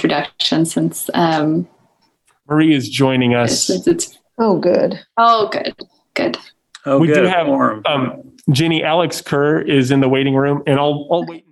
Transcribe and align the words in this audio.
introduction 0.00 0.66
since 0.66 1.08
um, 1.14 1.66
Marie 2.48 2.74
is 2.74 2.88
joining 2.88 3.34
us. 3.34 3.64
since 3.64 3.86
it's 3.86 4.18
Oh, 4.38 4.58
good. 4.58 5.00
oh 5.16 5.48
good 5.50 5.74
good. 6.14 6.36
Oh, 6.84 6.98
we 6.98 7.06
good. 7.06 7.22
do 7.22 7.26
have 7.26 7.46
quorum. 7.46 7.82
um, 7.86 8.32
Jenny 8.50 8.84
Alex 8.84 9.22
Kerr 9.22 9.58
is 9.60 9.90
in 9.90 10.00
the 10.00 10.08
waiting 10.08 10.34
room, 10.34 10.62
and 10.66 10.78
I'll 10.78 11.08
I'll 11.10 11.24
wait. 11.26 11.46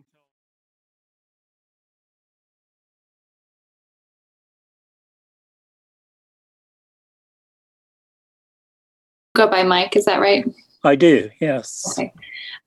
Until 9.35 9.47
go 9.47 9.51
by 9.51 9.63
Mike, 9.63 9.97
is 9.97 10.05
that 10.05 10.21
right? 10.21 10.45
I 10.85 10.97
do, 10.97 11.31
yes. 11.41 11.95
Okay. 11.99 12.13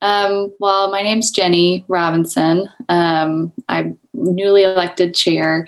Um, 0.01 0.53
well, 0.59 0.91
my 0.91 1.01
name's 1.01 1.31
Jenny 1.31 1.85
Robinson. 1.87 2.69
Um, 2.89 3.53
I'm 3.69 3.97
newly 4.13 4.63
elected 4.63 5.15
chair, 5.15 5.67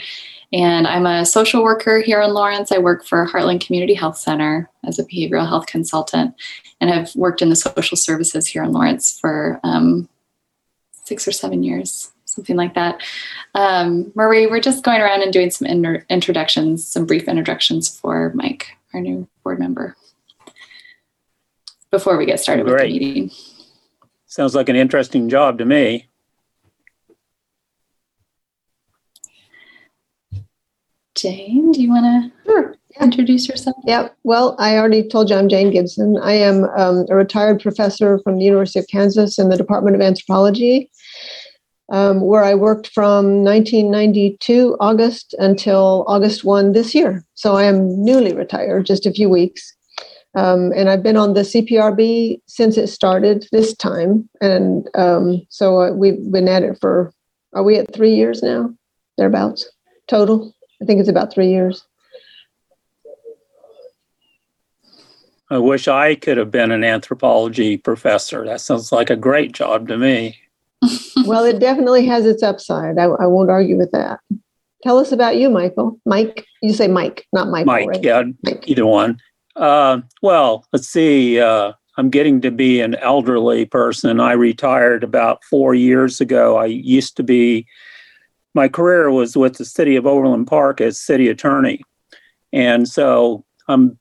and 0.52 0.88
I'm 0.88 1.06
a 1.06 1.26
social 1.26 1.64
worker 1.64 2.02
here 2.02 2.22
in 2.22 2.34
Lawrence. 2.34 2.72
I 2.72 2.78
work 2.78 3.06
for 3.06 3.28
Heartland 3.28 3.66
Community 3.66 3.94
Health 3.94 4.18
Center 4.18 4.70
as 4.84 5.00
a 5.00 5.06
behavioral 5.06 5.48
health 5.48 5.68
consultant, 5.68 6.36
and 6.82 6.92
I've 6.92 7.16
worked 7.16 7.42
in 7.42 7.50
the 7.50 7.56
social 7.56 7.98
services 7.98 8.48
here 8.48 8.64
in 8.64 8.72
Lawrence 8.72 9.20
for 9.20 9.60
um, 9.64 10.10
six 11.06 11.28
or 11.28 11.32
seven 11.32 11.64
years, 11.64 12.12
something 12.26 12.56
like 12.56 12.76
that. 12.76 13.02
Um, 13.56 14.12
Marie, 14.16 14.48
we're 14.48 14.62
just 14.62 14.84
going 14.84 15.02
around 15.02 15.24
and 15.24 15.34
doing 15.34 15.50
some 15.50 15.68
inter- 15.68 16.06
introductions, 16.10 16.86
some 16.86 17.06
brief 17.06 17.28
introductions 17.28 17.90
for 17.90 18.32
Mike, 18.36 18.68
our 18.94 19.02
new 19.02 19.28
board 19.44 19.60
member, 19.60 19.96
before 21.92 22.18
we 22.18 22.26
get 22.26 22.40
started 22.40 22.66
with 22.66 22.78
the 22.78 22.86
meeting. 22.88 23.32
Sounds 24.26 24.54
like 24.54 24.70
an 24.70 24.76
interesting 24.76 25.28
job 25.30 25.58
to 25.58 25.66
me. 25.66 26.08
Jane, 31.16 31.72
do 31.72 31.82
you 31.82 31.90
want 31.90 32.32
Sure. 32.46 32.76
to 32.96 33.04
introduce 33.04 33.50
yourself? 33.50 33.76
Yeah, 33.86 34.10
Well, 34.24 34.56
I 34.60 34.78
already 34.78 35.04
told 35.08 35.30
you 35.30 35.36
I'm 35.36 35.50
Jane 35.50 35.72
Gibson. 35.72 36.18
I 36.18 36.34
am 36.34 36.66
um, 36.78 37.06
a 37.10 37.16
retired 37.16 37.60
professor 37.62 38.20
from 38.20 38.38
the 38.38 38.46
University 38.46 38.80
of 38.80 38.88
Kansas 38.88 39.38
in 39.38 39.50
the 39.50 39.58
Department 39.58 39.96
of 39.96 40.02
Anthropology, 40.02 40.90
um, 41.92 42.22
where 42.22 42.44
I 42.44 42.54
worked 42.54 42.92
from 42.94 43.44
1992 43.44 44.78
August 44.80 45.36
until 45.40 46.06
August 46.08 46.46
1 46.46 46.72
this 46.72 46.96
year. 46.96 47.26
So 47.34 47.56
I 47.58 47.64
am 47.64 48.02
newly 48.06 48.34
retired, 48.34 48.86
just 48.86 49.06
a 49.06 49.12
few 49.12 49.28
weeks. 49.28 49.76
Um, 50.36 50.72
and 50.76 50.90
I've 50.90 51.04
been 51.04 51.18
on 51.18 51.34
the 51.34 51.42
CPRB 51.42 52.42
since 52.46 52.78
it 52.78 52.88
started 52.88 53.48
this 53.52 53.76
time. 53.76 54.30
And 54.42 54.88
um, 54.96 55.46
so 55.50 55.82
uh, 55.82 55.92
we've 55.92 56.32
been 56.32 56.48
at 56.48 56.64
it 56.64 56.78
for, 56.80 57.12
are 57.54 57.64
we 57.64 57.78
at 57.78 57.94
three 57.94 58.16
years 58.16 58.44
now? 58.44 58.74
Thereabouts 59.18 59.70
total? 60.08 60.54
I 60.82 60.86
think 60.86 61.00
it's 61.00 61.10
about 61.10 61.34
three 61.34 61.50
years. 61.50 61.86
I 65.52 65.58
wish 65.58 65.88
I 65.88 66.14
could 66.14 66.38
have 66.38 66.52
been 66.52 66.72
an 66.72 66.84
anthropology 66.84 67.78
professor. 67.78 68.46
That 68.46 68.62
sounds 68.62 68.92
like 68.92 69.10
a 69.10 69.16
great 69.16 69.52
job 69.52 69.88
to 69.88 69.98
me. 69.98 70.38
well, 71.26 71.44
it 71.44 71.60
definitely 71.60 72.06
has 72.06 72.26
its 72.26 72.44
upside. 72.44 73.00
I, 73.00 73.06
I 73.06 73.26
won't 73.26 73.50
argue 73.50 73.78
with 73.78 73.92
that. 73.92 74.20
Tell 74.84 75.00
us 75.00 75.12
about 75.12 75.38
you, 75.38 75.50
Michael. 75.50 76.00
Mike, 76.06 76.46
you 76.62 76.72
say 76.72 76.88
Mike, 76.88 77.26
not 77.34 77.50
Michael. 77.50 77.66
Mike, 77.66 77.88
right? 77.88 78.04
yeah, 78.04 78.24
Mike. 78.44 78.64
either 78.68 78.86
one. 78.86 79.20
Uh, 79.60 80.00
well, 80.22 80.66
let's 80.72 80.88
see. 80.88 81.38
Uh, 81.40 81.74
I'm 81.98 82.10
getting 82.10 82.40
to 82.42 82.50
be 82.52 82.80
an 82.80 82.96
elderly 82.96 83.66
person. 83.66 84.22
I 84.22 84.32
retired 84.32 85.04
about 85.04 85.44
four 85.44 85.76
years 85.76 86.22
ago. 86.22 86.58
I 86.58 86.66
used 86.66 87.18
to 87.18 87.24
be, 87.24 87.68
my 88.54 88.70
career 88.70 89.12
was 89.12 89.36
with 89.36 89.58
the 89.58 89.66
city 89.66 89.98
of 89.98 90.08
Overland 90.08 90.48
Park 90.48 90.80
as 90.80 90.98
city 90.98 91.28
attorney. 91.28 91.82
And 92.54 92.88
so 92.88 93.44
I'm 93.68 94.00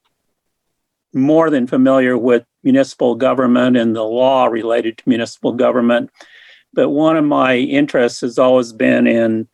more 1.12 1.50
than 1.50 1.66
familiar 1.66 2.16
with 2.16 2.44
municipal 2.62 3.16
government 3.16 3.76
and 3.76 3.96
the 3.96 4.04
law 4.04 4.46
related 4.46 4.98
to 4.98 5.08
municipal 5.08 5.52
government. 5.52 6.10
But 6.72 6.90
one 6.90 7.16
of 7.16 7.24
my 7.24 7.56
interests 7.56 8.20
has 8.20 8.38
always 8.38 8.72
been 8.72 9.08
in 9.08 9.48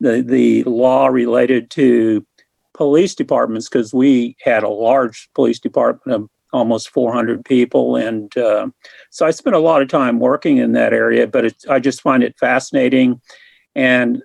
the, 0.00 0.20
the 0.20 0.64
law 0.64 1.06
related 1.06 1.70
to 1.70 2.26
police 2.76 3.14
departments 3.14 3.68
because 3.68 3.92
we 3.92 4.36
had 4.40 4.62
a 4.62 4.68
large 4.68 5.28
police 5.34 5.58
department 5.58 6.14
of 6.14 6.30
almost 6.52 6.90
400 6.90 7.44
people. 7.44 7.96
And 7.96 8.36
uh, 8.36 8.68
so 9.10 9.26
I 9.26 9.30
spent 9.30 9.56
a 9.56 9.60
lot 9.60 9.82
of 9.82 9.88
time 9.88 10.20
working 10.20 10.58
in 10.58 10.72
that 10.72 10.92
area, 10.92 11.26
but 11.26 11.46
it, 11.46 11.64
I 11.68 11.80
just 11.80 12.02
find 12.02 12.22
it 12.22 12.38
fascinating. 12.38 13.20
And 13.74 14.22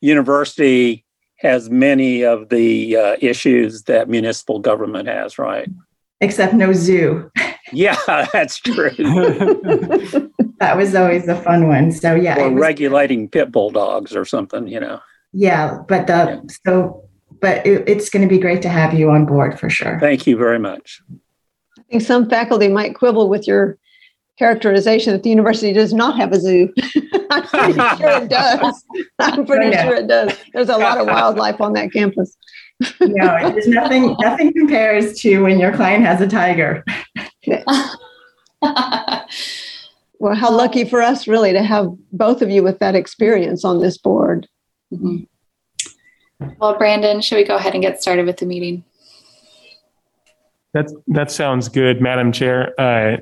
university 0.00 1.05
has 1.38 1.68
many 1.70 2.22
of 2.24 2.48
the 2.48 2.96
uh, 2.96 3.16
issues 3.20 3.82
that 3.84 4.08
municipal 4.08 4.58
government 4.58 5.08
has, 5.08 5.38
right? 5.38 5.68
Except 6.20 6.54
no 6.54 6.72
zoo. 6.72 7.30
Yeah, 7.72 7.96
that's 8.32 8.58
true. 8.58 8.90
That 10.58 10.78
was 10.78 10.94
always 10.94 11.26
the 11.26 11.36
fun 11.36 11.68
one. 11.68 11.92
So 11.92 12.14
yeah, 12.14 12.40
or 12.40 12.48
was- 12.50 12.62
regulating 12.62 13.28
pit 13.28 13.52
bull 13.52 13.68
dogs 13.70 14.16
or 14.16 14.24
something, 14.24 14.66
you 14.66 14.80
know. 14.80 15.00
yeah. 15.34 15.78
But 15.86 16.06
the 16.06 16.42
so 16.64 17.06
but 17.42 17.66
it, 17.66 17.86
it's 17.86 18.08
going 18.08 18.26
to 18.26 18.34
be 18.34 18.40
great 18.40 18.62
to 18.62 18.70
have 18.70 18.94
you 18.94 19.10
on 19.10 19.26
board 19.26 19.60
for 19.60 19.68
sure. 19.68 20.00
Thank 20.00 20.26
you 20.26 20.38
very 20.38 20.58
much. 20.58 21.02
I 21.78 21.82
think 21.90 22.02
some 22.02 22.30
faculty 22.30 22.68
might 22.68 22.94
quibble 22.94 23.28
with 23.28 23.46
your 23.46 23.76
characterization 24.38 25.12
that 25.12 25.22
the 25.22 25.30
university 25.30 25.72
does 25.72 25.92
not 25.92 26.16
have 26.16 26.32
a 26.32 26.40
zoo. 26.40 26.72
I'm 27.30 27.42
pretty 27.46 27.72
sure 27.98 28.22
it 28.22 28.28
does. 28.28 28.84
I'm 29.18 29.46
pretty 29.46 29.76
I 29.76 29.84
sure 29.84 29.94
it 29.96 30.06
does. 30.08 30.36
There's 30.52 30.68
a 30.68 30.76
lot 30.76 30.98
of 30.98 31.06
wildlife 31.06 31.60
on 31.60 31.72
that 31.74 31.92
campus. 31.92 32.36
No, 33.00 33.50
there's 33.52 33.66
nothing 33.68 34.14
nothing 34.20 34.52
compares 34.52 35.18
to 35.20 35.42
when 35.42 35.58
your 35.58 35.72
client 35.72 36.04
has 36.04 36.20
a 36.20 36.28
tiger. 36.28 36.84
Well, 40.18 40.34
how 40.34 40.50
lucky 40.50 40.84
for 40.84 41.02
us, 41.02 41.26
really, 41.26 41.52
to 41.52 41.62
have 41.62 41.88
both 42.12 42.42
of 42.42 42.50
you 42.50 42.62
with 42.62 42.78
that 42.78 42.94
experience 42.94 43.64
on 43.64 43.80
this 43.80 43.98
board. 43.98 44.46
Mhm. 44.92 45.26
Well, 46.58 46.76
Brandon, 46.76 47.20
should 47.20 47.36
we 47.36 47.44
go 47.44 47.56
ahead 47.56 47.74
and 47.74 47.82
get 47.82 48.02
started 48.02 48.26
with 48.26 48.38
the 48.38 48.46
meeting? 48.46 48.84
That, 50.74 50.90
that 51.08 51.30
sounds 51.30 51.68
good, 51.68 52.02
Madam 52.02 52.32
Chair. 52.32 52.78
Uh, 52.78 53.18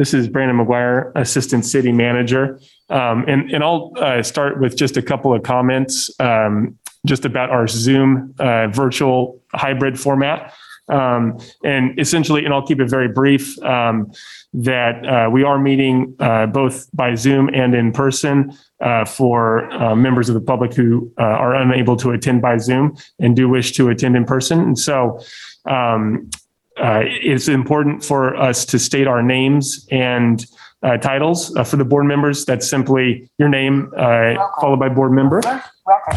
This 0.00 0.14
is 0.14 0.28
Brandon 0.28 0.56
McGuire, 0.56 1.12
Assistant 1.14 1.62
City 1.66 1.92
Manager. 1.92 2.58
Um, 2.88 3.26
And, 3.28 3.50
and 3.52 3.62
I'll 3.62 3.92
uh, 3.96 4.22
start 4.22 4.58
with 4.58 4.74
just 4.74 4.96
a 4.96 5.02
couple 5.02 5.34
of 5.34 5.42
comments 5.42 6.08
um, 6.18 6.78
just 7.04 7.26
about 7.26 7.50
our 7.50 7.66
Zoom 7.68 8.34
uh, 8.38 8.68
virtual 8.68 9.42
hybrid 9.52 10.00
format. 10.00 10.54
Um, 10.88 11.36
And 11.64 12.00
essentially, 12.00 12.46
and 12.46 12.54
I'll 12.54 12.66
keep 12.66 12.80
it 12.80 12.88
very 12.88 13.08
brief, 13.08 13.62
um, 13.62 14.10
that 14.54 15.06
uh, 15.06 15.28
we 15.30 15.44
are 15.44 15.58
meeting 15.58 16.16
uh, 16.18 16.46
both 16.46 16.88
by 16.94 17.14
Zoom 17.14 17.50
and 17.52 17.74
in 17.74 17.92
person 17.92 18.56
uh, 18.80 19.04
for 19.04 19.70
uh, 19.70 19.94
members 19.94 20.30
of 20.30 20.34
the 20.34 20.40
public 20.52 20.72
who 20.72 21.12
uh, 21.18 21.24
are 21.44 21.54
unable 21.54 21.96
to 21.98 22.12
attend 22.12 22.40
by 22.40 22.56
Zoom 22.56 22.96
and 23.18 23.36
do 23.36 23.50
wish 23.50 23.72
to 23.72 23.90
attend 23.90 24.16
in 24.16 24.24
person. 24.24 24.60
And 24.60 24.78
so 24.78 25.20
um, 25.66 26.30
uh, 26.80 27.02
it's 27.04 27.48
important 27.48 28.04
for 28.04 28.36
us 28.36 28.64
to 28.66 28.78
state 28.78 29.06
our 29.06 29.22
names 29.22 29.86
and 29.90 30.46
uh, 30.82 30.96
titles 30.96 31.54
uh, 31.56 31.64
for 31.64 31.76
the 31.76 31.84
board 31.84 32.06
members. 32.06 32.44
That's 32.44 32.68
simply 32.68 33.30
your 33.38 33.48
name 33.48 33.92
uh, 33.96 34.34
followed 34.60 34.80
by 34.80 34.88
board 34.88 35.12
member. 35.12 35.42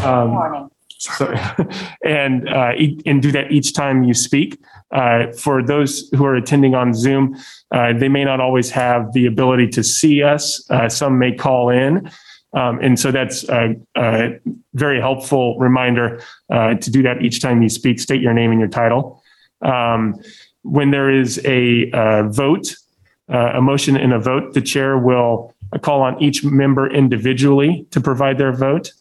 Um, 0.04 0.70
so, 0.98 1.34
and 2.06 2.48
uh, 2.48 2.72
e- 2.78 3.02
and 3.06 3.22
do 3.22 3.32
that 3.34 3.52
each 3.52 3.74
time 3.74 4.04
you 4.04 4.14
speak. 4.14 4.60
Uh, 4.92 5.32
for 5.34 5.64
those 5.64 6.10
who 6.16 6.24
are 6.26 6.36
attending 6.36 6.76
on 6.76 6.94
Zoom, 6.94 7.36
uh, 7.72 7.94
they 7.94 8.08
may 8.08 8.24
not 8.24 8.40
always 8.40 8.70
have 8.70 9.12
the 9.14 9.26
ability 9.26 9.68
to 9.68 9.84
see 9.84 10.24
us. 10.24 10.70
Uh, 10.70 10.88
some 10.88 11.20
may 11.20 11.34
call 11.34 11.70
in. 11.70 12.10
Um, 12.54 12.80
and 12.82 13.00
so 13.00 13.12
that's 13.12 13.44
a, 13.50 13.76
a 13.98 14.40
very 14.76 15.02
helpful 15.02 15.58
reminder 15.58 16.22
uh, 16.52 16.76
to 16.76 16.92
do 16.92 17.02
that 17.02 17.24
each 17.24 17.42
time 17.42 17.64
you 17.64 17.70
speak. 17.70 18.00
State 18.00 18.22
your 18.22 18.34
name 18.34 18.52
and 18.52 18.60
your 18.60 18.70
title. 18.70 19.24
Um, 19.64 20.22
when 20.64 20.92
there 20.92 21.10
is 21.10 21.40
a 21.46 21.92
uh, 21.92 22.24
vote, 22.24 22.76
uh, 23.32 23.54
a 23.56 23.62
motion 23.62 23.96
and 23.96 24.14
a 24.14 24.20
vote, 24.20 24.54
the 24.54 24.62
chair 24.62 24.98
will 24.98 25.54
call 25.82 26.02
on 26.02 26.22
each 26.22 26.44
member 26.44 26.92
individually 26.92 27.86
to 27.92 28.02
provide 28.02 28.38
their 28.38 28.52
vote. 28.54 28.92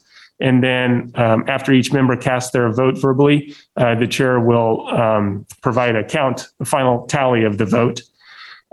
And 0.41 0.63
then 0.63 1.13
um, 1.15 1.45
after 1.49 1.73
each 1.73 1.93
member 1.93 2.17
casts 2.17 2.51
their 2.51 2.71
vote 2.73 3.01
verbally, 3.01 3.55
uh, 3.77 3.95
the 3.95 4.09
chair 4.09 4.41
will 4.41 4.89
um, 4.89 5.47
provide 5.63 5.95
a 5.95 6.05
count, 6.05 6.49
a 6.61 6.65
final 6.65 7.07
tally 7.07 7.45
of 7.45 7.59
the 7.59 7.67
vote. 7.67 8.03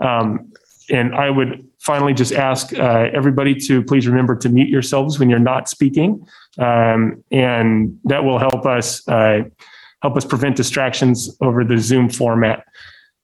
Um, 0.00 0.52
and 0.90 1.14
I 1.14 1.30
would 1.30 1.64
finally 1.78 2.12
just 2.12 2.32
ask 2.32 2.76
uh, 2.76 3.08
everybody 3.12 3.54
to 3.54 3.82
please 3.82 4.08
remember 4.08 4.34
to 4.36 4.48
mute 4.48 4.68
yourselves 4.68 5.18
when 5.18 5.30
you're 5.30 5.38
not 5.38 5.68
speaking. 5.68 6.26
Um, 6.58 7.22
and 7.30 7.98
that 8.04 8.24
will 8.24 8.38
help 8.38 8.66
us 8.66 9.06
uh, 9.08 9.42
help 10.02 10.16
us 10.16 10.24
prevent 10.24 10.56
distractions 10.56 11.36
over 11.40 11.64
the 11.64 11.78
Zoom 11.78 12.08
format. 12.08 12.64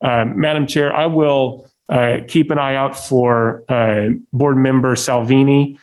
Um, 0.03 0.39
Madam 0.39 0.67
Chair, 0.67 0.95
I 0.95 1.07
will 1.07 1.71
uh, 1.89 2.19
keep 2.29 2.51
an 2.51 2.59
eye 2.59 2.75
out 2.75 2.99
for 2.99 3.65
uh, 3.69 4.11
Board 4.33 4.57
Member 4.57 4.97
Salvini. 4.97 5.79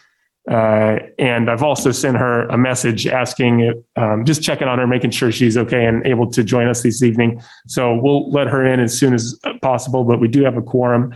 Uh, 0.49 0.99
and 1.17 1.49
I've 1.49 1.63
also 1.63 1.91
sent 1.91 2.17
her 2.17 2.45
a 2.49 2.57
message 2.57 3.07
asking, 3.07 3.81
um, 3.95 4.25
just 4.25 4.43
checking 4.43 4.67
on 4.67 4.77
her, 4.77 4.85
making 4.85 5.11
sure 5.11 5.31
she's 5.31 5.55
okay 5.57 5.85
and 5.85 6.05
able 6.05 6.29
to 6.31 6.43
join 6.43 6.67
us 6.67 6.83
this 6.83 7.01
evening. 7.01 7.41
So 7.67 7.95
we'll 7.95 8.29
let 8.29 8.47
her 8.47 8.65
in 8.65 8.81
as 8.81 8.97
soon 8.97 9.13
as 9.13 9.39
possible, 9.61 10.03
but 10.03 10.19
we 10.19 10.27
do 10.27 10.43
have 10.43 10.57
a 10.57 10.61
quorum. 10.61 11.13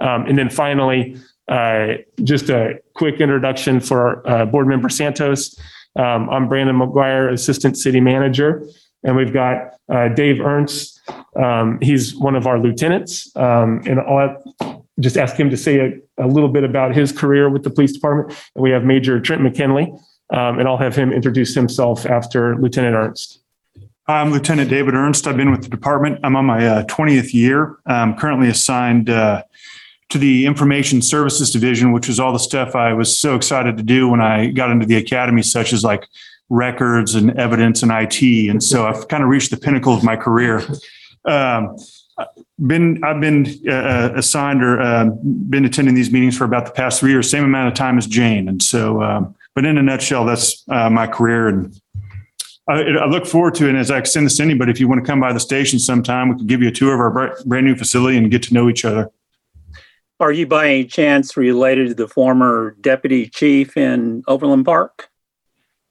Um, 0.00 0.26
and 0.26 0.36
then 0.36 0.50
finally, 0.50 1.16
uh, 1.48 1.94
just 2.22 2.50
a 2.50 2.74
quick 2.94 3.20
introduction 3.20 3.80
for 3.80 4.28
uh, 4.28 4.44
Board 4.44 4.66
Member 4.66 4.90
Santos. 4.90 5.58
Um, 5.96 6.28
I'm 6.28 6.46
Brandon 6.46 6.76
McGuire, 6.76 7.32
Assistant 7.32 7.78
City 7.78 8.00
Manager, 8.00 8.62
and 9.06 9.16
we've 9.16 9.32
got 9.32 9.76
uh, 9.88 10.08
Dave 10.08 10.40
Ernst. 10.40 11.00
Um, 11.36 11.78
he's 11.80 12.14
one 12.16 12.34
of 12.34 12.46
our 12.46 12.58
lieutenants, 12.58 13.34
um, 13.36 13.80
and 13.86 14.00
I'll 14.00 14.84
just 14.98 15.16
ask 15.16 15.36
him 15.36 15.48
to 15.48 15.56
say 15.56 15.78
a, 15.78 16.24
a 16.24 16.26
little 16.26 16.48
bit 16.48 16.64
about 16.64 16.94
his 16.94 17.12
career 17.12 17.48
with 17.48 17.62
the 17.62 17.70
police 17.70 17.92
department. 17.92 18.36
And 18.54 18.62
we 18.62 18.70
have 18.72 18.84
Major 18.84 19.20
Trent 19.20 19.42
McKinley, 19.42 19.92
um, 20.30 20.58
and 20.58 20.66
I'll 20.68 20.76
have 20.76 20.96
him 20.96 21.12
introduce 21.12 21.54
himself 21.54 22.04
after 22.04 22.56
Lieutenant 22.56 22.96
Ernst. 22.96 23.40
I'm 24.08 24.32
Lieutenant 24.32 24.70
David 24.70 24.94
Ernst. 24.94 25.26
I've 25.26 25.36
been 25.36 25.52
with 25.52 25.62
the 25.62 25.68
department. 25.68 26.20
I'm 26.24 26.34
on 26.34 26.44
my 26.44 26.66
uh, 26.66 26.82
20th 26.84 27.32
year. 27.32 27.76
I'm 27.86 28.16
currently 28.16 28.48
assigned 28.48 29.08
uh, 29.08 29.42
to 30.08 30.18
the 30.18 30.46
Information 30.46 31.00
Services 31.00 31.52
Division, 31.52 31.92
which 31.92 32.08
is 32.08 32.18
all 32.18 32.32
the 32.32 32.38
stuff 32.38 32.74
I 32.74 32.92
was 32.92 33.16
so 33.16 33.36
excited 33.36 33.76
to 33.76 33.82
do 33.84 34.08
when 34.08 34.20
I 34.20 34.48
got 34.48 34.70
into 34.70 34.86
the 34.86 34.96
academy, 34.96 35.42
such 35.42 35.72
as 35.72 35.84
like 35.84 36.06
records 36.48 37.14
and 37.14 37.36
evidence 37.38 37.82
and 37.82 37.90
IT. 37.92 38.22
And 38.50 38.62
so 38.62 38.86
I've 38.86 39.08
kind 39.08 39.22
of 39.22 39.28
reached 39.28 39.50
the 39.50 39.56
pinnacle 39.56 39.94
of 39.94 40.04
my 40.04 40.16
career. 40.16 40.62
Um, 41.24 41.76
been 42.66 43.04
I've 43.04 43.20
been 43.20 43.46
uh, 43.68 44.12
assigned 44.14 44.64
or 44.64 44.80
uh, 44.80 45.06
been 45.50 45.64
attending 45.64 45.94
these 45.94 46.10
meetings 46.10 46.36
for 46.36 46.44
about 46.44 46.64
the 46.64 46.72
past 46.72 47.00
three 47.00 47.10
years, 47.10 47.28
same 47.28 47.44
amount 47.44 47.68
of 47.68 47.74
time 47.74 47.98
as 47.98 48.06
Jane. 48.06 48.48
And 48.48 48.62
so, 48.62 49.02
um, 49.02 49.34
but 49.54 49.66
in 49.66 49.76
a 49.76 49.82
nutshell, 49.82 50.24
that's 50.24 50.64
uh, 50.68 50.88
my 50.88 51.06
career 51.06 51.48
and 51.48 51.78
I, 52.68 52.82
I 52.82 53.06
look 53.06 53.26
forward 53.26 53.54
to 53.56 53.66
it. 53.66 53.70
And 53.70 53.78
as 53.78 53.90
I 53.90 53.98
extend 53.98 54.26
this 54.26 54.38
to 54.38 54.42
anybody, 54.42 54.72
if 54.72 54.80
you 54.80 54.88
want 54.88 55.04
to 55.04 55.06
come 55.06 55.20
by 55.20 55.32
the 55.32 55.40
station 55.40 55.78
sometime, 55.78 56.30
we 56.30 56.36
can 56.36 56.46
give 56.46 56.62
you 56.62 56.68
a 56.68 56.72
tour 56.72 56.94
of 56.94 57.00
our 57.00 57.36
brand 57.44 57.66
new 57.66 57.76
facility 57.76 58.18
and 58.18 58.30
get 58.30 58.42
to 58.44 58.54
know 58.54 58.68
each 58.68 58.84
other. 58.84 59.10
Are 60.18 60.32
you 60.32 60.46
by 60.46 60.68
any 60.68 60.84
chance 60.84 61.36
related 61.36 61.88
to 61.88 61.94
the 61.94 62.08
former 62.08 62.74
deputy 62.80 63.28
chief 63.28 63.76
in 63.76 64.24
Overland 64.26 64.64
Park? 64.64 65.10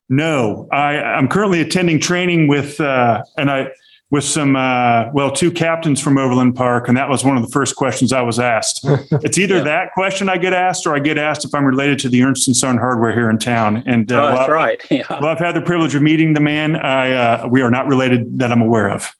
No, 0.09 0.67
I, 0.71 0.97
I'm 0.99 1.27
currently 1.27 1.61
attending 1.61 1.99
training 1.99 2.47
with, 2.47 2.79
uh, 2.79 3.23
and 3.37 3.49
I, 3.49 3.67
with 4.11 4.23
some, 4.23 4.55
uh, 4.55 5.05
well, 5.13 5.31
two 5.31 5.49
captains 5.51 5.99
from 5.99 6.17
Overland 6.19 6.55
Park. 6.55 6.87
And 6.87 6.95
that 6.95 7.09
was 7.09 7.25
one 7.25 7.35
of 7.37 7.43
the 7.43 7.49
first 7.49 7.75
questions 7.75 8.13
I 8.13 8.21
was 8.21 8.39
asked. 8.39 8.85
It's 9.23 9.39
either 9.39 9.57
Yeah. 9.57 9.63
that 9.63 9.93
question 9.93 10.29
I 10.29 10.37
get 10.37 10.53
asked, 10.53 10.85
or 10.85 10.95
I 10.95 10.99
get 10.99 11.17
asked 11.17 11.43
if 11.43 11.55
I'm 11.55 11.65
related 11.65 11.97
to 11.99 12.09
the 12.09 12.21
Ernst 12.23 12.47
and 12.47 12.55
Son 12.55 12.77
hardware 12.77 13.13
here 13.13 13.31
in 13.31 13.39
town. 13.39 13.81
And, 13.87 14.11
uh, 14.11 14.15
Oh, 14.15 14.27
that's 14.27 14.47
well, 14.47 14.49
right. 14.55 14.81
Yeah, 14.91 15.05
well, 15.09 15.25
I've 15.27 15.39
had 15.39 15.55
the 15.55 15.61
privilege 15.61 15.95
of 15.95 16.03
meeting 16.03 16.33
the 16.33 16.39
man. 16.39 16.75
I, 16.75 17.11
uh, 17.13 17.47
we 17.49 17.61
are 17.63 17.71
not 17.71 17.87
related 17.87 18.37
that 18.39 18.51
I'm 18.51 18.61
aware 18.61 18.89
of. 18.91 19.11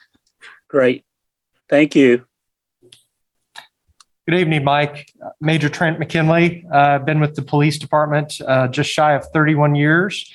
great. 0.67 1.03
Thank 1.67 1.95
you. 1.95 2.23
Good 4.27 4.39
evening, 4.39 4.63
Mike. 4.63 5.11
Major 5.41 5.69
Trent 5.69 5.97
McKinley. 5.99 6.63
Uh, 6.71 6.99
been 6.99 7.19
with 7.19 7.35
the 7.35 7.41
police 7.41 7.77
department 7.79 8.33
uh, 8.47 8.67
just 8.67 8.89
shy 8.91 9.13
of 9.13 9.25
31 9.33 9.73
years. 9.75 10.31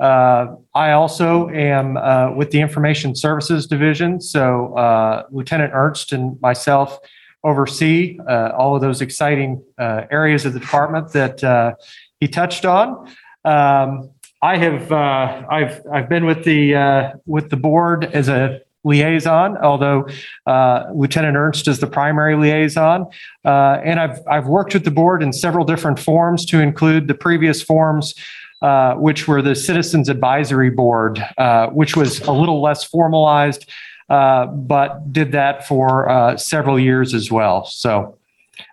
Uh, 0.00 0.54
I 0.74 0.92
also 0.92 1.48
am 1.50 1.96
uh, 1.96 2.32
with 2.32 2.50
the 2.50 2.60
Information 2.60 3.16
Services 3.16 3.66
Division. 3.66 4.20
So 4.20 4.74
uh, 4.76 5.24
Lieutenant 5.30 5.72
Ernst 5.74 6.12
and 6.12 6.40
myself 6.40 6.98
oversee 7.44 8.18
uh, 8.28 8.50
all 8.56 8.74
of 8.74 8.80
those 8.80 9.00
exciting 9.00 9.62
uh, 9.78 10.02
areas 10.10 10.44
of 10.44 10.52
the 10.52 10.60
department 10.60 11.12
that 11.12 11.42
uh, 11.42 11.74
he 12.20 12.28
touched 12.28 12.64
on. 12.64 13.08
Um, 13.44 14.10
I 14.40 14.56
have 14.56 14.92
I've 14.92 15.82
I've 15.92 16.08
been 16.08 16.24
with 16.24 16.44
the 16.44 17.12
with 17.26 17.50
the 17.50 17.56
board 17.56 18.04
as 18.04 18.28
a 18.28 18.60
liaison, 18.84 19.56
although 19.58 20.06
uh, 20.46 20.84
Lieutenant 20.94 21.36
Ernst 21.36 21.68
is 21.68 21.80
the 21.80 21.86
primary 21.86 22.36
liaison. 22.36 23.06
Uh, 23.44 23.80
and 23.84 24.00
I've, 24.00 24.20
I've 24.28 24.46
worked 24.46 24.74
with 24.74 24.84
the 24.84 24.90
board 24.90 25.22
in 25.22 25.32
several 25.32 25.64
different 25.64 25.98
forms 25.98 26.44
to 26.46 26.60
include 26.60 27.08
the 27.08 27.14
previous 27.14 27.62
forms, 27.62 28.14
uh, 28.62 28.94
which 28.94 29.28
were 29.28 29.42
the 29.42 29.54
Citizens 29.54 30.08
Advisory 30.08 30.70
Board, 30.70 31.22
uh, 31.36 31.68
which 31.68 31.96
was 31.96 32.20
a 32.22 32.32
little 32.32 32.60
less 32.60 32.84
formalized, 32.84 33.70
uh, 34.08 34.46
but 34.46 35.12
did 35.12 35.32
that 35.32 35.66
for 35.66 36.08
uh, 36.08 36.36
several 36.36 36.78
years 36.78 37.14
as 37.14 37.30
well. 37.30 37.64
So 37.64 38.18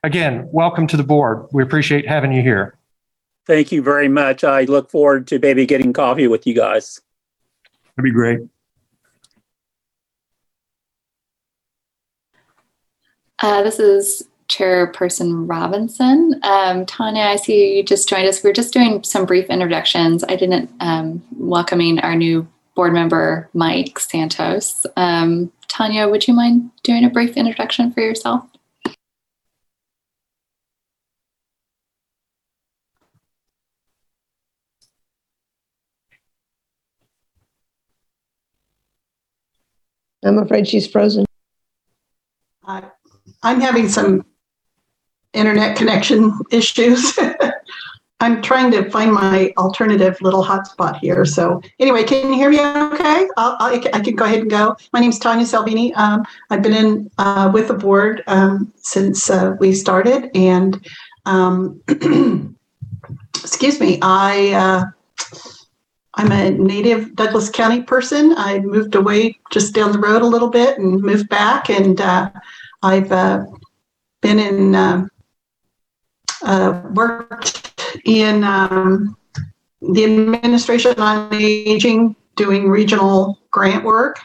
again, 0.04 0.48
welcome 0.52 0.88
to 0.88 0.98
the 0.98 1.04
board. 1.04 1.48
We 1.52 1.62
appreciate 1.62 2.08
having 2.08 2.32
you 2.34 2.42
here. 2.42 2.78
Thank 3.46 3.72
you 3.72 3.84
very 3.84 4.08
much. 4.08 4.44
I 4.44 4.64
look 4.64 4.90
forward 4.90 5.28
to 5.28 5.40
maybe 5.40 5.66
getting 5.68 5.94
coffee 5.94 6.28
with 6.28 6.48
you 6.48 6.56
guys. 6.56 7.00
That'd 7.96 8.04
be 8.04 8.12
great. 8.12 8.40
Uh, 13.40 13.62
this 13.62 13.80
is 13.80 14.24
Chairperson 14.50 15.50
Robinson. 15.50 16.40
Um, 16.44 16.86
Tanya, 16.86 17.24
I 17.24 17.36
see 17.36 17.78
you 17.78 17.84
just 17.84 18.08
joined 18.08 18.28
us. 18.28 18.44
We 18.44 18.50
are 18.50 18.54
just 18.54 18.74
doing 18.74 19.04
some 19.04 19.26
brief 19.26 19.48
introductions. 19.50 20.24
I 20.24 20.36
didn't 20.36 20.70
um, 20.80 21.24
welcoming 21.38 22.00
our 22.00 22.16
new 22.16 22.48
board 22.76 22.94
member, 22.94 23.50
Mike 23.54 23.98
Santos. 24.00 24.86
Um, 24.98 25.52
Tanya, 25.68 26.08
would 26.08 26.28
you 26.28 26.34
mind 26.34 26.70
doing 26.84 27.04
a 27.04 27.10
brief 27.10 27.38
introduction 27.38 27.92
for 27.92 28.02
yourself? 28.02 28.46
I'm 40.24 40.40
afraid 40.40 40.68
she's 40.68 40.88
frozen. 40.88 41.26
Uh, 42.68 42.82
I'm 43.44 43.62
having 43.62 43.88
some 43.90 44.26
internet 45.36 45.78
connection 45.78 46.38
issues. 46.52 47.18
I'm 48.22 48.42
trying 48.42 48.72
to 48.72 48.90
find 48.90 49.12
my 49.12 49.54
alternative 49.58 50.20
little 50.22 50.44
hotspot 50.44 51.00
here. 51.00 51.26
So 51.26 51.62
anyway, 51.80 52.04
can 52.04 52.30
you 52.30 52.36
hear 52.36 52.50
me 52.50 52.60
okay? 52.60 53.28
I'll, 53.36 53.58
I'll, 53.60 53.76
I 53.94 54.00
can 54.00 54.16
go 54.16 54.24
ahead 54.24 54.40
and 54.40 54.50
go. 54.50 54.76
My 54.94 55.02
name 55.02 55.10
is 55.10 55.20
Tanya 55.20 55.46
Salvini. 55.46 55.94
Um, 55.96 56.26
I've 56.50 56.64
been 56.64 56.74
in 56.74 57.12
uh, 57.18 57.52
with 57.54 57.68
the 57.68 57.74
board 57.74 58.24
um, 58.28 58.72
since 58.78 59.30
uh, 59.30 59.56
we 59.60 59.74
started 59.74 60.32
and 60.34 60.84
um, 61.26 61.82
excuse 63.36 63.82
me, 63.82 64.00
I, 64.02 64.54
uh, 64.54 64.84
I'm 66.14 66.32
a 66.32 66.52
native 66.52 67.16
Douglas 67.16 67.50
County 67.50 67.84
person. 67.84 68.34
I 68.38 68.60
moved 68.60 68.96
away 68.96 69.38
just 69.52 69.76
down 69.76 69.92
the 69.92 70.00
road 70.00 70.22
a 70.22 70.28
little 70.28 70.50
bit 70.50 70.78
and 70.80 71.02
moved 71.02 71.28
back 71.28 71.70
and 71.70 72.00
uh, 72.00 72.32
I've 72.82 73.12
uh, 73.12 73.46
been 74.22 74.40
in, 74.40 74.74
um, 74.74 75.10
uh, 76.46 76.82
worked 76.94 77.82
in 78.06 78.44
um, 78.44 79.18
the 79.82 80.06
administration 80.06 81.00
on 81.00 81.34
aging, 81.34 82.16
doing 82.36 82.70
regional 82.70 83.40
grant 83.52 83.84
work. 83.84 84.20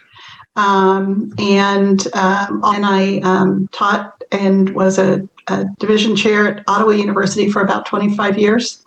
Um, 0.56 1.32
and 1.38 2.06
um, 2.14 2.62
and 2.64 2.84
I 2.84 3.20
um, 3.20 3.68
taught 3.72 4.22
and 4.32 4.74
was 4.74 4.98
a, 4.98 5.26
a, 5.46 5.64
division 5.78 6.16
chair 6.16 6.46
at 6.48 6.64
Ottawa 6.68 6.90
University 6.90 7.50
for 7.50 7.62
about 7.62 7.86
25 7.86 8.38
years. 8.38 8.82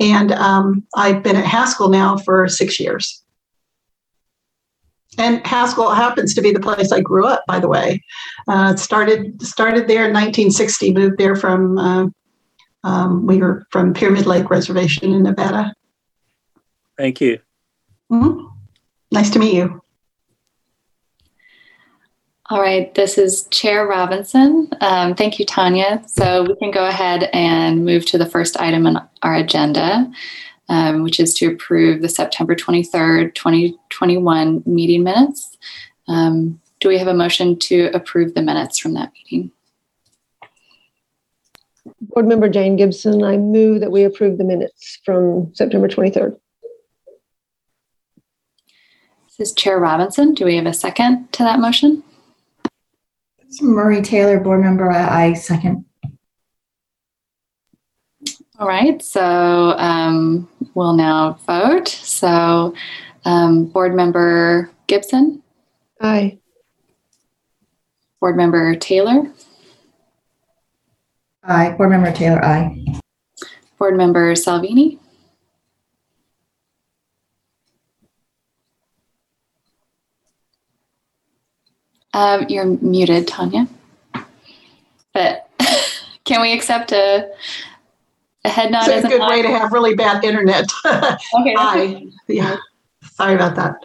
And 0.00 0.32
um, 0.32 0.86
I've 0.94 1.22
been 1.22 1.36
at 1.36 1.44
Haskell 1.44 1.88
now 1.88 2.16
for 2.16 2.48
six 2.48 2.80
years. 2.80 3.22
And 5.18 5.44
Haskell 5.44 5.92
happens 5.92 6.34
to 6.34 6.40
be 6.40 6.52
the 6.52 6.60
place 6.60 6.92
I 6.92 7.00
grew 7.00 7.26
up, 7.26 7.44
by 7.46 7.58
the 7.58 7.68
way. 7.68 8.02
Uh, 8.46 8.76
started 8.76 9.42
started 9.42 9.88
there 9.88 10.06
in 10.06 10.12
1960. 10.12 10.94
Moved 10.94 11.18
there 11.18 11.34
from 11.34 11.76
uh, 11.78 12.06
um, 12.88 13.26
we 13.26 13.42
are 13.42 13.66
from 13.70 13.92
Pyramid 13.92 14.24
Lake 14.24 14.48
Reservation 14.48 15.12
in 15.12 15.22
Nevada. 15.22 15.74
Thank 16.96 17.20
you. 17.20 17.38
Mm-hmm. 18.10 18.46
Nice 19.12 19.30
to 19.30 19.38
meet 19.38 19.54
you. 19.54 19.82
All 22.50 22.62
right, 22.62 22.94
this 22.94 23.18
is 23.18 23.44
Chair 23.50 23.86
Robinson. 23.86 24.70
Um, 24.80 25.14
thank 25.14 25.38
you, 25.38 25.44
Tanya. 25.44 26.02
So 26.06 26.44
we 26.44 26.56
can 26.56 26.70
go 26.70 26.88
ahead 26.88 27.24
and 27.34 27.84
move 27.84 28.06
to 28.06 28.16
the 28.16 28.24
first 28.24 28.58
item 28.58 28.86
on 28.86 29.06
our 29.22 29.34
agenda, 29.34 30.10
um, 30.70 31.02
which 31.02 31.20
is 31.20 31.34
to 31.34 31.48
approve 31.48 32.00
the 32.00 32.08
September 32.08 32.54
23rd, 32.54 33.34
2021 33.34 34.62
meeting 34.64 35.02
minutes. 35.04 35.58
Um, 36.06 36.58
do 36.80 36.88
we 36.88 36.96
have 36.96 37.08
a 37.08 37.12
motion 37.12 37.58
to 37.58 37.90
approve 37.92 38.32
the 38.32 38.40
minutes 38.40 38.78
from 38.78 38.94
that 38.94 39.12
meeting? 39.12 39.50
Board 42.18 42.26
Member 42.26 42.48
Jane 42.48 42.74
Gibson, 42.74 43.22
I 43.22 43.36
move 43.36 43.78
that 43.78 43.92
we 43.92 44.02
approve 44.02 44.38
the 44.38 44.44
minutes 44.44 44.98
from 45.04 45.54
September 45.54 45.86
23rd. 45.86 46.36
This 49.38 49.50
is 49.50 49.54
Chair 49.54 49.78
Robinson. 49.78 50.34
Do 50.34 50.44
we 50.44 50.56
have 50.56 50.66
a 50.66 50.74
second 50.74 51.32
to 51.34 51.44
that 51.44 51.60
motion? 51.60 52.02
Marie 53.60 54.02
Taylor, 54.02 54.40
board 54.40 54.62
member, 54.62 54.90
I 54.90 55.34
second. 55.34 55.84
All 58.58 58.66
right, 58.66 59.00
so 59.00 59.22
um, 59.78 60.48
we'll 60.74 60.94
now 60.94 61.38
vote. 61.46 61.86
So, 61.86 62.74
um, 63.26 63.66
board 63.66 63.94
member 63.94 64.72
Gibson, 64.88 65.40
Aye. 66.00 66.40
board 68.18 68.36
member 68.36 68.74
Taylor, 68.74 69.32
Aye. 71.48 71.70
Board 71.72 71.90
member 71.90 72.12
Taylor, 72.12 72.44
aye. 72.44 72.84
board 73.78 73.96
member 73.96 74.34
Salvini, 74.34 74.98
um, 82.12 82.44
you're 82.48 82.64
muted, 82.66 83.26
Tanya. 83.28 83.66
But 85.14 85.48
can 86.24 86.40
we 86.42 86.52
accept 86.52 86.92
a, 86.92 87.30
a 88.44 88.48
head 88.48 88.70
nod 88.70 88.88
It's 88.88 89.04
a 89.04 89.08
good 89.08 89.20
aye? 89.20 89.28
way 89.36 89.42
to 89.42 89.48
have 89.48 89.72
really 89.72 89.94
bad 89.94 90.24
internet. 90.24 90.66
Okay, 90.84 91.54
that's 91.54 91.76
Aye. 91.76 92.06
Yeah. 92.28 92.56
Sorry 93.02 93.34
about 93.34 93.56
that. 93.56 93.84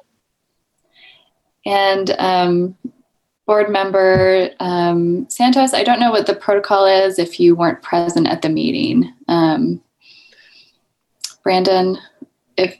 And 1.65 2.09
um, 2.19 2.77
board 3.45 3.69
member 3.69 4.49
um, 4.59 5.29
Santos, 5.29 5.73
I 5.73 5.83
don't 5.83 5.99
know 5.99 6.11
what 6.11 6.27
the 6.27 6.35
protocol 6.35 6.85
is 6.85 7.19
if 7.19 7.39
you 7.39 7.55
weren't 7.55 7.81
present 7.81 8.27
at 8.27 8.41
the 8.41 8.49
meeting. 8.49 9.13
Um, 9.27 9.81
Brandon, 11.43 11.97
if 12.57 12.77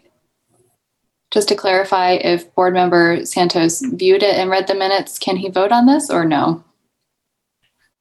just 1.31 1.49
to 1.49 1.55
clarify, 1.55 2.11
if 2.13 2.53
board 2.55 2.73
member 2.73 3.25
Santos 3.25 3.81
viewed 3.81 4.23
it 4.23 4.35
and 4.35 4.49
read 4.49 4.67
the 4.67 4.75
minutes, 4.75 5.19
can 5.19 5.35
he 5.35 5.49
vote 5.49 5.71
on 5.71 5.85
this 5.85 6.09
or 6.09 6.23
no? 6.23 6.63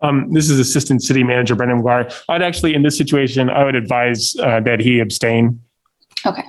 Um, 0.02 0.32
this 0.32 0.50
is 0.50 0.58
Assistant 0.58 1.02
City 1.02 1.22
Manager 1.22 1.54
Brandon 1.54 1.80
McGuire. 1.80 2.12
I'd 2.28 2.42
actually, 2.42 2.74
in 2.74 2.82
this 2.82 2.98
situation, 2.98 3.48
I 3.48 3.64
would 3.64 3.76
advise 3.76 4.34
uh, 4.36 4.60
that 4.60 4.80
he 4.80 4.98
abstain. 4.98 5.60
Okay, 6.26 6.44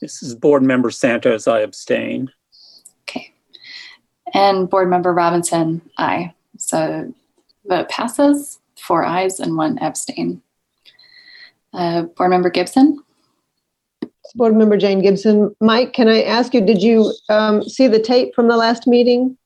This 0.00 0.22
is 0.22 0.34
Board 0.34 0.62
Member 0.62 0.90
Santos. 0.90 1.46
I 1.46 1.60
abstain. 1.60 2.30
Okay. 4.30 4.38
And 4.38 4.68
board 4.68 4.88
member 4.88 5.12
Robinson, 5.12 5.82
aye. 5.98 6.34
So 6.58 7.12
vote 7.66 7.88
passes, 7.88 8.58
four 8.78 9.04
ayes 9.04 9.40
and 9.40 9.56
one 9.56 9.78
abstain. 9.78 10.42
Uh, 11.72 12.02
board 12.02 12.30
member 12.30 12.50
Gibson? 12.50 13.02
Board 14.34 14.56
Member 14.56 14.76
Jane 14.76 15.02
Gibson. 15.02 15.54
Mike, 15.60 15.92
can 15.92 16.08
I 16.08 16.22
ask 16.22 16.54
you, 16.54 16.60
did 16.60 16.82
you 16.82 17.12
um, 17.28 17.62
see 17.62 17.88
the 17.88 17.98
tape 17.98 18.34
from 18.34 18.48
the 18.48 18.56
last 18.56 18.86
meeting? 18.86 19.36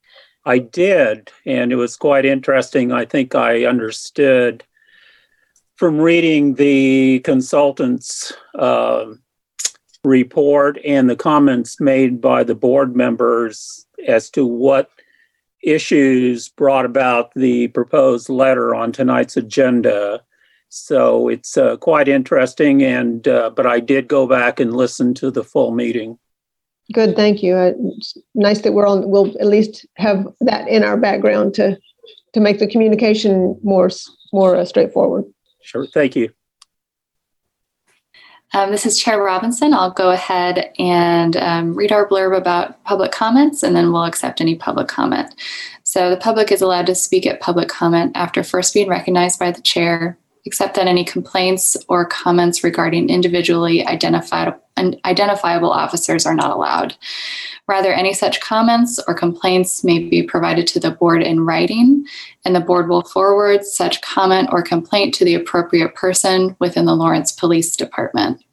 I 0.45 0.59
did, 0.59 1.31
and 1.47 1.73
it 1.73 1.77
was 1.77 1.97
quite 1.97 2.27
interesting. 2.27 2.93
I 2.93 3.07
think 3.07 3.35
I 3.35 3.65
understood 3.65 4.63
from 5.77 5.99
reading 5.99 6.55
the 6.55 7.21
consultant's 7.21 8.33
uh, 8.59 9.07
report 10.05 10.79
and 10.85 11.09
the 11.09 11.17
comments 11.17 11.81
made 11.81 12.21
by 12.21 12.45
the 12.45 12.55
board 12.55 12.95
members 12.95 13.87
as 14.07 14.31
to 14.31 14.47
what 14.47 14.91
issues 15.63 16.49
brought 16.51 16.85
about 16.85 17.33
the 17.35 17.69
proposed 17.69 18.29
letter 18.29 18.75
on 18.75 18.93
tonight's 18.93 19.37
agenda. 19.37 20.23
So 20.69 21.29
it's 21.29 21.57
uh, 21.57 21.77
quite 21.77 22.09
interesting, 22.09 22.83
and 22.83 23.27
uh, 23.27 23.51
but 23.51 23.67
I 23.67 23.81
did 23.81 24.09
go 24.09 24.27
back 24.27 24.61
and 24.61 24.77
listen 24.77 25.15
to 25.15 25.31
the 25.31 25.45
full 25.45 25.71
meeting. 25.71 26.19
Good, 26.93 27.17
thank 27.17 27.43
you. 27.43 27.55
Uh, 27.55 27.73
It's 27.97 28.19
nice 28.35 28.61
that 28.63 28.75
we're 28.75 28.87
on, 28.87 29.09
we'll 29.09 29.29
at 29.41 29.47
least 29.47 29.87
have 29.97 30.27
that 30.41 30.69
in 30.69 30.83
our 30.83 30.99
background 30.99 31.55
to, 31.55 31.79
to 32.35 32.41
make 32.41 32.59
the 32.59 32.67
communication 32.67 33.59
more, 33.63 33.89
more 34.33 34.57
uh, 34.57 34.65
straightforward. 34.65 35.25
Sure, 35.63 35.87
thank 35.87 36.15
you. 36.15 36.31
Um, 38.55 38.71
this 38.71 38.87
is 38.87 38.97
Chair 38.97 39.21
Robinson. 39.21 39.75
I'll 39.75 39.91
go 39.91 40.11
ahead 40.11 40.73
and 40.79 41.37
um, 41.37 41.75
read 41.75 41.91
our 41.91 42.09
blurb 42.09 42.39
about 42.39 42.83
public 42.85 43.11
comments 43.11 43.65
and 43.65 43.75
then 43.75 43.91
we'll 43.91 44.05
accept 44.05 44.41
any 44.41 44.55
public 44.55 44.87
comment. 44.87 45.35
So, 45.83 46.09
the 46.09 46.17
public 46.17 46.53
is 46.53 46.63
allowed 46.63 46.87
to 46.87 46.95
speak 46.95 47.27
at 47.27 47.41
public 47.41 47.69
comment 47.69 48.13
after 48.15 48.45
first 48.45 48.73
being 48.73 48.89
recognized 48.89 49.41
by 49.41 49.51
the 49.51 49.61
chair, 49.61 50.17
except 50.47 50.75
that 50.75 50.87
any 50.87 51.05
complaints 51.05 51.77
or 51.89 52.05
comments 52.05 52.63
regarding 52.63 53.09
individually 53.09 53.87
identifiable 53.87 55.71
officers 55.71 56.27
are 56.27 56.35
not 56.35 56.51
allowed. 56.51 56.97
Rather, 57.67 57.95
any 57.95 58.13
such 58.13 58.43
comments 58.43 59.01
or 59.09 59.15
complaints 59.15 59.85
may 59.85 59.99
be 59.99 60.23
provided 60.23 60.67
to 60.67 60.79
the 60.79 60.91
board 60.91 61.23
in 61.23 61.41
writing, 61.41 62.05
and 62.45 62.55
the 62.55 62.61
board 62.61 62.91
will 62.91 63.03
forward 63.03 63.65
such 63.65 64.03
comment 64.03 64.51
or 64.53 64.63
complaint 64.63 65.15
to 65.15 65.25
the 65.25 65.35
appropriate 65.35 65.95
person 65.95 66.55
within 66.59 66.85
the 66.85 66.95
Lawrence 66.95 67.33
Police 67.33 67.75
Department. 67.75 68.45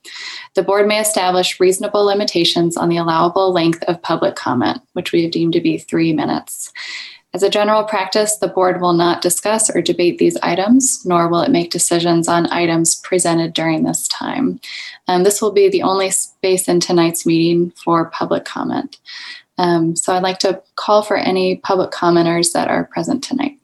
The 0.56 0.64
board 0.64 0.88
may 0.88 1.02
establish 1.02 1.60
reasonable 1.60 2.06
limitations 2.06 2.78
on 2.78 2.88
the 2.88 2.98
allowable 2.98 3.52
length 3.52 3.84
of 3.84 4.02
public 4.02 4.36
comment, 4.36 4.82
which 4.94 5.12
we 5.12 5.24
have 5.24 5.32
deemed 5.32 5.54
to 5.54 5.62
be 5.62 5.78
three 5.78 6.14
minutes. 6.14 6.72
As 7.34 7.44
a 7.44 7.50
general 7.50 7.86
practice, 7.86 8.36
the 8.36 8.50
board 8.50 8.82
will 8.82 8.92
not 8.92 9.22
discuss 9.22 9.74
or 9.74 9.82
debate 9.82 10.18
these 10.18 10.36
items, 10.44 11.06
nor 11.06 11.30
will 11.30 11.42
it 11.42 11.52
make 11.52 11.72
decisions 11.72 12.28
on 12.28 12.52
items 12.52 12.96
presented 12.96 13.54
during 13.54 13.84
this 13.84 14.06
time. 14.10 14.60
Um, 15.08 15.24
this 15.24 15.42
will 15.42 15.54
be 15.54 15.70
the 15.70 15.82
only 15.84 16.12
space 16.12 16.68
in 16.68 16.82
tonight's 16.82 17.26
meeting 17.26 17.72
for 17.72 18.10
public 18.10 18.44
comment. 18.44 18.98
Um, 19.58 19.96
so 19.96 20.14
I'd 20.14 20.24
like 20.24 20.40
to 20.40 20.62
call 20.76 21.04
for 21.04 21.16
any 21.16 21.58
public 21.58 21.92
commenters 21.92 22.52
that 22.52 22.68
are 22.68 22.84
present 22.86 23.24
tonight. 23.24 23.58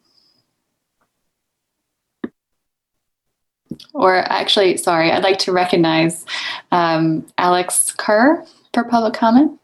Or 3.94 4.16
actually, 4.16 4.78
sorry, 4.78 5.12
I'd 5.12 5.24
like 5.24 5.40
to 5.40 5.52
recognize 5.52 6.26
um, 6.72 7.26
Alex 7.38 7.94
Kerr 7.98 8.46
for 8.74 8.86
public 8.86 9.14
comment. 9.14 9.60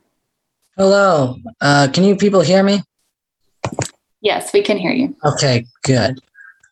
Hello. 0.75 1.37
Uh, 1.61 1.87
can 1.93 2.03
you 2.03 2.17
people 2.17 2.41
hear 2.41 2.63
me? 2.63 2.81
Yes, 4.23 4.53
we 4.53 4.61
can 4.61 4.77
hear 4.77 4.91
you. 4.91 5.15
Okay, 5.25 5.65
good. 5.83 6.19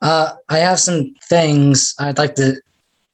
Uh, 0.02 0.34
I 0.48 0.60
have 0.60 0.80
some 0.80 1.14
things 1.30 1.94
I'd 2.00 2.18
like 2.18 2.36
to 2.36 2.62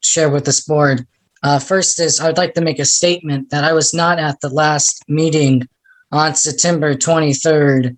share 0.04 0.30
with 0.30 0.46
this 0.46 0.62
board. 0.62 1.06
Uh, 1.42 1.58
first 1.58 2.00
is 2.00 2.22
I'd 2.22 2.38
like 2.38 2.54
to 2.54 2.62
make 2.62 2.78
a 2.78 2.86
statement 2.86 3.50
that 3.50 3.64
I 3.64 3.74
was 3.74 3.96
not 3.96 4.20
at 4.20 4.40
the 4.42 4.50
last 4.50 5.04
meeting 5.10 5.68
on 6.12 6.36
September 6.36 6.94
23rd 6.94 7.98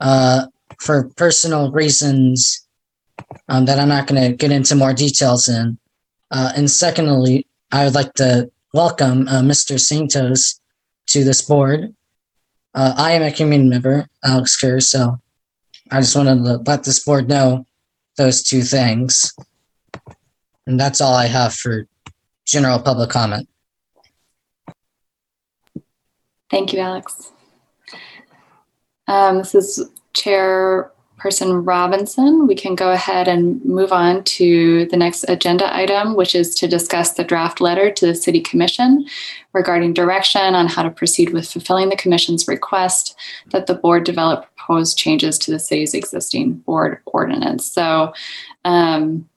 uh, 0.00 0.46
for 0.80 1.08
personal 1.16 1.70
reasons 1.70 2.66
um, 3.48 3.64
that 3.66 3.78
I'm 3.78 3.88
not 3.88 4.08
going 4.08 4.20
to 4.20 4.36
get 4.36 4.50
into 4.50 4.74
more 4.74 4.92
details 4.92 5.48
in. 5.48 5.78
Uh, 6.32 6.52
and 6.56 6.68
secondly, 6.68 7.46
I 7.70 7.84
would 7.84 7.94
like 7.94 8.14
to 8.14 8.50
welcome 8.74 9.28
uh, 9.28 9.40
Mr. 9.40 9.78
Santos 9.78 10.60
to 11.06 11.22
this 11.22 11.42
board. 11.42 11.94
Uh, 12.74 12.94
I 12.96 13.12
am 13.12 13.22
a 13.22 13.30
community 13.30 13.68
member, 13.68 14.08
Alex 14.24 14.56
Kerr, 14.56 14.80
so 14.80 15.20
I 15.90 16.00
just 16.00 16.16
wanted 16.16 16.44
to 16.44 16.56
let 16.70 16.84
this 16.84 17.02
board 17.04 17.28
know 17.28 17.66
those 18.16 18.42
two 18.42 18.62
things. 18.62 19.32
And 20.66 20.78
that's 20.78 21.00
all 21.00 21.14
I 21.14 21.26
have 21.26 21.54
for 21.54 21.86
general 22.46 22.78
public 22.78 23.10
comment. 23.10 23.48
Thank 26.50 26.72
you, 26.72 26.80
Alex. 26.80 27.32
Um, 29.06 29.38
this 29.38 29.54
is 29.54 29.88
Chairperson 31.20 31.66
Robinson. 31.66 32.46
We 32.46 32.54
can 32.54 32.74
go 32.74 32.92
ahead 32.92 33.28
and 33.28 33.64
move 33.64 33.92
on 33.92 34.24
to 34.24 34.86
the 34.86 34.96
next 34.96 35.24
agenda 35.28 35.74
item, 35.74 36.14
which 36.14 36.34
is 36.34 36.54
to 36.56 36.68
discuss 36.68 37.12
the 37.12 37.24
draft 37.24 37.60
letter 37.60 37.90
to 37.90 38.06
the 38.06 38.14
City 38.14 38.40
Commission 38.40 39.06
regarding 39.52 39.92
direction 39.92 40.54
on 40.54 40.68
how 40.68 40.82
to 40.82 40.90
proceed 40.90 41.30
with 41.30 41.50
fulfilling 41.50 41.88
the 41.88 41.96
Commission's 41.96 42.48
request 42.48 43.16
that 43.50 43.66
the 43.66 43.74
board 43.74 44.04
develop 44.04 44.46
proposed 44.56 44.96
changes 44.96 45.38
to 45.38 45.50
the 45.50 45.58
city's 45.58 45.94
existing 45.94 46.54
board 46.54 47.00
ordinance. 47.06 47.70
So, 47.70 48.12
um, 48.64 49.28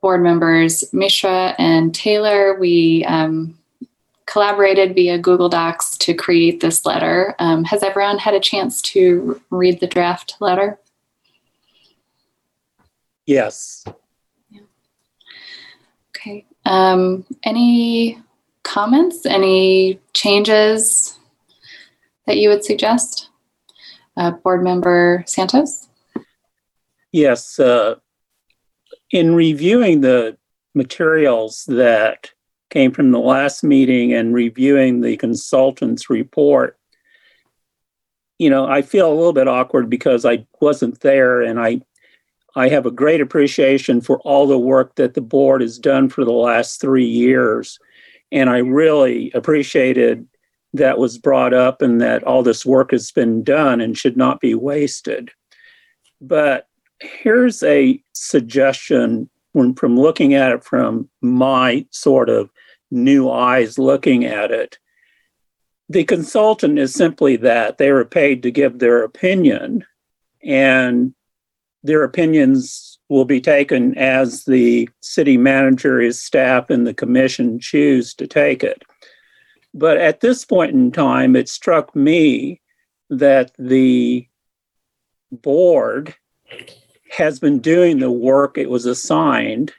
board 0.00 0.22
members 0.22 0.84
Mishra 0.92 1.54
and 1.58 1.94
Taylor, 1.94 2.58
we 2.58 3.04
um, 3.04 3.58
collaborated 4.26 4.94
via 4.94 5.18
Google 5.18 5.48
Docs 5.48 5.96
to 5.98 6.14
create 6.14 6.60
this 6.60 6.84
letter. 6.84 7.34
Um, 7.38 7.64
has 7.64 7.82
everyone 7.82 8.18
had 8.18 8.34
a 8.34 8.40
chance 8.40 8.82
to 8.82 9.40
read 9.50 9.80
the 9.80 9.86
draft 9.86 10.36
letter? 10.40 10.78
Yes. 13.24 13.84
Yeah. 14.50 14.60
Okay. 16.10 16.44
Um, 16.64 17.24
any 17.44 18.20
comments? 18.62 19.26
Any 19.26 20.00
changes 20.12 21.18
that 22.26 22.38
you 22.38 22.48
would 22.48 22.64
suggest? 22.64 23.30
Uh, 24.16 24.32
Board 24.32 24.62
Member 24.62 25.22
Santos? 25.26 25.88
Yes. 27.12 27.58
Uh, 27.58 27.96
in 29.10 29.34
reviewing 29.34 30.00
the 30.00 30.36
materials 30.74 31.64
that 31.66 32.30
came 32.76 32.92
from 32.92 33.10
the 33.10 33.18
last 33.18 33.64
meeting 33.64 34.12
and 34.12 34.34
reviewing 34.34 35.00
the 35.00 35.16
consultant's 35.16 36.10
report, 36.10 36.78
you 38.38 38.50
know, 38.50 38.66
I 38.66 38.82
feel 38.82 39.10
a 39.10 39.16
little 39.16 39.32
bit 39.32 39.48
awkward 39.48 39.88
because 39.88 40.26
I 40.26 40.46
wasn't 40.60 41.00
there 41.00 41.40
and 41.40 41.58
I 41.58 41.80
I 42.54 42.68
have 42.68 42.84
a 42.84 42.90
great 42.90 43.22
appreciation 43.22 44.02
for 44.02 44.18
all 44.20 44.46
the 44.46 44.58
work 44.58 44.96
that 44.96 45.14
the 45.14 45.22
board 45.22 45.62
has 45.62 45.78
done 45.78 46.10
for 46.10 46.22
the 46.22 46.32
last 46.32 46.78
3 46.78 47.02
years 47.02 47.78
and 48.30 48.50
I 48.50 48.58
really 48.58 49.30
appreciated 49.32 50.26
that 50.74 50.98
was 50.98 51.16
brought 51.16 51.54
up 51.54 51.80
and 51.80 51.98
that 52.02 52.24
all 52.24 52.42
this 52.42 52.66
work 52.66 52.90
has 52.90 53.10
been 53.10 53.42
done 53.42 53.80
and 53.80 53.96
should 53.96 54.18
not 54.18 54.38
be 54.40 54.54
wasted. 54.54 55.30
But 56.20 56.68
here's 57.00 57.62
a 57.62 58.02
suggestion 58.12 59.30
when 59.52 59.74
from 59.74 59.98
looking 59.98 60.34
at 60.34 60.52
it 60.52 60.62
from 60.62 61.08
my 61.22 61.86
sort 61.90 62.28
of 62.28 62.50
new 62.90 63.30
eyes 63.30 63.78
looking 63.78 64.24
at 64.24 64.50
it. 64.50 64.78
The 65.88 66.04
consultant 66.04 66.78
is 66.78 66.92
simply 66.92 67.36
that 67.36 67.78
they 67.78 67.92
were 67.92 68.04
paid 68.04 68.42
to 68.42 68.50
give 68.50 68.78
their 68.78 69.02
opinion, 69.02 69.84
and 70.42 71.14
their 71.82 72.02
opinions 72.02 72.98
will 73.08 73.24
be 73.24 73.40
taken 73.40 73.96
as 73.96 74.44
the 74.44 74.88
city 75.00 75.36
manager, 75.36 76.00
his 76.00 76.20
staff, 76.20 76.70
and 76.70 76.86
the 76.86 76.94
commission 76.94 77.60
choose 77.60 78.14
to 78.14 78.26
take 78.26 78.64
it. 78.64 78.82
But 79.72 79.98
at 79.98 80.20
this 80.20 80.44
point 80.44 80.72
in 80.72 80.90
time, 80.90 81.36
it 81.36 81.48
struck 81.48 81.94
me 81.94 82.60
that 83.10 83.52
the 83.58 84.26
board 85.30 86.14
has 87.10 87.38
been 87.38 87.60
doing 87.60 87.98
the 87.98 88.10
work 88.10 88.58
it 88.58 88.70
was 88.70 88.86
assigned, 88.86 89.72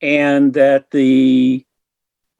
and 0.00 0.54
that 0.54 0.90
the 0.90 1.66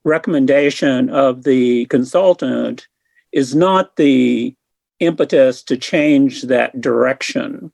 recommendation 0.03 1.09
of 1.09 1.43
the 1.43 1.85
consultant 1.87 2.87
is 3.31 3.55
not 3.55 3.95
the 3.95 4.55
impetus 4.99 5.63
to 5.63 5.77
change 5.77 6.43
that 6.43 6.79
direction. 6.81 7.71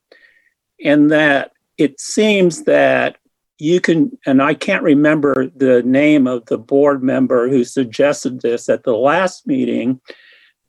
And 0.84 1.10
that 1.10 1.52
it 1.78 2.00
seems 2.00 2.64
that 2.64 3.16
you 3.58 3.80
can, 3.80 4.16
and 4.26 4.42
I 4.42 4.54
can't 4.54 4.82
remember 4.82 5.50
the 5.56 5.82
name 5.82 6.26
of 6.26 6.44
the 6.46 6.58
board 6.58 7.02
member 7.02 7.48
who 7.48 7.64
suggested 7.64 8.40
this 8.40 8.68
at 8.68 8.84
the 8.84 8.94
last 8.94 9.46
meeting, 9.46 10.00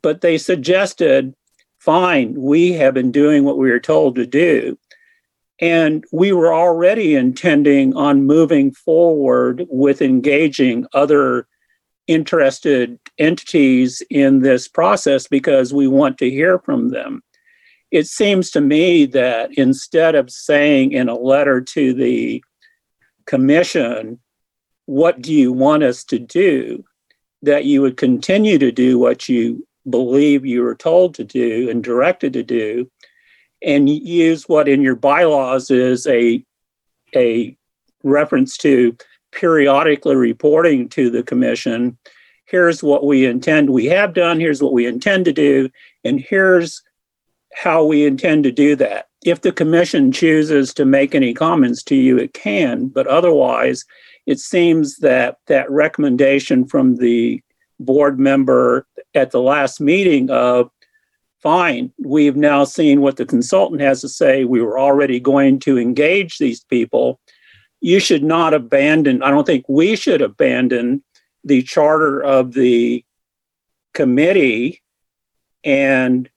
but 0.01 0.21
they 0.21 0.37
suggested 0.37 1.33
fine, 1.79 2.33
we 2.35 2.73
have 2.73 2.93
been 2.93 3.11
doing 3.11 3.43
what 3.43 3.57
we 3.57 3.69
were 3.69 3.79
told 3.79 4.15
to 4.15 4.25
do. 4.25 4.77
And 5.59 6.05
we 6.11 6.31
were 6.31 6.53
already 6.53 7.15
intending 7.15 7.95
on 7.95 8.25
moving 8.25 8.71
forward 8.71 9.65
with 9.69 10.01
engaging 10.01 10.85
other 10.93 11.47
interested 12.05 12.99
entities 13.17 14.01
in 14.09 14.39
this 14.39 14.67
process 14.67 15.27
because 15.27 15.73
we 15.73 15.87
want 15.87 16.17
to 16.19 16.29
hear 16.29 16.59
from 16.59 16.89
them. 16.89 17.21
It 17.91 18.07
seems 18.07 18.51
to 18.51 18.61
me 18.61 19.05
that 19.07 19.51
instead 19.57 20.15
of 20.15 20.29
saying 20.29 20.91
in 20.91 21.09
a 21.09 21.17
letter 21.17 21.61
to 21.61 21.93
the 21.93 22.43
commission, 23.25 24.19
what 24.85 25.21
do 25.21 25.33
you 25.33 25.51
want 25.51 25.83
us 25.83 26.03
to 26.05 26.19
do? 26.19 26.83
That 27.41 27.65
you 27.65 27.81
would 27.81 27.97
continue 27.97 28.57
to 28.57 28.71
do 28.71 28.99
what 28.99 29.29
you 29.29 29.65
believe 29.89 30.45
you 30.45 30.63
were 30.63 30.75
told 30.75 31.15
to 31.15 31.23
do 31.23 31.69
and 31.69 31.83
directed 31.83 32.33
to 32.33 32.43
do 32.43 32.89
and 33.63 33.89
use 33.89 34.47
what 34.47 34.67
in 34.67 34.81
your 34.81 34.95
bylaws 34.95 35.71
is 35.71 36.05
a 36.07 36.43
a 37.15 37.57
reference 38.03 38.57
to 38.57 38.95
periodically 39.31 40.15
reporting 40.15 40.89
to 40.89 41.09
the 41.09 41.23
commission. 41.23 41.97
Here's 42.45 42.81
what 42.81 43.05
we 43.05 43.25
intend 43.25 43.69
we 43.69 43.85
have 43.85 44.13
done 44.13 44.39
here's 44.39 44.61
what 44.61 44.73
we 44.73 44.85
intend 44.85 45.25
to 45.25 45.33
do 45.33 45.69
and 46.03 46.19
here's 46.19 46.81
how 47.53 47.83
we 47.83 48.05
intend 48.05 48.43
to 48.43 48.51
do 48.51 48.75
that. 48.75 49.07
If 49.25 49.41
the 49.41 49.51
commission 49.51 50.11
chooses 50.11 50.73
to 50.75 50.85
make 50.85 51.15
any 51.15 51.33
comments 51.33 51.83
to 51.83 51.95
you 51.95 52.17
it 52.17 52.33
can 52.33 52.87
but 52.87 53.07
otherwise 53.07 53.85
it 54.25 54.39
seems 54.39 54.97
that 54.97 55.37
that 55.47 55.69
recommendation 55.71 56.65
from 56.65 56.97
the 56.97 57.41
board 57.79 58.19
member 58.19 58.85
at 59.13 59.31
the 59.31 59.41
last 59.41 59.79
meeting 59.79 60.29
of 60.29 60.69
fine, 61.47 61.89
we've 61.97 62.35
now 62.35 62.65
seen 62.65 62.99
what 62.99 63.15
the 63.15 63.25
consultant 63.25 63.79
has 63.79 64.01
to 64.01 64.09
say. 64.09 64.43
We 64.43 64.61
were 64.61 64.77
already 64.77 65.17
going 65.17 65.59
to 65.59 65.77
engage 65.77 66.39
these 66.39 66.61
people. 66.65 67.21
You 67.79 68.01
should 68.01 68.21
not 68.21 68.53
abandon, 68.53 69.23
I 69.23 69.31
don't 69.31 69.45
think 69.45 69.63
we 69.69 69.95
should 69.95 70.21
abandon 70.21 71.05
the 71.45 71.63
charter 71.63 72.21
of 72.21 72.51
the 72.51 73.05
committee 73.93 74.83
and 75.63 76.29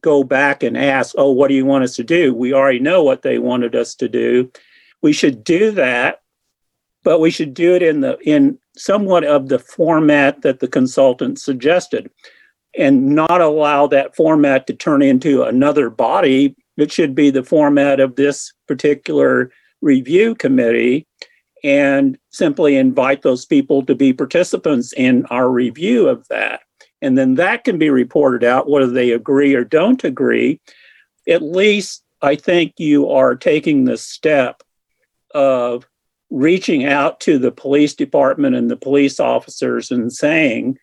go 0.00 0.24
back 0.24 0.62
and 0.62 0.78
ask, 0.78 1.14
oh, 1.18 1.30
what 1.30 1.48
do 1.48 1.54
you 1.54 1.66
want 1.66 1.84
us 1.84 1.94
to 1.96 2.02
do? 2.02 2.32
We 2.32 2.54
already 2.54 2.80
know 2.80 3.02
what 3.02 3.20
they 3.20 3.38
wanted 3.38 3.74
us 3.76 3.94
to 3.96 4.08
do. 4.08 4.50
We 5.02 5.12
should 5.12 5.44
do 5.44 5.70
that, 5.72 6.22
but 7.02 7.20
we 7.20 7.30
should 7.30 7.52
do 7.52 7.74
it 7.74 7.82
in 7.82 8.00
the 8.00 8.16
in 8.20 8.58
somewhat 8.74 9.24
of 9.24 9.50
the 9.50 9.58
format 9.58 10.40
that 10.40 10.60
the 10.60 10.68
consultant 10.68 11.38
suggested 11.38 12.10
and 12.76 13.14
not 13.14 13.40
allow 13.40 13.86
that 13.86 14.16
format 14.16 14.66
to 14.66 14.74
turn 14.74 15.02
into 15.02 15.42
another 15.42 15.90
body. 15.90 16.56
It 16.76 16.90
should 16.90 17.14
be 17.14 17.30
the 17.30 17.44
format 17.44 18.00
of 18.00 18.16
this 18.16 18.52
particular 18.66 19.50
review 19.82 20.34
committee 20.34 21.06
and 21.64 22.18
simply 22.30 22.76
invite 22.76 23.22
those 23.22 23.44
people 23.46 23.84
to 23.86 23.94
be 23.94 24.12
participants 24.12 24.92
in 24.94 25.26
our 25.26 25.50
review 25.50 26.08
of 26.08 26.26
that. 26.28 26.60
And 27.00 27.18
then 27.18 27.34
that 27.34 27.64
can 27.64 27.78
be 27.78 27.90
reported 27.90 28.44
out 28.44 28.70
whether 28.70 28.86
they 28.86 29.10
agree 29.10 29.54
or 29.54 29.64
don't 29.64 30.02
agree. 30.04 30.60
At 31.28 31.42
least 31.42 32.04
I 32.20 32.36
think 32.36 32.74
you 32.78 33.10
are 33.10 33.34
taking 33.34 33.84
the 33.84 33.96
step 33.96 34.62
of 35.34 35.86
reaching 36.30 36.84
out 36.84 37.20
to 37.20 37.38
the 37.38 37.52
police 37.52 37.94
department 37.94 38.56
and 38.56 38.70
the 38.70 38.76
police 38.76 39.20
officers 39.20 39.90
and 39.90 40.12
saying, 40.12 40.78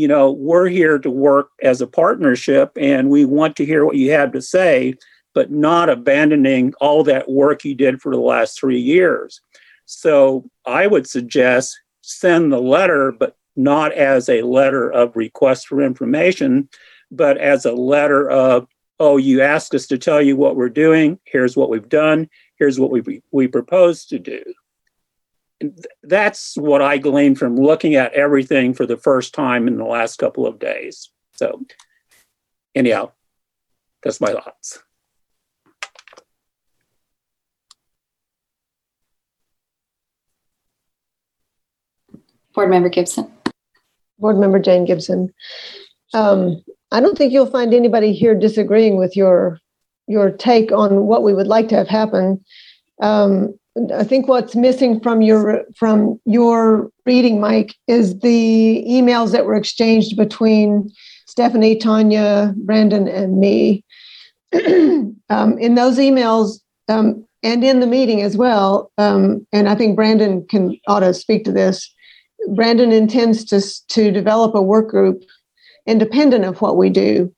you 0.00 0.08
know, 0.08 0.30
we're 0.30 0.66
here 0.66 0.98
to 0.98 1.10
work 1.10 1.50
as 1.62 1.82
a 1.82 1.86
partnership 1.86 2.72
and 2.80 3.10
we 3.10 3.26
want 3.26 3.54
to 3.54 3.66
hear 3.66 3.84
what 3.84 3.96
you 3.96 4.10
have 4.12 4.32
to 4.32 4.40
say, 4.40 4.94
but 5.34 5.50
not 5.50 5.90
abandoning 5.90 6.72
all 6.80 7.04
that 7.04 7.30
work 7.30 7.66
you 7.66 7.74
did 7.74 8.00
for 8.00 8.10
the 8.10 8.20
last 8.20 8.58
three 8.58 8.80
years. 8.80 9.42
So 9.84 10.48
I 10.64 10.86
would 10.86 11.06
suggest 11.06 11.78
send 12.00 12.50
the 12.50 12.62
letter, 12.62 13.12
but 13.12 13.36
not 13.56 13.92
as 13.92 14.30
a 14.30 14.40
letter 14.40 14.90
of 14.90 15.16
request 15.16 15.66
for 15.66 15.82
information, 15.82 16.70
but 17.10 17.36
as 17.36 17.66
a 17.66 17.72
letter 17.74 18.30
of, 18.30 18.66
oh, 19.00 19.18
you 19.18 19.42
asked 19.42 19.74
us 19.74 19.86
to 19.88 19.98
tell 19.98 20.22
you 20.22 20.34
what 20.34 20.56
we're 20.56 20.70
doing. 20.70 21.18
Here's 21.24 21.58
what 21.58 21.68
we've 21.68 21.90
done. 21.90 22.30
Here's 22.56 22.80
what 22.80 22.90
we, 22.90 23.22
we 23.32 23.48
propose 23.48 24.06
to 24.06 24.18
do. 24.18 24.42
And 25.60 25.84
that's 26.02 26.56
what 26.56 26.80
I 26.80 26.98
gleaned 26.98 27.38
from 27.38 27.56
looking 27.56 27.94
at 27.94 28.12
everything 28.14 28.72
for 28.72 28.86
the 28.86 28.96
first 28.96 29.34
time 29.34 29.68
in 29.68 29.76
the 29.76 29.84
last 29.84 30.18
couple 30.18 30.46
of 30.46 30.58
days. 30.58 31.10
So, 31.32 31.64
anyhow, 32.74 33.12
that's 34.02 34.20
my 34.20 34.32
thoughts. 34.32 34.82
Board 42.54 42.70
Member 42.70 42.88
Gibson. 42.88 43.30
Board 44.18 44.38
Member 44.38 44.58
Jane 44.58 44.84
Gibson. 44.84 45.32
Um, 46.14 46.62
I 46.90 47.00
don't 47.00 47.16
think 47.16 47.32
you'll 47.32 47.46
find 47.46 47.72
anybody 47.72 48.12
here 48.12 48.34
disagreeing 48.34 48.96
with 48.96 49.16
your 49.16 49.60
your 50.08 50.30
take 50.30 50.72
on 50.72 51.06
what 51.06 51.22
we 51.22 51.32
would 51.32 51.46
like 51.46 51.68
to 51.68 51.76
have 51.76 51.86
happen. 51.86 52.44
Um, 53.00 53.58
I 53.94 54.02
think 54.02 54.26
what's 54.26 54.56
missing 54.56 55.00
from 55.00 55.22
your 55.22 55.64
from 55.76 56.20
your 56.24 56.90
reading, 57.06 57.40
Mike, 57.40 57.76
is 57.86 58.18
the 58.18 58.84
emails 58.88 59.30
that 59.32 59.46
were 59.46 59.54
exchanged 59.54 60.16
between 60.16 60.90
Stephanie, 61.26 61.76
Tanya, 61.76 62.52
Brandon, 62.56 63.06
and 63.06 63.38
me. 63.38 63.84
um, 65.30 65.56
in 65.58 65.76
those 65.76 65.98
emails, 65.98 66.58
um, 66.88 67.24
and 67.44 67.62
in 67.62 67.78
the 67.78 67.86
meeting 67.86 68.20
as 68.22 68.36
well, 68.36 68.90
um, 68.98 69.46
and 69.52 69.68
I 69.68 69.76
think 69.76 69.94
Brandon 69.94 70.44
can 70.48 70.76
ought 70.88 71.00
to 71.00 71.14
speak 71.14 71.44
to 71.44 71.52
this. 71.52 71.94
Brandon 72.54 72.90
intends 72.90 73.44
to 73.46 73.60
to 73.94 74.10
develop 74.10 74.54
a 74.56 74.62
work 74.62 74.88
group 74.88 75.22
independent 75.86 76.44
of 76.44 76.60
what 76.60 76.76
we 76.76 76.90
do. 76.90 77.32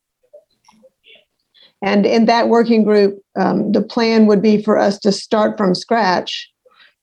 And 1.82 2.06
in 2.06 2.26
that 2.26 2.48
working 2.48 2.84
group, 2.84 3.20
um, 3.36 3.72
the 3.72 3.82
plan 3.82 4.26
would 4.26 4.40
be 4.40 4.62
for 4.62 4.78
us 4.78 4.98
to 5.00 5.12
start 5.12 5.58
from 5.58 5.74
scratch 5.74 6.48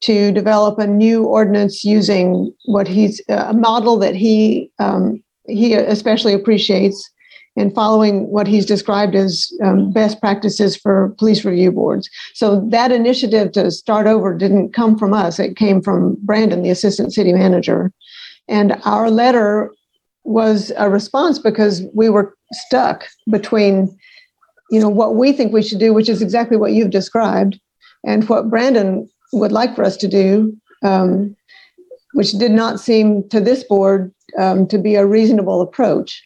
to 0.01 0.31
develop 0.31 0.79
a 0.79 0.87
new 0.87 1.25
ordinance 1.25 1.83
using 1.83 2.53
what 2.65 2.87
he's 2.87 3.21
a 3.27 3.53
model 3.53 3.99
that 3.99 4.15
he 4.15 4.71
um, 4.79 5.21
he 5.47 5.73
especially 5.73 6.33
appreciates 6.33 7.09
and 7.57 7.73
following 7.75 8.27
what 8.27 8.47
he's 8.47 8.65
described 8.65 9.15
as 9.15 9.51
um, 9.63 9.91
best 9.91 10.21
practices 10.21 10.77
for 10.77 11.13
police 11.17 11.43
review 11.43 11.71
boards. 11.71 12.09
So 12.33 12.61
that 12.69 12.91
initiative 12.91 13.51
to 13.53 13.71
start 13.71 14.07
over 14.07 14.33
didn't 14.33 14.71
come 14.73 14.97
from 14.97 15.13
us; 15.13 15.39
it 15.39 15.57
came 15.57 15.81
from 15.81 16.17
Brandon, 16.21 16.63
the 16.63 16.69
assistant 16.69 17.13
city 17.13 17.33
manager, 17.33 17.91
and 18.47 18.79
our 18.85 19.11
letter 19.11 19.73
was 20.23 20.71
a 20.77 20.89
response 20.89 21.39
because 21.39 21.83
we 21.93 22.07
were 22.07 22.35
stuck 22.53 23.07
between 23.29 23.97
you 24.71 24.79
know 24.79 24.89
what 24.89 25.15
we 25.15 25.31
think 25.31 25.51
we 25.51 25.63
should 25.63 25.79
do 25.79 25.93
which 25.93 26.09
is 26.09 26.21
exactly 26.21 26.57
what 26.57 26.73
you've 26.73 26.91
described 26.91 27.59
and 28.05 28.27
what 28.29 28.49
brandon 28.49 29.09
would 29.33 29.51
like 29.51 29.75
for 29.75 29.83
us 29.83 29.97
to 29.97 30.07
do 30.07 30.55
um, 30.83 31.35
which 32.13 32.31
did 32.33 32.51
not 32.51 32.79
seem 32.79 33.27
to 33.29 33.39
this 33.39 33.63
board 33.63 34.13
um, 34.37 34.67
to 34.67 34.77
be 34.77 34.95
a 34.95 35.05
reasonable 35.05 35.61
approach. 35.61 36.23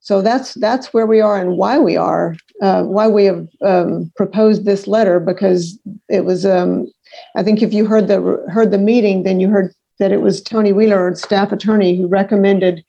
So 0.00 0.22
that's 0.22 0.54
that's 0.54 0.94
where 0.94 1.06
we 1.06 1.20
are 1.20 1.38
and 1.38 1.56
why 1.56 1.78
we 1.78 1.96
are 1.96 2.36
uh, 2.62 2.84
why 2.84 3.08
we 3.08 3.24
have 3.24 3.46
um, 3.62 4.10
proposed 4.16 4.64
this 4.64 4.86
letter 4.86 5.20
because 5.20 5.78
it 6.08 6.24
was 6.24 6.46
um, 6.46 6.90
i 7.36 7.42
think 7.42 7.62
if 7.62 7.74
you 7.74 7.84
heard 7.84 8.08
the 8.08 8.20
heard 8.48 8.70
the 8.70 8.78
meeting 8.78 9.24
then 9.24 9.40
you 9.40 9.48
heard 9.48 9.74
that 9.98 10.12
it 10.12 10.22
was 10.22 10.40
tony 10.40 10.72
wheeler 10.72 11.14
staff 11.14 11.52
attorney 11.52 11.96
who 11.96 12.06
recommended 12.06 12.84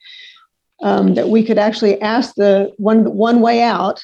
um, 0.81 1.15
that 1.15 1.29
we 1.29 1.43
could 1.43 1.57
actually 1.57 1.99
ask 2.01 2.35
the 2.35 2.71
one 2.77 3.13
one 3.15 3.41
way 3.41 3.62
out 3.63 4.01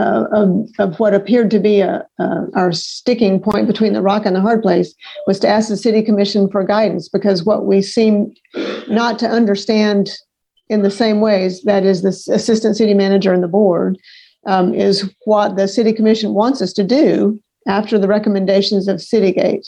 uh, 0.00 0.24
of, 0.32 0.68
of 0.78 0.98
what 0.98 1.12
appeared 1.12 1.50
to 1.50 1.58
be 1.58 1.80
a, 1.80 2.06
uh, 2.18 2.46
our 2.54 2.72
sticking 2.72 3.38
point 3.38 3.66
between 3.66 3.92
the 3.92 4.00
rock 4.00 4.24
and 4.24 4.34
the 4.34 4.40
hard 4.40 4.62
place 4.62 4.94
was 5.26 5.38
to 5.38 5.48
ask 5.48 5.68
the 5.68 5.76
city 5.76 6.02
commission 6.02 6.48
for 6.50 6.64
guidance 6.64 7.08
because 7.08 7.44
what 7.44 7.66
we 7.66 7.82
seem 7.82 8.32
not 8.88 9.18
to 9.18 9.28
understand 9.28 10.10
in 10.70 10.82
the 10.82 10.90
same 10.90 11.20
ways 11.20 11.62
that 11.64 11.84
is 11.84 12.00
the 12.00 12.34
assistant 12.34 12.76
city 12.76 12.94
manager 12.94 13.32
and 13.34 13.42
the 13.42 13.48
board 13.48 13.98
um, 14.46 14.72
is 14.72 15.12
what 15.26 15.56
the 15.56 15.68
city 15.68 15.92
commission 15.92 16.32
wants 16.32 16.62
us 16.62 16.72
to 16.72 16.82
do 16.82 17.38
after 17.68 17.98
the 17.98 18.08
recommendations 18.08 18.88
of 18.88 18.96
citygate 18.96 19.66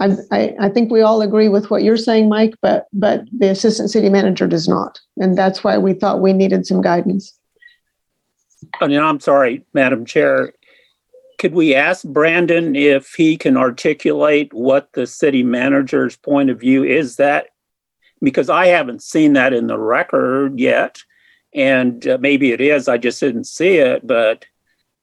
I, 0.00 0.16
I, 0.30 0.54
I 0.60 0.68
think 0.68 0.90
we 0.90 1.00
all 1.00 1.22
agree 1.22 1.48
with 1.48 1.70
what 1.70 1.82
you're 1.82 1.96
saying, 1.96 2.28
Mike, 2.28 2.54
but 2.62 2.86
but 2.92 3.24
the 3.36 3.50
assistant 3.50 3.90
city 3.90 4.08
manager 4.08 4.46
does 4.46 4.68
not, 4.68 5.00
and 5.16 5.36
that's 5.36 5.64
why 5.64 5.76
we 5.76 5.92
thought 5.92 6.22
we 6.22 6.32
needed 6.32 6.66
some 6.66 6.80
guidance. 6.80 7.36
I 8.80 8.86
mean, 8.86 9.00
I'm 9.00 9.20
sorry, 9.20 9.64
Madam 9.74 10.04
Chair. 10.04 10.52
Could 11.38 11.54
we 11.54 11.74
ask 11.74 12.04
Brandon 12.04 12.74
if 12.74 13.14
he 13.14 13.36
can 13.36 13.56
articulate 13.56 14.52
what 14.52 14.92
the 14.92 15.06
city 15.06 15.42
manager's 15.42 16.16
point 16.16 16.50
of 16.50 16.60
view 16.60 16.84
is? 16.84 17.16
That 17.16 17.48
because 18.20 18.50
I 18.50 18.66
haven't 18.66 19.02
seen 19.02 19.34
that 19.34 19.52
in 19.52 19.66
the 19.66 19.78
record 19.78 20.58
yet, 20.58 21.02
and 21.54 22.06
uh, 22.06 22.18
maybe 22.20 22.52
it 22.52 22.60
is. 22.60 22.88
I 22.88 22.98
just 22.98 23.20
didn't 23.20 23.44
see 23.44 23.76
it, 23.76 24.06
but 24.06 24.44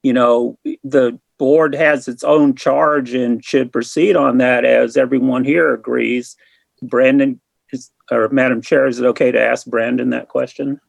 you 0.02 0.12
know, 0.12 0.58
the 0.84 1.18
board 1.38 1.74
has 1.74 2.08
its 2.08 2.24
own 2.24 2.54
charge 2.54 3.14
and 3.14 3.44
should 3.44 3.72
proceed 3.72 4.16
on 4.16 4.38
that 4.38 4.64
as 4.64 4.96
everyone 4.96 5.44
here 5.44 5.74
agrees. 5.74 6.36
Brandon 6.82 7.40
is, 7.72 7.90
or 8.10 8.28
Madam 8.28 8.62
Chair, 8.62 8.86
is 8.86 9.00
it 9.00 9.06
okay 9.06 9.32
to 9.32 9.40
ask 9.40 9.66
Brandon 9.66 10.10
that 10.10 10.28
question? 10.28 10.80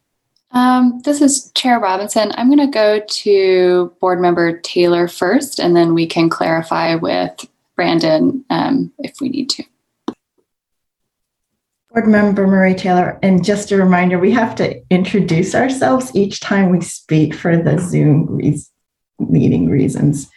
Um, 0.50 1.00
this 1.04 1.20
is 1.20 1.52
Chair 1.52 1.78
Robinson. 1.78 2.32
I'm 2.34 2.48
going 2.48 2.66
to 2.66 2.72
go 2.72 3.00
to 3.00 3.92
Board 4.00 4.20
Member 4.20 4.58
Taylor 4.60 5.08
first, 5.08 5.58
and 5.58 5.76
then 5.76 5.94
we 5.94 6.06
can 6.06 6.30
clarify 6.30 6.94
with 6.94 7.46
Brandon 7.76 8.44
um, 8.50 8.92
if 8.98 9.20
we 9.20 9.28
need 9.28 9.50
to. 9.50 9.64
Board 11.90 12.06
Member 12.06 12.46
Marie 12.46 12.74
Taylor, 12.74 13.18
and 13.22 13.44
just 13.44 13.72
a 13.72 13.76
reminder, 13.76 14.18
we 14.18 14.30
have 14.32 14.54
to 14.56 14.80
introduce 14.90 15.54
ourselves 15.54 16.14
each 16.14 16.40
time 16.40 16.70
we 16.70 16.80
speak 16.80 17.34
for 17.34 17.56
the 17.56 17.78
Zoom 17.78 18.26
reason 18.26 18.72
meeting 19.18 19.68
reasons. 19.68 20.30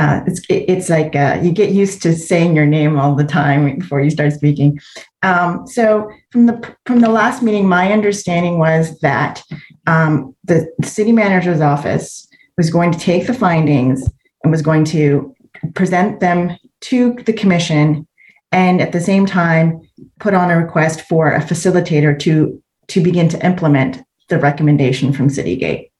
Uh, 0.00 0.22
it's 0.26 0.40
it's 0.48 0.88
like 0.88 1.14
uh, 1.14 1.38
you 1.42 1.52
get 1.52 1.72
used 1.72 2.00
to 2.00 2.14
saying 2.14 2.56
your 2.56 2.64
name 2.64 2.98
all 2.98 3.14
the 3.14 3.32
time 3.42 3.78
before 3.78 4.00
you 4.00 4.08
start 4.08 4.32
speaking. 4.32 4.80
Um, 5.22 5.66
so 5.66 6.10
from 6.30 6.46
the 6.46 6.74
from 6.86 7.00
the 7.00 7.10
last 7.10 7.42
meeting, 7.42 7.68
my 7.68 7.92
understanding 7.92 8.58
was 8.58 8.98
that 9.00 9.42
um, 9.86 10.34
the 10.44 10.66
city 10.82 11.12
manager's 11.12 11.60
office 11.60 12.26
was 12.56 12.70
going 12.70 12.92
to 12.92 12.98
take 12.98 13.26
the 13.26 13.34
findings 13.34 14.08
and 14.42 14.50
was 14.50 14.62
going 14.62 14.86
to 14.86 15.34
present 15.74 16.20
them 16.20 16.56
to 16.88 17.12
the 17.26 17.34
commission, 17.34 18.08
and 18.52 18.80
at 18.80 18.92
the 18.92 19.02
same 19.02 19.26
time 19.26 19.82
put 20.18 20.32
on 20.32 20.50
a 20.50 20.56
request 20.56 21.02
for 21.02 21.30
a 21.30 21.40
facilitator 21.40 22.18
to 22.20 22.62
to 22.86 23.02
begin 23.02 23.28
to 23.28 23.44
implement 23.44 23.98
the 24.30 24.38
recommendation 24.38 25.12
from 25.12 25.28
Citygate. 25.28 25.90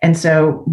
And 0.00 0.16
so 0.16 0.64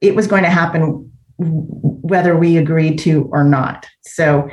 it 0.00 0.14
was 0.14 0.26
going 0.26 0.44
to 0.44 0.50
happen 0.50 1.12
whether 1.38 2.36
we 2.36 2.56
agreed 2.56 2.98
to 3.00 3.28
or 3.32 3.44
not. 3.44 3.86
So 4.02 4.48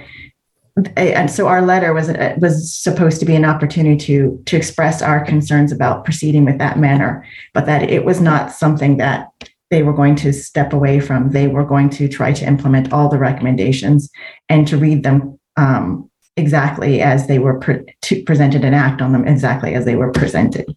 and 0.95 1.29
so 1.29 1.47
our 1.47 1.61
letter 1.61 1.93
was 1.93 2.07
was 2.37 2.73
supposed 2.75 3.19
to 3.19 3.25
be 3.25 3.35
an 3.35 3.45
opportunity 3.45 3.95
to 4.05 4.41
to 4.45 4.57
express 4.57 5.01
our 5.01 5.23
concerns 5.23 5.71
about 5.71 6.03
proceeding 6.03 6.45
with 6.45 6.57
that 6.57 6.79
manner, 6.79 7.25
but 7.53 7.65
that 7.67 7.89
it 7.89 8.05
was 8.05 8.19
not 8.19 8.51
something 8.51 8.97
that 8.97 9.29
they 9.69 9.83
were 9.83 9.93
going 9.93 10.15
to 10.15 10.33
step 10.33 10.73
away 10.73 10.99
from. 10.99 11.31
They 11.31 11.47
were 11.47 11.65
going 11.65 11.89
to 11.91 12.07
try 12.07 12.33
to 12.33 12.45
implement 12.45 12.91
all 12.91 13.07
the 13.09 13.19
recommendations 13.19 14.09
and 14.49 14.67
to 14.67 14.77
read 14.77 15.03
them 15.03 15.39
um, 15.57 16.09
exactly 16.37 17.01
as 17.01 17.27
they 17.27 17.37
were 17.37 17.59
pre- 17.59 17.85
presented 18.25 18.63
and 18.63 18.73
act 18.73 19.01
on 19.01 19.11
them 19.11 19.27
exactly 19.27 19.75
as 19.75 19.85
they 19.85 19.95
were 19.95 20.11
presented. 20.11 20.75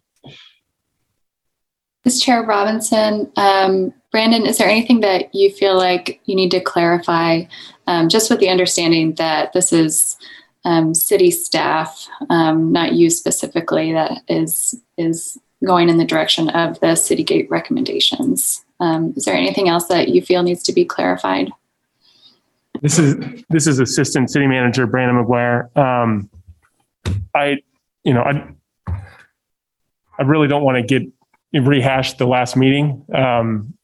Ms. 2.05 2.21
Chair 2.21 2.43
Robinson, 2.43 3.31
um, 3.35 3.93
Brandon, 4.11 4.45
is 4.45 4.57
there 4.57 4.69
anything 4.69 5.01
that 5.01 5.33
you 5.35 5.51
feel 5.51 5.75
like 5.75 6.21
you 6.25 6.35
need 6.35 6.51
to 6.51 6.61
clarify, 6.61 7.43
um, 7.87 8.07
just 8.09 8.29
with 8.29 8.39
the 8.39 8.49
understanding 8.49 9.15
that 9.15 9.53
this 9.53 9.73
is 9.73 10.15
um, 10.65 10.93
city 10.93 11.31
staff, 11.31 12.07
um, 12.29 12.71
not 12.71 12.93
you 12.93 13.09
specifically, 13.09 13.93
that 13.93 14.21
is 14.27 14.75
is 14.97 15.37
going 15.65 15.89
in 15.89 15.97
the 15.97 16.05
direction 16.05 16.49
of 16.49 16.79
the 16.79 16.87
Citygate 16.87 17.49
recommendations? 17.49 18.63
Um, 18.79 19.13
is 19.15 19.25
there 19.25 19.35
anything 19.35 19.69
else 19.69 19.87
that 19.87 20.09
you 20.09 20.21
feel 20.21 20.43
needs 20.43 20.63
to 20.63 20.73
be 20.73 20.85
clarified? 20.85 21.51
This 22.81 22.99
is 22.99 23.43
this 23.49 23.67
is 23.67 23.79
Assistant 23.79 24.29
City 24.29 24.47
Manager 24.47 24.85
Brandon 24.85 25.23
McGuire. 25.23 25.75
Um, 25.75 26.29
I, 27.33 27.57
you 28.03 28.13
know, 28.13 28.21
I 28.21 28.53
I 30.19 30.23
really 30.23 30.47
don't 30.47 30.63
want 30.63 30.77
to 30.77 30.99
get 30.99 31.09
rehash 31.53 32.13
the 32.13 32.27
last 32.27 32.55
meeting. 32.55 33.05
Um, 33.13 33.76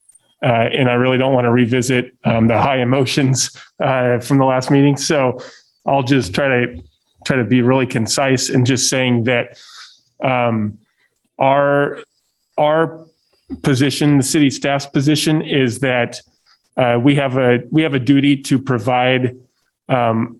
uh, 0.43 0.69
and 0.73 0.89
I 0.89 0.93
really 0.93 1.17
don't 1.17 1.33
want 1.33 1.45
to 1.45 1.51
revisit 1.51 2.15
um, 2.25 2.47
the 2.47 2.61
high 2.61 2.81
emotions 2.81 3.55
uh, 3.79 4.19
from 4.19 4.37
the 4.39 4.45
last 4.45 4.69
meeting. 4.69 4.97
So 4.97 5.39
I'll 5.85 6.03
just 6.03 6.33
try 6.33 6.47
to 6.47 6.83
try 7.25 7.37
to 7.37 7.45
be 7.45 7.61
really 7.61 7.87
concise 7.87 8.49
and 8.49 8.65
just 8.65 8.89
saying 8.89 9.23
that 9.23 9.57
um, 10.23 10.77
our 11.39 11.99
our 12.57 13.05
position, 13.61 14.17
the 14.17 14.23
city 14.23 14.49
staff's 14.49 14.85
position, 14.85 15.41
is 15.41 15.79
that 15.79 16.19
uh, 16.77 16.99
we 17.01 17.15
have 17.15 17.37
a 17.37 17.59
we 17.71 17.81
have 17.81 17.93
a 17.93 17.99
duty 17.99 18.35
to 18.35 18.59
provide 18.59 19.37
um, 19.89 20.39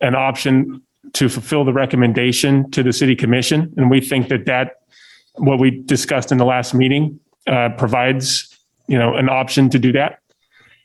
an 0.00 0.14
option 0.14 0.82
to 1.14 1.28
fulfill 1.28 1.64
the 1.64 1.72
recommendation 1.72 2.70
to 2.70 2.82
the 2.82 2.92
city 2.92 3.16
commission, 3.16 3.72
and 3.76 3.90
we 3.90 4.00
think 4.00 4.28
that 4.28 4.46
that 4.46 4.76
what 5.34 5.58
we 5.58 5.70
discussed 5.70 6.30
in 6.30 6.38
the 6.38 6.44
last 6.44 6.74
meeting 6.74 7.18
uh, 7.46 7.70
provides 7.70 8.51
you 8.92 8.98
know 8.98 9.14
an 9.14 9.28
option 9.28 9.70
to 9.70 9.78
do 9.78 9.90
that. 9.92 10.18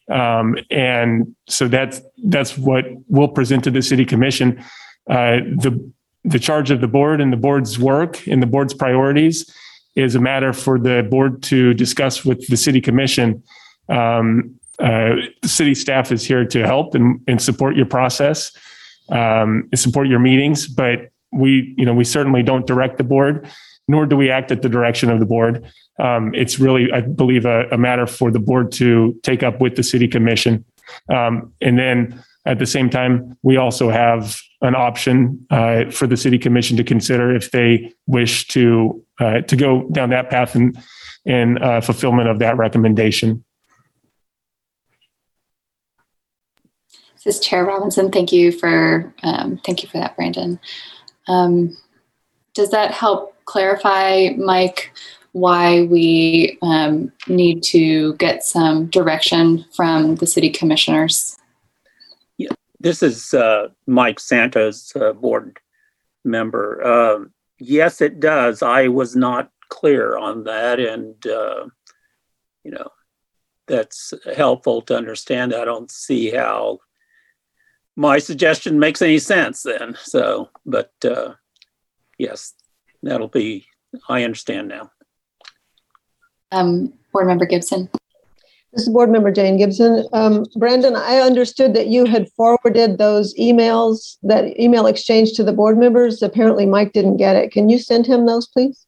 Um, 0.10 0.56
and 0.72 1.36
so 1.50 1.67
that's 1.67 2.02
that's 2.24 2.58
what 2.58 2.86
we'll 3.10 3.28
present 3.39 3.65
to 3.65 3.72
the 3.72 3.82
city 3.82 4.06
commission. 4.06 4.63
Uh, 5.10 5.43
the 5.63 5.72
the 6.24 6.39
charge 6.39 6.72
of 6.72 6.80
the 6.80 6.88
board 6.88 7.20
and 7.22 7.32
the 7.32 7.41
board's 7.48 7.78
work 7.78 8.26
and 8.28 8.41
the 8.41 8.48
board's 8.48 8.74
priorities 8.74 9.38
is 9.96 10.15
a 10.15 10.20
matter 10.20 10.54
for 10.54 10.80
the 10.80 11.06
board 11.10 11.43
to 11.43 11.74
discuss 11.74 12.24
with 12.24 12.48
the 12.48 12.58
city 12.58 12.80
commission. 12.80 13.43
Um, 13.89 14.56
uh, 14.80 15.15
city 15.43 15.76
staff 15.76 16.12
is 16.12 16.24
here 16.24 16.46
to 16.46 16.65
help 16.65 16.96
and, 16.96 17.20
and 17.28 17.41
support 17.41 17.76
your 17.76 17.88
process, 17.88 18.52
um, 19.10 19.67
and 19.72 19.80
support 19.80 20.08
your 20.08 20.20
meetings, 20.20 20.67
but 20.67 21.10
we, 21.32 21.74
you 21.78 21.86
know, 21.86 21.96
we 21.96 22.04
certainly 22.04 22.43
don't 22.43 22.67
direct 22.67 22.98
the 22.98 23.04
board, 23.04 23.50
nor 23.88 24.06
do 24.06 24.17
we 24.17 24.30
act 24.30 24.52
at 24.52 24.62
the 24.62 24.69
direction 24.69 25.10
of 25.10 25.19
the 25.19 25.26
board. 25.26 25.65
Um, 26.00 26.34
it's 26.36 26.60
really, 26.60 26.91
I 26.91 27.02
believe, 27.02 27.45
a, 27.45 27.67
a, 27.69 27.78
matter 27.78 28.06
for 28.06 28.32
the 28.32 28.39
board 28.39 28.71
to 28.73 29.17
take 29.23 29.43
up 29.43 29.62
with 29.62 29.76
the 29.76 29.84
city 29.84 30.08
commission. 30.08 30.65
Um, 31.10 31.54
and 31.62 31.80
then 31.80 32.23
at 32.45 32.60
the 32.60 32.65
same 32.65 32.89
time, 32.89 33.38
we 33.43 33.58
also 33.58 33.89
have 33.89 34.38
an 34.62 34.76
option 34.76 35.45
uh, 35.50 35.89
for 35.91 36.08
the 36.08 36.17
city 36.17 36.38
commission 36.38 36.78
to 36.78 36.84
consider 36.84 37.36
if 37.36 37.52
they 37.52 37.93
wish 38.08 38.47
to 38.50 39.04
uh, 39.19 39.41
to 39.41 39.56
go 39.56 39.88
down 39.89 40.10
that 40.10 40.30
path 40.30 40.56
in 40.56 40.73
in 41.26 41.62
uh, 41.62 41.82
fulfillment 41.82 42.30
of 42.30 42.39
that 42.39 42.58
recommendation. 42.58 43.43
This 47.15 47.36
is 47.36 47.39
Chair 47.41 47.65
Robinson. 47.65 48.12
Thank 48.12 48.32
you 48.32 48.52
for 48.52 49.13
um, 49.23 49.60
thank 49.65 49.84
you 49.84 49.89
for 49.89 49.97
that, 49.97 50.15
Brandon. 50.15 50.60
Um, 51.28 51.78
does 52.54 52.71
that 52.71 52.91
help 52.91 53.37
clarify, 53.48 54.30
Mike, 54.38 54.92
why 55.32 55.84
we 55.84 56.58
um, 56.62 57.12
need 57.28 57.64
to 57.64 58.14
get 58.16 58.44
some 58.44 58.88
direction 58.88 59.66
from 59.76 60.16
the 60.16 60.28
city 60.28 60.50
commissioners? 60.50 61.38
Yeah, 62.38 62.54
this 62.80 63.02
is 63.02 63.34
uh, 63.34 63.70
Mike 63.88 64.20
Santos, 64.20 64.96
uh, 64.96 65.14
board 65.14 65.58
member. 66.24 66.86
Um, 66.86 67.34
yes, 67.58 68.02
it 68.02 68.20
does. 68.20 68.62
I 68.62 68.90
was 68.90 69.16
not 69.16 69.52
clear 69.70 70.18
on 70.18 70.44
that, 70.44 70.80
and 70.80 71.26
uh, 71.26 71.66
you 72.64 72.72
know 72.72 72.92
that's 73.68 74.14
helpful 74.36 74.82
to 74.84 74.96
understand. 74.96 75.54
I 75.54 75.66
don't 75.66 75.92
see 75.92 76.32
how 76.32 76.80
my 77.96 78.20
suggestion 78.20 78.80
makes 78.80 79.02
any 79.02 79.20
sense 79.20 79.64
then. 79.64 79.96
So, 80.00 80.50
but 80.66 80.94
uh, 81.04 81.34
yes, 82.18 82.54
that'll 83.04 83.28
be. 83.28 83.68
I 84.10 84.24
understand 84.24 84.68
now. 84.68 84.92
Um, 86.52 86.94
Board 87.14 87.28
Member 87.28 87.46
Gibson. 87.46 87.90
This 88.74 88.86
is 88.86 88.94
Board 88.94 89.10
Member 89.10 89.32
Jane 89.32 89.58
Gibson. 89.58 90.08
Um, 90.14 90.46
Brandon, 90.56 90.96
I 90.96 91.18
understood 91.18 91.74
that 91.74 91.88
you 91.88 92.06
had 92.06 92.30
forwarded 92.34 92.98
those 92.98 93.34
emails, 93.36 94.18
that 94.24 94.60
email 94.60 94.86
exchange 94.88 95.34
to 95.34 95.44
the 95.44 95.54
board 95.54 95.78
members. 95.78 96.22
Apparently, 96.22 96.66
Mike 96.66 96.94
didn't 96.94 97.18
get 97.18 97.36
it. 97.36 97.52
Can 97.52 97.70
you 97.70 97.80
send 97.80 98.06
him 98.06 98.26
those, 98.26 98.48
please? 98.48 98.86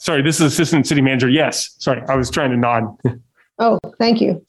Sorry, 0.00 0.22
this 0.22 0.36
is 0.36 0.54
Assistant 0.54 0.86
City 0.86 1.02
Manager. 1.02 1.28
Yes, 1.28 1.76
sorry, 1.78 2.00
I 2.08 2.16
was 2.16 2.30
trying 2.30 2.52
to 2.52 2.56
nod. 2.56 2.96
oh, 3.58 3.78
thank 3.98 4.22
you. 4.22 4.42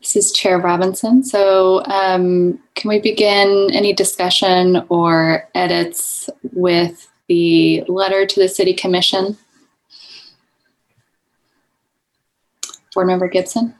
This 0.00 0.16
is 0.16 0.32
Chair 0.32 0.58
Robinson. 0.58 1.22
So, 1.22 1.84
um, 1.84 2.58
can 2.74 2.88
we 2.88 2.98
begin 2.98 3.70
any 3.72 3.92
discussion 3.92 4.84
or 4.88 5.48
edits 5.54 6.28
with 6.52 7.08
the 7.28 7.84
letter 7.86 8.26
to 8.26 8.40
the 8.40 8.48
City 8.48 8.74
Commission? 8.74 9.38
Board 12.92 13.06
Member 13.06 13.28
Gibson. 13.28 13.72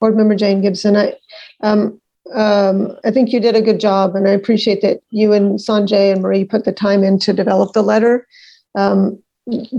Board 0.00 0.18
Member 0.18 0.34
Jane 0.34 0.60
Gibson. 0.60 0.96
I, 0.98 1.14
um, 1.62 1.98
um, 2.34 2.96
I 3.04 3.10
think 3.10 3.32
you 3.32 3.40
did 3.40 3.56
a 3.56 3.62
good 3.62 3.80
job, 3.80 4.14
and 4.14 4.26
I 4.26 4.32
appreciate 4.32 4.82
that 4.82 5.00
you 5.10 5.32
and 5.32 5.58
Sanjay 5.58 6.12
and 6.12 6.22
Marie 6.22 6.44
put 6.44 6.64
the 6.64 6.72
time 6.72 7.04
in 7.04 7.18
to 7.20 7.32
develop 7.32 7.72
the 7.72 7.82
letter. 7.82 8.26
Um, 8.74 9.22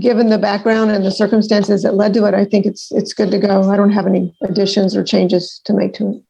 given 0.00 0.30
the 0.30 0.38
background 0.38 0.90
and 0.90 1.04
the 1.04 1.10
circumstances 1.10 1.82
that 1.82 1.94
led 1.94 2.14
to 2.14 2.24
it, 2.24 2.34
I 2.34 2.44
think 2.44 2.64
it's 2.66 2.90
it's 2.90 3.12
good 3.12 3.30
to 3.30 3.38
go. 3.38 3.70
I 3.70 3.76
don't 3.76 3.92
have 3.92 4.06
any 4.06 4.34
additions 4.42 4.96
or 4.96 5.04
changes 5.04 5.60
to 5.64 5.74
make 5.74 5.94
to 5.94 6.10
it. 6.10 6.22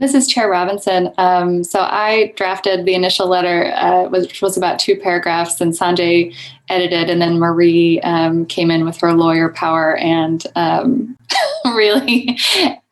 This 0.00 0.14
is 0.14 0.28
Chair 0.28 0.48
Robinson. 0.48 1.12
Um, 1.18 1.64
so 1.64 1.80
I 1.80 2.32
drafted 2.36 2.86
the 2.86 2.94
initial 2.94 3.26
letter, 3.26 3.72
uh, 3.74 4.04
which 4.08 4.40
was 4.40 4.56
about 4.56 4.78
two 4.78 4.96
paragraphs, 4.96 5.60
and 5.60 5.72
Sanjay 5.72 6.32
edited, 6.68 7.10
and 7.10 7.20
then 7.20 7.40
Marie 7.40 8.00
um, 8.02 8.46
came 8.46 8.70
in 8.70 8.84
with 8.84 8.96
her 8.98 9.12
lawyer 9.12 9.48
power 9.48 9.96
and 9.96 10.46
um, 10.54 11.16
really 11.64 12.38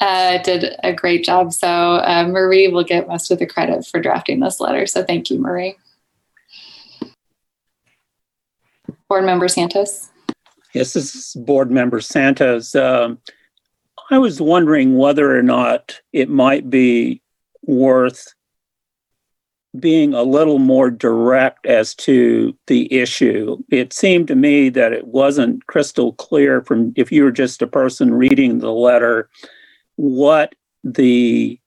uh, 0.00 0.38
did 0.42 0.74
a 0.82 0.92
great 0.92 1.24
job. 1.24 1.52
So 1.52 1.68
uh, 1.68 2.26
Marie 2.28 2.66
will 2.68 2.84
get 2.84 3.06
most 3.06 3.30
of 3.30 3.38
the 3.38 3.46
credit 3.46 3.86
for 3.86 4.00
drafting 4.00 4.40
this 4.40 4.58
letter. 4.58 4.84
So 4.86 5.04
thank 5.04 5.30
you, 5.30 5.38
Marie. 5.38 5.76
Board 9.08 9.24
Member 9.24 9.46
Santos. 9.46 10.10
Yes, 10.74 10.92
this 10.94 11.14
is 11.14 11.36
Board 11.44 11.70
Member 11.70 12.00
Santos. 12.00 12.74
Um, 12.74 13.18
I 14.10 14.18
was 14.18 14.40
wondering 14.40 14.96
whether 14.96 15.36
or 15.36 15.42
not 15.42 16.00
it 16.12 16.28
might 16.28 16.70
be 16.70 17.22
worth 17.62 18.34
being 19.78 20.14
a 20.14 20.22
little 20.22 20.58
more 20.58 20.90
direct 20.90 21.66
as 21.66 21.94
to 21.94 22.56
the 22.66 22.92
issue. 22.92 23.58
It 23.70 23.92
seemed 23.92 24.28
to 24.28 24.36
me 24.36 24.68
that 24.70 24.92
it 24.92 25.06
wasn't 25.06 25.66
crystal 25.66 26.12
clear 26.14 26.62
from 26.62 26.92
if 26.96 27.10
you 27.12 27.24
were 27.24 27.32
just 27.32 27.62
a 27.62 27.66
person 27.66 28.14
reading 28.14 28.58
the 28.58 28.72
letter 28.72 29.28
what 29.96 30.54
the 30.84 31.58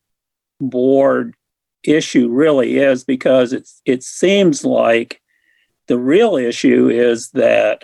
board 0.62 1.36
issue 1.84 2.30
really 2.30 2.78
is 2.78 3.04
because 3.04 3.54
it's 3.54 3.82
it 3.86 4.04
seems 4.04 4.64
like 4.64 5.22
the 5.88 5.98
real 5.98 6.36
issue 6.36 6.90
is 6.90 7.30
that 7.32 7.84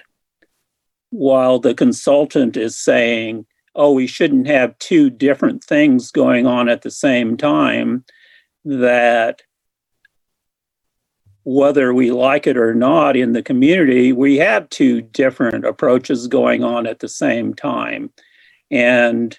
while 1.10 1.60
the 1.60 1.74
consultant 1.74 2.58
is 2.58 2.78
saying, 2.78 3.46
oh, 3.76 3.92
we 3.92 4.08
shouldn't 4.08 4.48
have 4.48 4.78
two 4.80 5.10
different 5.10 5.64
things 5.64 6.12
going 6.12 6.48
on 6.48 6.70
at 6.70 6.82
the 6.82 6.92
same 6.92 7.38
time, 7.38 8.06
that 8.64 9.42
whether 11.44 11.94
we 11.94 12.12
like 12.12 12.48
it 12.48 12.58
or 12.58 12.74
not 12.74 13.16
in 13.16 13.34
the 13.34 13.44
community, 13.44 14.12
we 14.12 14.38
have 14.38 14.68
two 14.70 15.02
different 15.02 15.66
approaches 15.66 16.28
going 16.28 16.64
on 16.64 16.88
at 16.88 17.00
the 17.00 17.08
same 17.08 17.54
time. 17.54 18.12
And 18.72 19.38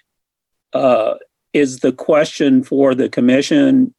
uh, 0.73 1.15
is 1.51 1.79
the 1.79 1.91
question 1.91 2.63
for 2.63 2.95
the 2.95 3.09
commission 3.09 3.93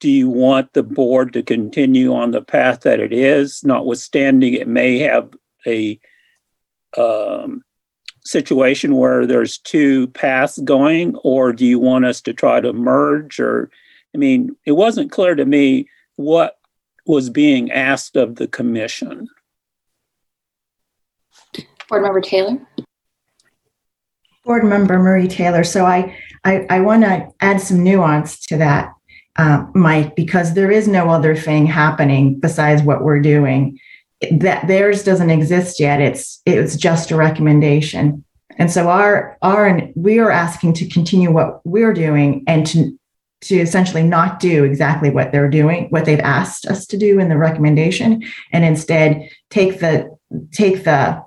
do 0.00 0.10
you 0.10 0.30
want 0.30 0.72
the 0.72 0.82
board 0.82 1.34
to 1.34 1.42
continue 1.42 2.14
on 2.14 2.30
the 2.30 2.40
path 2.40 2.80
that 2.80 3.00
it 3.00 3.12
is, 3.12 3.62
notwithstanding 3.62 4.54
it 4.54 4.66
may 4.66 4.98
have 5.00 5.30
a 5.66 6.00
um, 6.96 7.62
situation 8.30 8.94
where 8.94 9.26
there's 9.26 9.58
two 9.58 10.06
paths 10.08 10.58
going, 10.60 11.16
or 11.24 11.52
do 11.52 11.66
you 11.66 11.78
want 11.78 12.04
us 12.04 12.20
to 12.22 12.32
try 12.32 12.60
to 12.60 12.72
merge? 12.72 13.40
Or, 13.40 13.70
I 14.14 14.18
mean, 14.18 14.56
it 14.64 14.72
wasn't 14.72 15.10
clear 15.10 15.34
to 15.34 15.44
me 15.44 15.88
what 16.16 16.58
was 17.06 17.28
being 17.28 17.72
asked 17.72 18.14
of 18.14 18.36
the 18.36 18.46
commission. 18.46 19.28
Board 21.88 22.02
Member 22.02 22.20
Taylor. 22.20 22.58
Board 24.44 24.64
Member 24.64 24.98
Marie 24.98 25.26
Taylor. 25.26 25.64
So 25.64 25.84
I, 25.84 26.16
I, 26.44 26.66
I 26.70 26.80
want 26.80 27.02
to 27.02 27.28
add 27.40 27.60
some 27.60 27.82
nuance 27.82 28.46
to 28.46 28.56
that 28.58 28.92
uh, 29.36 29.66
Mike, 29.74 30.14
because 30.14 30.54
there 30.54 30.70
is 30.70 30.86
no 30.86 31.08
other 31.10 31.34
thing 31.34 31.66
happening 31.66 32.38
besides 32.38 32.82
what 32.82 33.02
we're 33.02 33.20
doing. 33.20 33.78
That 34.30 34.66
theirs 34.66 35.02
doesn't 35.02 35.30
exist 35.30 35.80
yet. 35.80 36.00
It's 36.00 36.42
it's 36.44 36.76
just 36.76 37.10
a 37.10 37.16
recommendation, 37.16 38.24
and 38.58 38.70
so 38.70 38.88
our 38.90 39.38
our 39.40 39.80
we 39.94 40.18
are 40.18 40.30
asking 40.30 40.74
to 40.74 40.88
continue 40.88 41.32
what 41.32 41.60
we're 41.64 41.94
doing 41.94 42.44
and 42.46 42.66
to 42.66 42.98
to 43.42 43.56
essentially 43.56 44.02
not 44.02 44.38
do 44.38 44.64
exactly 44.64 45.08
what 45.08 45.32
they're 45.32 45.48
doing, 45.48 45.86
what 45.88 46.04
they've 46.04 46.20
asked 46.20 46.66
us 46.66 46.86
to 46.88 46.98
do 46.98 47.18
in 47.18 47.30
the 47.30 47.38
recommendation, 47.38 48.22
and 48.52 48.64
instead 48.64 49.30
take 49.48 49.80
the 49.80 50.14
take 50.52 50.84
the 50.84 51.22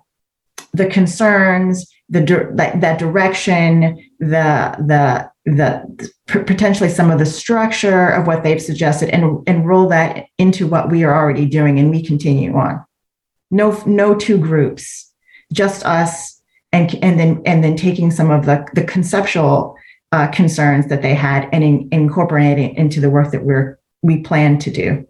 the 0.73 0.87
concerns, 0.87 1.91
the 2.09 2.21
that, 2.55 2.81
that 2.81 2.99
direction, 2.99 3.97
the 4.19 4.75
the 4.85 5.31
the 5.45 6.11
potentially 6.25 6.89
some 6.89 7.11
of 7.11 7.19
the 7.19 7.25
structure 7.25 8.07
of 8.09 8.27
what 8.27 8.43
they've 8.43 8.61
suggested, 8.61 9.09
and 9.09 9.43
and 9.47 9.67
roll 9.67 9.87
that 9.89 10.27
into 10.37 10.67
what 10.67 10.89
we 10.89 11.03
are 11.03 11.13
already 11.13 11.45
doing, 11.45 11.79
and 11.79 11.89
we 11.89 12.03
continue 12.03 12.55
on. 12.55 12.83
No 13.51 13.81
no 13.85 14.15
two 14.15 14.37
groups, 14.37 15.11
just 15.51 15.85
us, 15.85 16.41
and 16.71 16.95
and 17.03 17.19
then 17.19 17.41
and 17.45 17.63
then 17.63 17.75
taking 17.75 18.09
some 18.09 18.31
of 18.31 18.45
the 18.45 18.65
the 18.73 18.83
conceptual 18.83 19.75
uh, 20.13 20.27
concerns 20.27 20.87
that 20.87 21.01
they 21.01 21.13
had 21.13 21.49
and 21.51 21.63
in, 21.63 21.89
incorporating 21.91 22.75
into 22.75 23.01
the 23.01 23.09
work 23.09 23.31
that 23.31 23.43
we're 23.43 23.79
we 24.01 24.21
plan 24.21 24.59
to 24.59 24.71
do. 24.71 25.07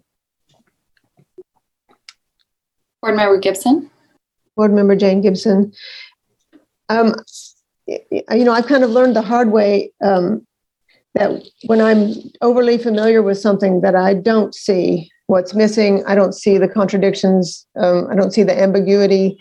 Board 3.01 3.17
Member 3.17 3.37
Gibson. 3.37 3.91
Board 4.55 4.71
Member 4.71 4.95
Jane 4.95 5.21
Gibson. 5.21 5.73
Um, 6.89 7.15
you 7.87 8.43
know, 8.43 8.53
I've 8.53 8.67
kind 8.67 8.83
of 8.83 8.89
learned 8.89 9.15
the 9.15 9.21
hard 9.21 9.51
way 9.51 9.91
um, 10.03 10.45
that 11.15 11.43
when 11.65 11.81
I'm 11.81 12.13
overly 12.41 12.77
familiar 12.77 13.21
with 13.21 13.39
something 13.39 13.81
that 13.81 13.95
I 13.95 14.13
don't 14.13 14.55
see 14.55 15.11
what's 15.27 15.53
missing, 15.53 16.03
I 16.05 16.15
don't 16.15 16.33
see 16.33 16.57
the 16.57 16.67
contradictions, 16.67 17.65
um, 17.75 18.07
I 18.11 18.15
don't 18.15 18.31
see 18.31 18.43
the 18.43 18.59
ambiguity. 18.59 19.39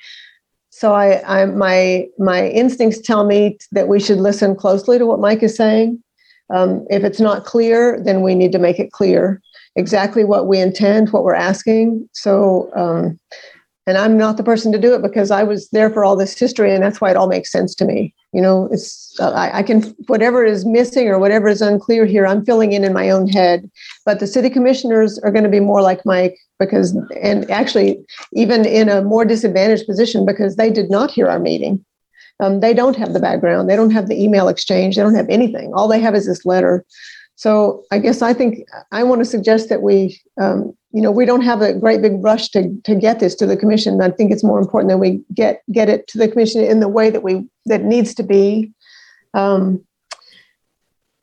So 0.71 0.95
I, 0.95 1.43
I, 1.43 1.47
my 1.47 2.07
my 2.19 2.49
instincts 2.49 3.01
tell 3.01 3.25
me 3.25 3.59
that 3.73 3.89
we 3.89 4.01
should 4.01 4.19
listen 4.19 4.57
closely 4.57 4.99
to 4.99 5.07
what 5.07 5.21
Mike 5.21 5.43
is 5.43 5.57
saying. 5.57 6.03
Um, 6.51 6.87
if 6.91 7.05
it's 7.05 7.21
not 7.21 7.45
clear, 7.45 8.01
then 8.03 8.21
we 8.21 8.35
need 8.35 8.53
to 8.53 8.59
make 8.59 8.79
it 8.79 8.93
clear 8.93 9.41
exactly 9.77 10.25
what 10.25 10.47
we 10.47 10.59
intend, 10.59 11.11
what 11.11 11.25
we're 11.25 11.35
asking. 11.35 12.09
So, 12.13 12.71
um, 12.75 13.19
and 13.87 13.99
I'm 13.99 14.17
not 14.17 14.37
the 14.37 14.45
person 14.45 14.71
to 14.73 14.79
do 14.79 14.95
it 14.95 15.03
because 15.03 15.31
I 15.31 15.43
was 15.43 15.69
there 15.71 15.91
for 15.91 16.05
all 16.05 16.17
this 16.17 16.39
history, 16.39 16.73
and 16.73 16.83
that's 16.83 17.01
why 17.01 17.11
it 17.11 17.17
all 17.17 17.27
makes 17.27 17.51
sense 17.51 17.75
to 17.77 17.85
me. 17.85 18.15
You 18.33 18.41
know, 18.41 18.69
it's 18.71 19.19
uh, 19.21 19.31
I, 19.31 19.59
I 19.59 19.63
can 19.63 19.83
whatever 20.07 20.45
is 20.45 20.65
missing 20.65 21.09
or 21.09 21.19
whatever 21.19 21.49
is 21.49 21.61
unclear 21.61 22.07
here, 22.07 22.27
I'm 22.27 22.45
filling 22.45 22.73
in 22.73 22.85
in 22.85 22.93
my 22.93 23.11
own 23.11 23.29
head. 23.29 23.71
But 24.07 24.21
the 24.21 24.27
city 24.27 24.51
commissioners 24.51 25.19
are 25.19 25.33
going 25.33 25.45
to 25.45 25.51
be 25.51 25.61
more 25.61 25.83
like 25.83 26.07
Mike 26.07 26.39
because, 26.59 26.97
and 27.21 27.51
actually, 27.51 28.05
even 28.35 28.65
in 28.65 28.89
a 28.89 29.03
more 29.03 29.25
disadvantaged 29.25 29.87
position 29.87 30.25
because 30.25 30.57
they 30.57 30.71
did 30.71 30.89
not 30.89 31.11
hear 31.11 31.29
our 31.29 31.41
meeting. 31.41 31.85
Um, 32.41 32.61
they 32.61 32.75
don't 32.75 32.97
have 32.97 33.13
the 33.13 33.21
background. 33.21 33.69
They 33.69 33.77
don't 33.77 33.91
have 33.91 34.09
the 34.09 34.21
email 34.21 34.49
exchange. 34.49 34.97
They 34.97 35.03
don't 35.03 35.15
have 35.15 35.29
anything. 35.29 35.73
All 35.75 35.87
they 35.87 36.01
have 36.01 36.15
is 36.15 36.27
this 36.27 36.45
letter. 36.45 36.85
So 37.43 37.83
I 37.91 37.99
guess 37.99 38.23
I 38.23 38.33
think 38.33 38.69
I 38.93 39.03
want 39.03 39.21
to 39.21 39.25
suggest 39.25 39.69
that 39.69 39.83
we, 39.83 40.21
um, 40.41 40.77
you 40.93 41.03
know, 41.03 41.11
we 41.11 41.25
don't 41.25 41.43
have 41.43 41.61
a 41.61 41.75
great 41.75 42.01
big 42.01 42.23
rush 42.23 42.51
to 42.51 42.73
to 42.85 42.95
get 42.95 43.19
this 43.19 43.35
to 43.37 43.47
the 43.47 43.57
commission. 43.57 44.01
I 44.01 44.11
think 44.11 44.31
it's 44.31 44.45
more 44.45 44.61
important 44.61 44.91
that 44.91 44.99
we 44.99 45.21
get 45.35 45.61
get 45.73 45.89
it 45.89 46.07
to 46.11 46.19
the 46.19 46.29
commission 46.29 46.63
in 46.63 46.79
the 46.79 46.87
way 46.87 47.11
that 47.11 47.25
we 47.25 47.45
that 47.67 47.83
needs 47.83 48.15
to 48.15 48.23
be. 48.23 48.71
Um, 49.35 49.85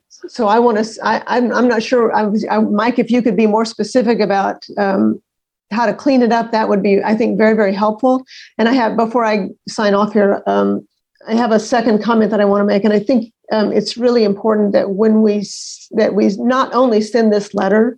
so 0.10 0.50
I 0.50 0.60
want 0.60 0.84
to. 0.84 0.86
I, 1.02 1.24
I'm 1.28 1.54
I'm 1.54 1.70
not 1.70 1.84
sure. 1.84 2.12
I 2.12 2.24
was 2.24 2.46
I, 2.52 2.60
Mike. 2.60 3.00
If 3.00 3.12
you 3.12 3.22
could 3.22 3.38
be 3.38 3.48
more 3.48 3.64
specific 3.64 4.20
about 4.20 4.66
um, 4.78 5.22
how 5.72 5.86
to 5.86 5.94
clean 5.94 6.22
it 6.22 6.34
up, 6.34 6.52
that 6.52 6.68
would 6.68 6.84
be, 6.84 7.02
I 7.02 7.16
think, 7.16 7.38
very 7.38 7.56
very 7.56 7.74
helpful. 7.74 8.26
And 8.58 8.68
I 8.68 8.74
have 8.74 8.98
before 8.98 9.24
I 9.24 9.52
sign 9.70 9.94
off 9.94 10.12
here, 10.12 10.44
um, 10.48 10.86
I 11.30 11.36
have 11.36 11.54
a 11.54 11.62
second 11.62 12.04
comment 12.04 12.32
that 12.32 12.42
I 12.42 12.46
want 12.46 12.60
to 12.60 12.66
make, 12.66 12.84
and 12.84 12.92
I 12.92 13.00
think 13.00 13.32
um, 13.52 13.72
it's 13.72 13.98
really 13.98 14.24
important 14.24 14.74
that 14.74 14.92
when 14.92 15.22
we 15.22 15.46
that 15.92 16.14
we 16.14 16.30
not 16.38 16.74
only 16.74 17.02
send 17.02 17.34
this 17.34 17.54
letter, 17.54 17.98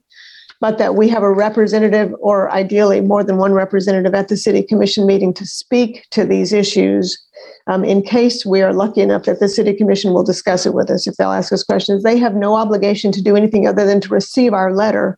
but 0.60 0.78
that 0.78 0.96
we 0.96 1.10
have 1.10 1.24
a 1.24 1.32
representative, 1.32 2.14
or 2.20 2.52
ideally 2.52 3.02
more 3.02 3.24
than 3.24 3.38
one 3.38 3.54
representative, 3.54 4.14
at 4.14 4.28
the 4.28 4.38
city 4.38 4.64
commission 4.64 5.06
meeting 5.06 5.34
to 5.34 5.46
speak 5.46 6.08
to 6.12 6.24
these 6.24 6.54
issues 6.54 7.20
um, 7.68 7.84
in 7.84 8.02
case 8.02 8.46
we 8.46 8.62
are 8.62 8.74
lucky 8.74 9.02
enough 9.02 9.24
that 9.24 9.40
the 9.40 9.50
city 9.50 9.74
commission 9.74 10.14
will 10.14 10.24
discuss 10.24 10.66
it 10.66 10.74
with 10.74 10.90
us 10.90 11.08
if 11.08 11.16
they'll 11.16 11.32
ask 11.32 11.52
us 11.52 11.64
questions. 11.64 12.04
They 12.04 12.18
have 12.18 12.36
no 12.36 12.56
obligation 12.56 13.12
to 13.14 13.22
do 13.22 13.36
anything 13.36 13.68
other 13.68 13.86
than 13.86 14.02
to 14.02 14.10
receive 14.10 14.54
our 14.54 14.74
letter. 14.74 15.18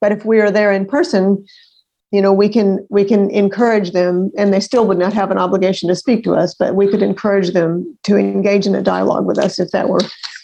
But 0.00 0.12
if 0.12 0.24
we 0.24 0.40
are 0.40 0.50
there 0.50 0.72
in 0.72 0.86
person 0.86 1.44
you 2.10 2.20
know 2.20 2.32
we 2.32 2.48
can 2.48 2.86
we 2.90 3.04
can 3.04 3.30
encourage 3.30 3.92
them 3.92 4.30
and 4.36 4.52
they 4.52 4.60
still 4.60 4.86
would 4.86 4.98
not 4.98 5.12
have 5.12 5.30
an 5.30 5.38
obligation 5.38 5.88
to 5.88 5.94
speak 5.94 6.24
to 6.24 6.34
us 6.34 6.54
but 6.54 6.74
we 6.74 6.88
could 6.88 7.02
encourage 7.02 7.50
them 7.50 7.96
to 8.02 8.16
engage 8.16 8.66
in 8.66 8.74
a 8.74 8.82
dialogue 8.82 9.26
with 9.26 9.38
us 9.38 9.58
if 9.58 9.70
that 9.70 9.88
were 9.88 10.00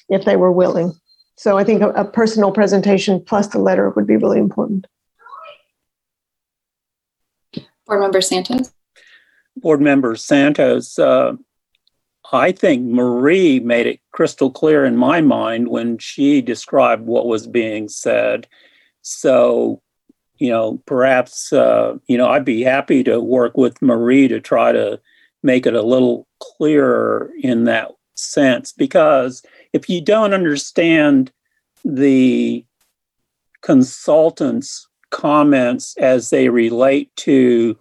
if 0.08 0.24
they 0.24 0.36
were 0.36 0.52
willing. 0.52 0.92
So 1.36 1.58
i 1.58 1.64
think 1.64 1.82
a, 1.82 1.90
a 1.90 2.04
personal 2.04 2.52
presentation 2.52 3.22
plus 3.22 3.48
the 3.48 3.58
letter 3.58 3.90
would 3.90 4.06
be 4.06 4.16
really 4.16 4.38
important. 4.38 4.86
Board 7.86 8.00
member 8.00 8.20
santos 8.20 8.72
board 9.56 9.80
member 9.80 10.14
Santos, 10.16 10.98
uh, 10.98 11.32
I 12.32 12.52
think 12.52 12.86
Marie 12.86 13.60
made 13.60 13.86
it 13.86 14.00
crystal 14.12 14.50
clear 14.50 14.84
in 14.84 14.96
my 14.96 15.20
mind 15.20 15.68
when 15.68 15.98
she 15.98 16.42
described 16.42 17.06
what 17.06 17.26
was 17.26 17.46
being 17.46 17.88
said. 17.88 18.48
So, 19.02 19.82
you 20.38 20.50
know, 20.50 20.82
perhaps, 20.86 21.52
uh, 21.52 21.96
you 22.06 22.18
know, 22.18 22.28
I'd 22.28 22.44
be 22.44 22.62
happy 22.62 23.02
to 23.04 23.20
work 23.20 23.56
with 23.56 23.80
Marie 23.82 24.28
to 24.28 24.40
try 24.40 24.72
to 24.72 25.00
make 25.42 25.66
it 25.66 25.74
a 25.74 25.82
little 25.82 26.26
clearer 26.40 27.30
in 27.40 27.64
that 27.64 27.92
sense. 28.14 28.72
Because 28.72 29.42
if 29.72 29.88
you 29.88 30.00
don't 30.00 30.34
understand 30.34 31.32
the 31.84 32.64
consultant's 33.62 34.88
comments 35.10 35.96
as 35.98 36.30
they 36.30 36.48
relate 36.48 37.14
to 37.16 37.78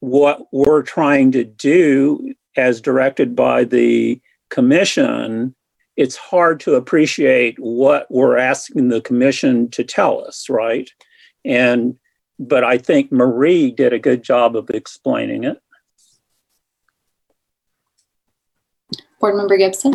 what 0.00 0.46
we're 0.52 0.82
trying 0.82 1.32
to 1.32 1.44
do 1.44 2.34
as 2.56 2.80
directed 2.80 3.34
by 3.36 3.64
the 3.64 4.20
commission, 4.50 5.54
it's 5.96 6.16
hard 6.16 6.58
to 6.60 6.74
appreciate 6.74 7.56
what 7.58 8.06
we're 8.10 8.36
asking 8.36 8.88
the 8.88 9.00
commission 9.00 9.70
to 9.70 9.84
tell 9.84 10.24
us, 10.24 10.48
right? 10.48 10.90
And 11.44 11.96
but 12.38 12.64
I 12.64 12.78
think 12.78 13.12
Marie 13.12 13.70
did 13.70 13.92
a 13.92 13.98
good 13.98 14.22
job 14.22 14.56
of 14.56 14.70
explaining 14.70 15.44
it. 15.44 15.58
Board 19.20 19.36
Member 19.36 19.56
Gibson. 19.56 19.94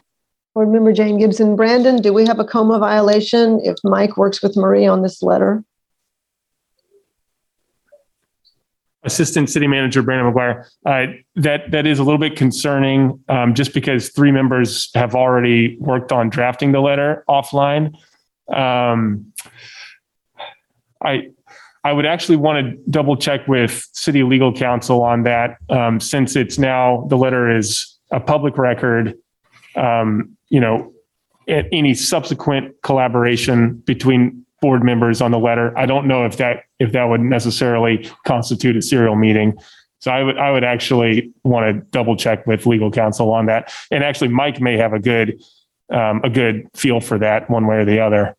Board 0.54 0.70
Member 0.70 0.94
Jane 0.94 1.20
Gibson. 1.20 1.56
Brandon, 1.56 1.98
do 1.98 2.14
we 2.14 2.26
have 2.26 2.40
a 2.40 2.46
KOMA 2.46 2.80
violation 2.80 3.60
if 3.64 3.76
Mike 3.84 4.18
works 4.18 4.42
with 4.42 4.56
Marie 4.56 4.88
on 4.88 5.02
this 5.02 5.22
letter? 5.22 5.64
Assistant 9.04 9.50
City 9.50 9.68
Manager 9.68 10.02
Brandon 10.02 10.34
McGuire. 10.34 10.66
Uh, 10.86 11.14
that 11.36 11.72
that 11.72 11.86
is 11.88 12.00
a 12.00 12.04
little 12.04 12.18
bit 12.18 12.36
concerning, 12.36 13.24
um, 13.30 13.54
just 13.54 13.74
because 13.74 14.10
three 14.10 14.32
members 14.32 14.90
have 14.96 15.16
already 15.16 15.78
worked 15.80 16.12
on 16.12 16.30
drafting 16.30 16.72
the 16.72 16.82
letter 16.82 17.24
offline. 17.30 17.94
Um, 18.54 19.34
I 21.04 21.30
I 21.88 21.94
would 21.94 22.06
actually 22.06 22.36
want 22.36 22.66
to 22.66 22.78
double 22.92 23.16
check 23.16 23.48
with 23.48 23.88
City 23.94 24.22
Legal 24.22 24.52
Counsel 24.52 25.02
on 25.04 25.24
that, 25.24 25.58
um, 25.70 26.02
since 26.02 26.36
it's 26.36 26.58
now 26.58 27.08
the 27.10 27.16
letter 27.16 27.50
is 27.50 27.98
a 28.12 28.20
public 28.20 28.58
record. 28.58 29.18
Um, 29.78 30.36
you 30.50 30.60
know, 30.60 30.92
any 31.48 31.94
subsequent 31.94 32.76
collaboration 32.82 33.76
between 33.86 34.46
board 34.60 34.84
members 34.84 35.22
on 35.22 35.32
the 35.32 35.40
letter. 35.40 35.78
I 35.78 35.86
don't 35.86 36.08
know 36.08 36.26
if 36.26 36.36
that 36.38 36.64
if 36.78 36.92
that 36.92 37.06
would 37.06 37.22
necessarily 37.22 38.10
constitute 38.26 38.76
a 38.76 38.82
serial 38.82 39.16
meeting. 39.16 39.58
So 40.00 40.12
I 40.12 40.24
would 40.24 40.38
I 40.38 40.52
would 40.52 40.66
actually 40.66 41.32
want 41.46 41.74
to 41.74 41.86
double 41.92 42.18
check 42.18 42.46
with 42.46 42.66
legal 42.66 42.92
counsel 42.92 43.32
on 43.32 43.46
that. 43.46 43.74
And 43.92 44.04
actually, 44.04 44.28
Mike 44.28 44.60
may 44.60 44.76
have 44.76 44.92
a 44.92 45.00
good 45.00 45.42
um, 45.90 46.20
a 46.26 46.30
good 46.30 46.68
feel 46.76 47.00
for 47.00 47.18
that 47.20 47.50
one 47.50 47.66
way 47.66 47.78
or 47.78 47.86
the 47.86 48.02
other. 48.02 48.36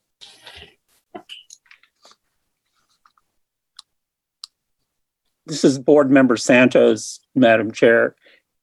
This 5.48 5.64
is 5.64 5.78
Board 5.78 6.10
Member 6.10 6.36
Santos, 6.36 7.20
Madam 7.34 7.72
Chair. 7.72 8.14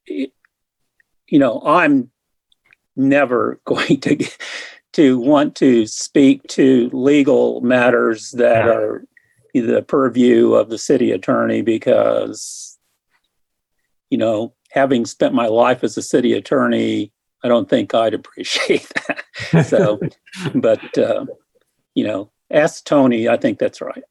You 0.08 0.30
know, 1.32 1.62
I'm 1.66 2.12
never 2.96 3.60
going 3.66 4.00
to 4.02 4.30
to 4.94 5.20
want 5.20 5.56
to 5.58 5.86
speak 5.88 6.42
to 6.48 6.90
legal 6.94 7.60
matters 7.60 8.32
that 8.32 8.66
are 8.66 9.04
the 9.54 9.82
purview 9.82 10.54
of 10.54 10.70
the 10.70 10.78
city 10.78 11.12
attorney 11.12 11.62
because, 11.62 12.78
you 14.10 14.18
know, 14.18 14.54
having 14.72 15.06
spent 15.06 15.34
my 15.34 15.48
life 15.48 15.84
as 15.84 15.98
a 15.98 16.02
city 16.02 16.32
attorney, 16.32 17.12
I 17.44 17.50
don't 17.50 17.70
think 17.70 17.94
I'd 17.94 18.14
appreciate 18.14 18.90
that. 19.08 19.66
so, 19.66 20.00
but, 20.56 20.98
uh, 20.98 21.26
you 21.94 22.06
know, 22.06 22.32
ask 22.50 22.86
Tony, 22.86 23.28
I 23.28 23.36
think 23.36 23.60
that's 23.60 23.82
right. 23.82 24.04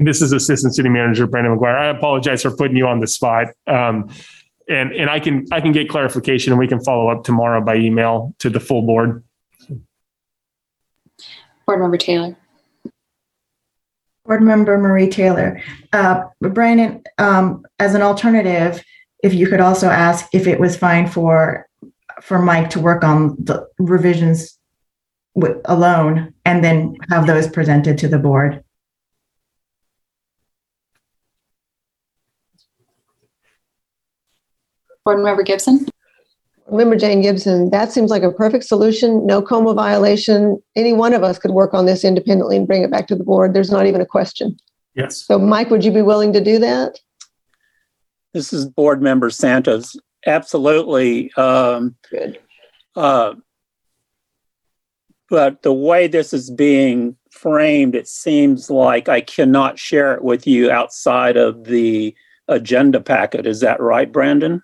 This 0.00 0.22
is 0.22 0.32
Assistant 0.32 0.74
City 0.74 0.88
Manager 0.88 1.26
Brandon 1.26 1.58
McGuire. 1.58 1.76
I 1.76 1.88
apologize 1.88 2.40
for 2.42 2.56
putting 2.56 2.74
you 2.74 2.86
on 2.86 3.00
the 3.00 3.06
spot. 3.06 3.48
Um, 3.66 4.08
and 4.66 4.92
and 4.92 5.10
I 5.10 5.20
can 5.20 5.46
I 5.52 5.60
can 5.60 5.72
get 5.72 5.90
clarification 5.90 6.52
and 6.52 6.58
we 6.58 6.66
can 6.66 6.80
follow 6.80 7.08
up 7.08 7.22
tomorrow 7.22 7.60
by 7.60 7.76
email 7.76 8.34
to 8.38 8.48
the 8.48 8.60
full 8.60 8.82
board. 8.82 9.22
Board 11.66 11.80
Member 11.80 11.98
Taylor. 11.98 12.36
Board 14.24 14.42
Member 14.42 14.78
Marie 14.78 15.08
Taylor. 15.08 15.60
Uh, 15.92 16.24
Brandon, 16.40 17.02
um, 17.18 17.66
as 17.78 17.94
an 17.94 18.00
alternative, 18.00 18.82
if 19.22 19.34
you 19.34 19.48
could 19.48 19.60
also 19.60 19.88
ask 19.88 20.26
if 20.32 20.46
it 20.46 20.58
was 20.58 20.76
fine 20.76 21.08
for, 21.08 21.68
for 22.22 22.38
Mike 22.38 22.70
to 22.70 22.80
work 22.80 23.04
on 23.04 23.36
the 23.38 23.66
revisions 23.78 24.58
with, 25.34 25.60
alone 25.66 26.32
and 26.44 26.64
then 26.64 26.96
have 27.10 27.26
those 27.26 27.48
presented 27.48 27.98
to 27.98 28.08
the 28.08 28.18
board. 28.18 28.64
Board 35.10 35.24
Member 35.24 35.42
Gibson. 35.42 35.86
Member 36.70 36.94
Jane 36.94 37.20
Gibson, 37.20 37.70
that 37.70 37.90
seems 37.90 38.12
like 38.12 38.22
a 38.22 38.30
perfect 38.30 38.62
solution. 38.62 39.26
No 39.26 39.42
KOMA 39.42 39.74
violation. 39.74 40.62
Any 40.76 40.92
one 40.92 41.14
of 41.14 41.24
us 41.24 41.36
could 41.36 41.50
work 41.50 41.74
on 41.74 41.84
this 41.84 42.04
independently 42.04 42.56
and 42.56 42.64
bring 42.64 42.84
it 42.84 42.92
back 42.92 43.08
to 43.08 43.16
the 43.16 43.24
board. 43.24 43.52
There's 43.52 43.72
not 43.72 43.86
even 43.86 44.00
a 44.00 44.06
question. 44.06 44.56
Yes. 44.94 45.16
So, 45.26 45.36
Mike, 45.36 45.68
would 45.70 45.84
you 45.84 45.90
be 45.90 46.02
willing 46.02 46.32
to 46.32 46.40
do 46.40 46.60
that? 46.60 47.00
This 48.34 48.52
is 48.52 48.66
Board 48.66 49.02
Member 49.02 49.30
Santos. 49.30 49.96
Absolutely. 50.28 51.32
Um, 51.32 51.96
Good. 52.08 52.38
uh, 52.94 53.34
but 55.28 55.62
the 55.62 55.72
way 55.72 56.06
this 56.06 56.32
is 56.32 56.52
being 56.52 57.16
framed, 57.32 57.96
it 57.96 58.06
seems 58.06 58.70
like 58.70 59.08
I 59.08 59.22
cannot 59.22 59.76
share 59.76 60.14
it 60.14 60.22
with 60.22 60.46
you 60.46 60.70
outside 60.70 61.36
of 61.36 61.64
the 61.64 62.14
agenda 62.46 63.00
packet. 63.00 63.44
Is 63.44 63.58
that 63.58 63.80
right, 63.80 64.10
Brandon? 64.10 64.62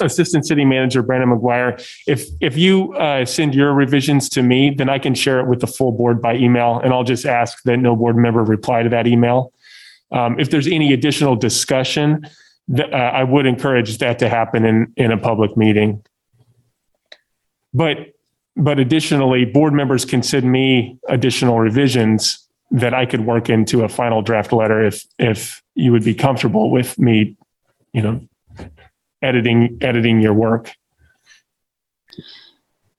Assistant 0.00 0.46
City 0.46 0.64
Manager 0.64 1.02
Brandon 1.02 1.30
McGuire, 1.30 1.80
if 2.06 2.26
if 2.40 2.56
you 2.56 2.94
uh, 2.94 3.24
send 3.24 3.54
your 3.54 3.72
revisions 3.72 4.28
to 4.30 4.42
me, 4.42 4.70
then 4.70 4.88
I 4.88 4.98
can 4.98 5.14
share 5.14 5.40
it 5.40 5.46
with 5.46 5.60
the 5.60 5.66
full 5.66 5.92
board 5.92 6.20
by 6.20 6.36
email, 6.36 6.80
and 6.82 6.92
I'll 6.92 7.04
just 7.04 7.26
ask 7.26 7.62
that 7.64 7.78
no 7.78 7.96
board 7.96 8.16
member 8.16 8.42
reply 8.42 8.82
to 8.82 8.88
that 8.90 9.06
email. 9.06 9.52
Um, 10.10 10.38
if 10.40 10.50
there's 10.50 10.66
any 10.66 10.92
additional 10.92 11.36
discussion, 11.36 12.26
th- 12.74 12.90
uh, 12.90 12.96
I 12.96 13.24
would 13.24 13.46
encourage 13.46 13.98
that 13.98 14.18
to 14.20 14.28
happen 14.28 14.64
in 14.64 14.92
in 14.96 15.12
a 15.12 15.18
public 15.18 15.56
meeting. 15.56 16.02
But 17.74 18.14
but 18.56 18.78
additionally, 18.78 19.44
board 19.44 19.72
members 19.72 20.04
can 20.04 20.22
send 20.22 20.50
me 20.50 20.98
additional 21.08 21.60
revisions 21.60 22.48
that 22.70 22.92
I 22.92 23.06
could 23.06 23.24
work 23.24 23.48
into 23.48 23.84
a 23.84 23.88
final 23.88 24.22
draft 24.22 24.52
letter 24.52 24.84
if 24.84 25.04
if 25.18 25.62
you 25.74 25.92
would 25.92 26.04
be 26.04 26.14
comfortable 26.14 26.70
with 26.70 26.98
me, 26.98 27.36
you 27.92 28.02
know, 28.02 28.20
editing 29.22 29.78
editing 29.80 30.20
your 30.20 30.34
work. 30.34 30.72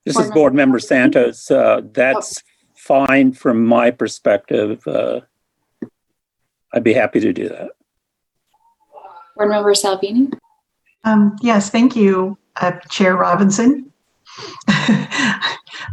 This 0.04 0.18
is 0.18 0.30
Board 0.30 0.54
Member- 0.54 0.72
Member 0.72 0.78
Santos. 0.78 1.50
Uh, 1.50 1.82
that's 1.92 2.42
fine 2.74 3.32
from 3.32 3.64
my 3.64 3.90
perspective. 3.90 4.86
Uh, 4.86 5.20
I'd 6.72 6.84
be 6.84 6.94
happy 6.94 7.20
to 7.20 7.32
do 7.32 7.48
that. 7.48 7.70
Board 9.36 9.50
Member 9.50 9.74
Salvini. 9.74 10.30
Um, 11.04 11.36
yes, 11.42 11.70
thank 11.70 11.96
you, 11.96 12.38
uh, 12.56 12.72
Chair 12.90 13.16
Robinson. 13.16 13.92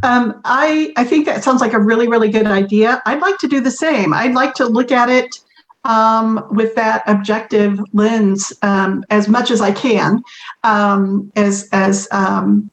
um, 0.03 0.41
I, 0.45 0.93
I 0.95 1.03
think 1.03 1.25
that 1.25 1.43
sounds 1.43 1.61
like 1.61 1.73
a 1.73 1.79
really, 1.79 2.07
really 2.07 2.29
good 2.29 2.45
idea. 2.45 3.01
I'd 3.05 3.21
like 3.21 3.37
to 3.39 3.47
do 3.47 3.61
the 3.61 3.71
same. 3.71 4.13
I'd 4.13 4.33
like 4.33 4.53
to 4.55 4.65
look 4.65 4.91
at 4.91 5.09
it 5.09 5.39
um, 5.87 6.45
with 6.51 6.75
that 6.75 7.01
objective 7.07 7.79
lens 7.93 8.53
um, 8.61 9.03
as 9.09 9.27
much 9.27 9.49
as 9.49 9.61
I 9.61 9.71
can, 9.71 10.21
um, 10.63 11.31
as 11.35 11.67
as 11.71 12.07
um, 12.11 12.69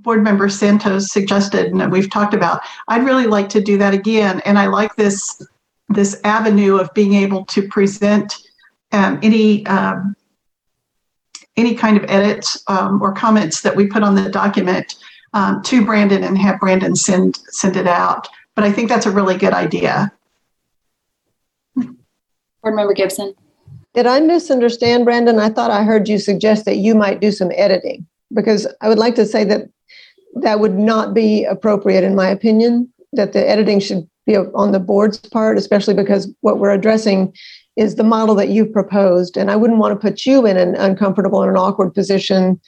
Board 0.00 0.22
Member 0.22 0.48
Santos 0.48 1.10
suggested 1.10 1.72
and 1.72 1.90
we've 1.90 2.10
talked 2.10 2.34
about. 2.34 2.60
I'd 2.88 3.04
really 3.04 3.26
like 3.26 3.48
to 3.50 3.60
do 3.60 3.78
that 3.78 3.94
again, 3.94 4.42
and 4.44 4.58
I 4.58 4.66
like 4.66 4.94
this 4.96 5.42
this 5.88 6.20
avenue 6.24 6.76
of 6.76 6.92
being 6.92 7.14
able 7.14 7.44
to 7.46 7.66
present 7.68 8.36
um, 8.92 9.18
any 9.22 9.64
um, 9.66 10.14
any 11.56 11.74
kind 11.74 11.96
of 11.96 12.04
edits 12.08 12.62
or 12.68 13.12
comments 13.14 13.62
that 13.62 13.74
we 13.74 13.86
put 13.86 14.02
on 14.02 14.14
the 14.14 14.28
document 14.28 14.96
um, 15.32 15.62
to 15.62 15.84
Brandon 15.84 16.24
and 16.24 16.36
have 16.38 16.60
Brandon 16.60 16.96
send 16.96 17.38
send 17.50 17.76
it 17.76 17.86
out. 17.86 18.28
But 18.54 18.64
I 18.64 18.72
think 18.72 18.88
that's 18.88 19.06
a 19.06 19.10
really 19.10 19.36
good 19.36 19.52
idea. 19.52 20.12
Board 22.66 22.74
Member 22.74 22.94
Gibson. 22.94 23.32
Did 23.94 24.08
I 24.08 24.18
misunderstand, 24.18 25.04
Brandon? 25.04 25.38
I 25.38 25.50
thought 25.50 25.70
I 25.70 25.84
heard 25.84 26.08
you 26.08 26.18
suggest 26.18 26.64
that 26.64 26.78
you 26.78 26.96
might 26.96 27.20
do 27.20 27.30
some 27.30 27.52
editing 27.54 28.04
because 28.34 28.66
I 28.80 28.88
would 28.88 28.98
like 28.98 29.14
to 29.14 29.24
say 29.24 29.44
that 29.44 29.68
that 30.40 30.58
would 30.58 30.74
not 30.74 31.14
be 31.14 31.44
appropriate, 31.44 32.02
in 32.02 32.16
my 32.16 32.26
opinion, 32.28 32.92
that 33.12 33.32
the 33.32 33.48
editing 33.48 33.78
should 33.78 34.08
be 34.26 34.36
on 34.36 34.72
the 34.72 34.80
board's 34.80 35.18
part, 35.18 35.56
especially 35.56 35.94
because 35.94 36.28
what 36.40 36.58
we're 36.58 36.72
addressing 36.72 37.32
is 37.76 37.94
the 37.94 38.02
model 38.02 38.34
that 38.34 38.48
you've 38.48 38.72
proposed. 38.72 39.36
And 39.36 39.48
I 39.48 39.54
wouldn't 39.54 39.78
want 39.78 39.94
to 39.94 40.04
put 40.04 40.26
you 40.26 40.44
in 40.44 40.56
an 40.56 40.74
uncomfortable 40.74 41.42
and 41.42 41.50
an 41.52 41.56
awkward 41.56 41.94
position. 41.94 42.60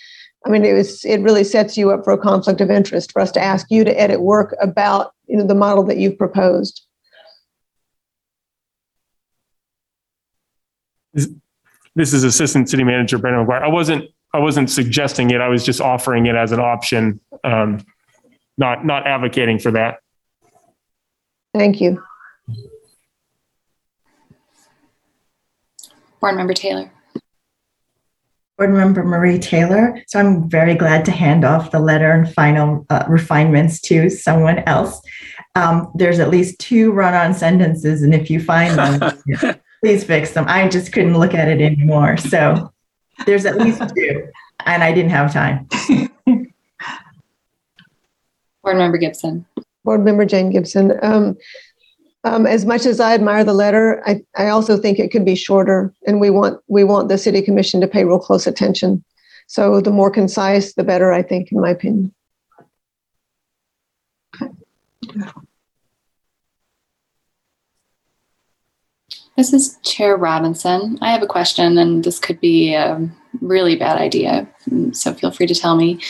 I 0.47 0.49
mean, 0.49 0.65
it 0.65 0.75
was 0.75 1.05
it 1.05 1.23
really 1.23 1.43
sets 1.43 1.77
you 1.77 1.91
up 1.91 2.05
for 2.05 2.13
a 2.13 2.19
conflict 2.19 2.61
of 2.61 2.71
interest 2.71 3.11
for 3.11 3.21
us 3.21 3.33
to 3.33 3.43
ask 3.43 3.67
you 3.69 3.83
to 3.83 4.01
edit 4.01 4.21
work 4.21 4.55
about 4.63 5.13
you 5.27 5.37
know 5.37 5.45
the 5.45 5.57
model 5.57 5.83
that 5.87 5.99
you've 5.99 6.17
proposed. 6.17 6.87
This 11.15 12.13
is 12.13 12.25
Assistant 12.25 12.69
City 12.69 12.85
Manager 12.85 13.19
Brandon 13.19 13.47
McGuire. 13.47 13.63
I 13.63 13.69
wasn't 13.69 14.05
I 14.33 14.39
wasn't 14.39 14.71
suggesting 14.71 15.31
it. 15.31 15.41
I 15.41 15.49
was 15.49 15.65
just 15.65 15.81
offering 15.81 16.27
it 16.27 16.37
as 16.37 16.53
an 16.53 16.61
option, 16.61 17.21
um, 17.45 17.85
not 18.57 18.85
not 18.85 19.07
advocating 19.07 19.59
for 19.59 19.71
that. 19.73 20.01
Thank 21.55 21.81
you. 21.81 22.03
Board 26.21 26.37
Member 26.37 26.55
Taylor. 26.55 26.91
Board 28.59 28.71
Member 28.71 29.05
Marie 29.05 29.39
Taylor. 29.39 30.03
So 30.09 30.19
I'm 30.19 30.51
very 30.51 30.75
glad 30.75 31.05
to 31.07 31.11
hand 31.13 31.45
off 31.45 31.71
the 31.71 31.79
letter 31.79 32.11
and 32.11 32.33
final 32.33 32.85
uh, 32.91 33.05
refinements 33.09 33.81
to 33.83 34.11
someone 34.11 34.59
else. 34.61 35.01
Um, 35.55 35.91
there's 35.95 36.19
at 36.19 36.29
least 36.29 36.59
two 36.59 36.93
run-on 36.93 37.35
sentences, 37.35 38.03
and 38.03 38.15
if 38.15 38.31
you 38.31 38.41
find 38.41 38.79
them, 38.79 39.61
please 39.83 40.05
fix 40.05 40.33
them. 40.33 40.45
I 40.49 40.69
just 40.69 40.93
couldn't 40.93 41.19
look 41.19 41.35
at 41.35 41.49
it 41.49 41.61
anymore. 41.61 42.17
So 42.17 42.73
there's 43.27 43.47
at 43.47 43.59
least 43.59 43.83
two, 43.97 44.29
and 44.67 44.83
I 44.83 44.93
didn't 44.93 45.11
have 45.11 45.33
time. 45.33 45.69
Board 48.63 48.77
Member 48.77 48.99
Gibson. 48.99 49.47
Board 49.85 50.05
Member 50.05 50.25
Jane 50.25 50.51
Gibson. 50.51 50.93
Um, 51.03 51.37
um, 52.25 52.47
as 52.47 52.67
much 52.67 52.85
as 52.85 53.01
I 53.01 53.15
admire 53.15 53.45
the 53.45 53.55
letter, 53.55 54.03
I, 54.07 54.23
I 54.37 54.49
also 54.49 54.77
think 54.77 54.99
it 54.99 55.11
could 55.11 55.25
be 55.25 55.35
shorter, 55.35 55.95
and 56.07 56.21
we 56.21 56.31
want 56.31 56.61
we 56.67 56.85
want 56.85 57.09
the 57.09 57.17
City 57.19 57.43
Commission 57.43 57.81
to 57.81 57.89
pay 57.89 58.05
real 58.05 58.19
close 58.19 58.47
attention. 58.47 59.05
So 59.47 59.81
the 59.81 59.91
more 59.91 60.11
concise, 60.11 60.75
the 60.75 60.85
better. 60.85 61.13
I 61.13 61.23
think, 61.23 61.53
in 61.53 61.61
my 61.61 61.71
opinion. 61.71 62.15
This 69.39 69.53
is 69.53 69.79
Chair 69.85 70.17
Robinson. 70.17 70.99
I 71.01 71.13
have 71.13 71.23
a 71.23 71.27
question, 71.27 71.79
and 71.79 72.03
this 72.03 72.19
could 72.19 72.41
be 72.41 72.75
a 72.75 73.09
really 73.41 73.77
bad 73.77 73.97
idea, 73.97 74.49
so 74.91 75.15
feel 75.15 75.31
free 75.31 75.47
to 75.47 75.55
tell 75.55 75.77
me. 75.77 76.01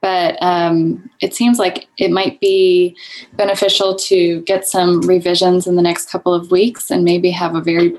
But 0.00 0.40
um, 0.40 1.10
it 1.20 1.34
seems 1.34 1.58
like 1.58 1.88
it 1.98 2.12
might 2.12 2.38
be 2.38 2.96
beneficial 3.32 3.96
to 3.96 4.42
get 4.42 4.64
some 4.64 5.00
revisions 5.00 5.66
in 5.66 5.74
the 5.74 5.82
next 5.82 6.08
couple 6.08 6.32
of 6.32 6.52
weeks 6.52 6.88
and 6.88 7.02
maybe 7.02 7.32
have 7.32 7.56
a 7.56 7.60
very 7.60 7.98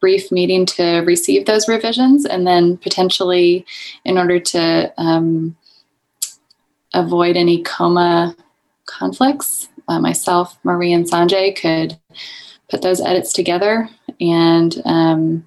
brief 0.00 0.32
meeting 0.32 0.64
to 0.64 1.00
receive 1.00 1.44
those 1.44 1.68
revisions, 1.68 2.24
and 2.24 2.46
then 2.46 2.78
potentially, 2.78 3.66
in 4.06 4.16
order 4.16 4.40
to 4.40 4.90
um, 4.96 5.54
avoid 6.94 7.36
any 7.36 7.62
KOMA 7.62 8.34
conflicts, 8.86 9.68
uh, 9.88 10.00
myself, 10.00 10.56
Marie, 10.64 10.94
and 10.94 11.04
Sanjay 11.04 11.54
could 11.54 11.98
put 12.70 12.82
those 12.82 13.00
edits 13.00 13.32
together. 13.32 13.88
And 14.20 14.80
um, 14.84 15.46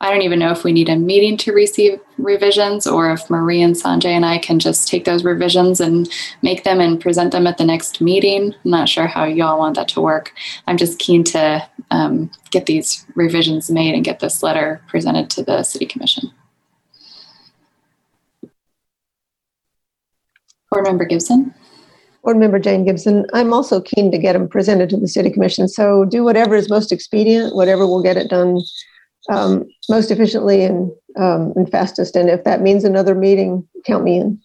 I 0.00 0.10
don't 0.10 0.22
even 0.22 0.38
know 0.38 0.52
if 0.52 0.62
we 0.62 0.72
need 0.72 0.88
a 0.88 0.96
meeting 0.96 1.36
to 1.38 1.52
receive 1.52 1.98
revisions 2.18 2.86
or 2.86 3.10
if 3.10 3.28
Marie 3.28 3.60
and 3.60 3.74
Sanjay 3.74 4.10
and 4.10 4.24
I 4.24 4.38
can 4.38 4.60
just 4.60 4.86
take 4.86 5.04
those 5.04 5.24
revisions 5.24 5.80
and 5.80 6.08
make 6.40 6.62
them 6.62 6.80
and 6.80 7.00
present 7.00 7.32
them 7.32 7.48
at 7.48 7.58
the 7.58 7.64
next 7.64 8.00
meeting. 8.00 8.54
I'm 8.64 8.70
not 8.70 8.88
sure 8.88 9.08
how 9.08 9.24
y'all 9.24 9.58
want 9.58 9.74
that 9.74 9.88
to 9.88 10.00
work. 10.00 10.32
I'm 10.68 10.76
just 10.76 11.00
keen 11.00 11.24
to 11.24 11.68
um, 11.90 12.30
get 12.50 12.66
these 12.66 13.04
revisions 13.16 13.70
made 13.70 13.94
and 13.94 14.04
get 14.04 14.20
this 14.20 14.40
letter 14.40 14.80
presented 14.88 15.30
to 15.30 15.42
the 15.42 15.64
City 15.64 15.86
Commission. 15.86 16.30
Board 20.70 20.84
Member 20.84 21.06
Gibson. 21.06 21.54
Board 22.28 22.36
Member 22.36 22.58
Jane 22.58 22.84
Gibson. 22.84 23.24
I'm 23.32 23.54
also 23.54 23.80
keen 23.80 24.12
to 24.12 24.18
get 24.18 24.34
them 24.34 24.50
presented 24.50 24.90
to 24.90 24.98
the 24.98 25.08
City 25.08 25.30
Commission. 25.30 25.66
So 25.66 26.04
do 26.04 26.22
whatever 26.22 26.56
is 26.56 26.68
most 26.68 26.92
expedient, 26.92 27.56
whatever 27.56 27.86
will 27.86 28.02
get 28.02 28.18
it 28.18 28.28
done 28.28 28.60
um, 29.30 29.64
most 29.88 30.10
efficiently 30.10 30.62
and 30.62 30.92
um, 31.16 31.54
and 31.56 31.70
fastest. 31.70 32.16
And 32.16 32.28
if 32.28 32.44
that 32.44 32.60
means 32.60 32.84
another 32.84 33.14
meeting, 33.14 33.66
count 33.86 34.04
me 34.04 34.18
in. 34.18 34.42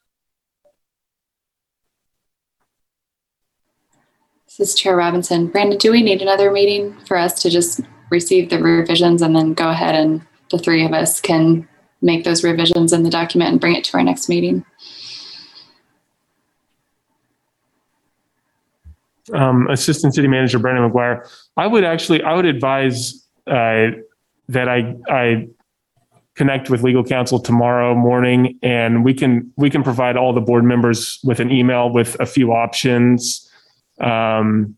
This 4.46 4.70
is 4.70 4.76
Chair 4.76 4.96
Robinson. 4.96 5.48
Brandon, 5.48 5.78
do 5.78 5.92
we 5.92 6.02
need 6.02 6.22
another 6.22 6.52
meeting 6.52 6.98
for 7.06 7.18
us 7.18 7.42
to 7.42 7.50
just 7.50 7.82
receive 8.10 8.50
the 8.50 8.60
revisions 8.60 9.22
and 9.22 9.36
then 9.36 9.54
go 9.54 9.70
ahead 9.70 9.94
and 9.94 10.26
the 10.52 10.58
three 10.58 10.86
of 10.86 10.94
us 10.94 11.20
can 11.20 11.68
make 12.02 12.24
those 12.24 12.46
revisions 12.46 12.94
in 12.94 13.04
the 13.04 13.10
document 13.10 13.52
and 13.52 13.60
bring 13.60 13.76
it 13.76 13.84
to 13.84 13.98
our 13.98 14.04
next 14.06 14.30
meeting? 14.30 14.64
Um, 19.34 19.70
Assistant 19.70 20.14
City 20.14 20.28
Manager 20.28 20.60
Brandon 20.60 20.90
McGuire, 20.90 21.30
I 21.56 21.68
would 21.68 21.84
actually, 21.84 22.24
I 22.24 22.34
would 22.34 22.46
advise 22.46 23.28
uh, 23.48 23.92
that 24.50 24.68
I, 24.68 24.96
I 25.08 25.48
connect 26.36 26.70
with 26.70 26.84
legal 26.84 27.04
counsel 27.04 27.40
tomorrow 27.40 27.94
morning 27.96 28.58
and 28.64 29.06
we 29.06 29.14
can, 29.14 29.54
we 29.56 29.70
can 29.70 29.84
provide 29.84 30.18
all 30.18 30.34
the 30.34 30.42
board 30.42 30.64
members 30.64 31.20
with 31.24 31.40
an 31.40 31.52
email 31.52 31.90
with 31.90 32.20
a 32.20 32.26
few 32.26 32.52
options. 32.52 33.50
Um, 34.02 34.76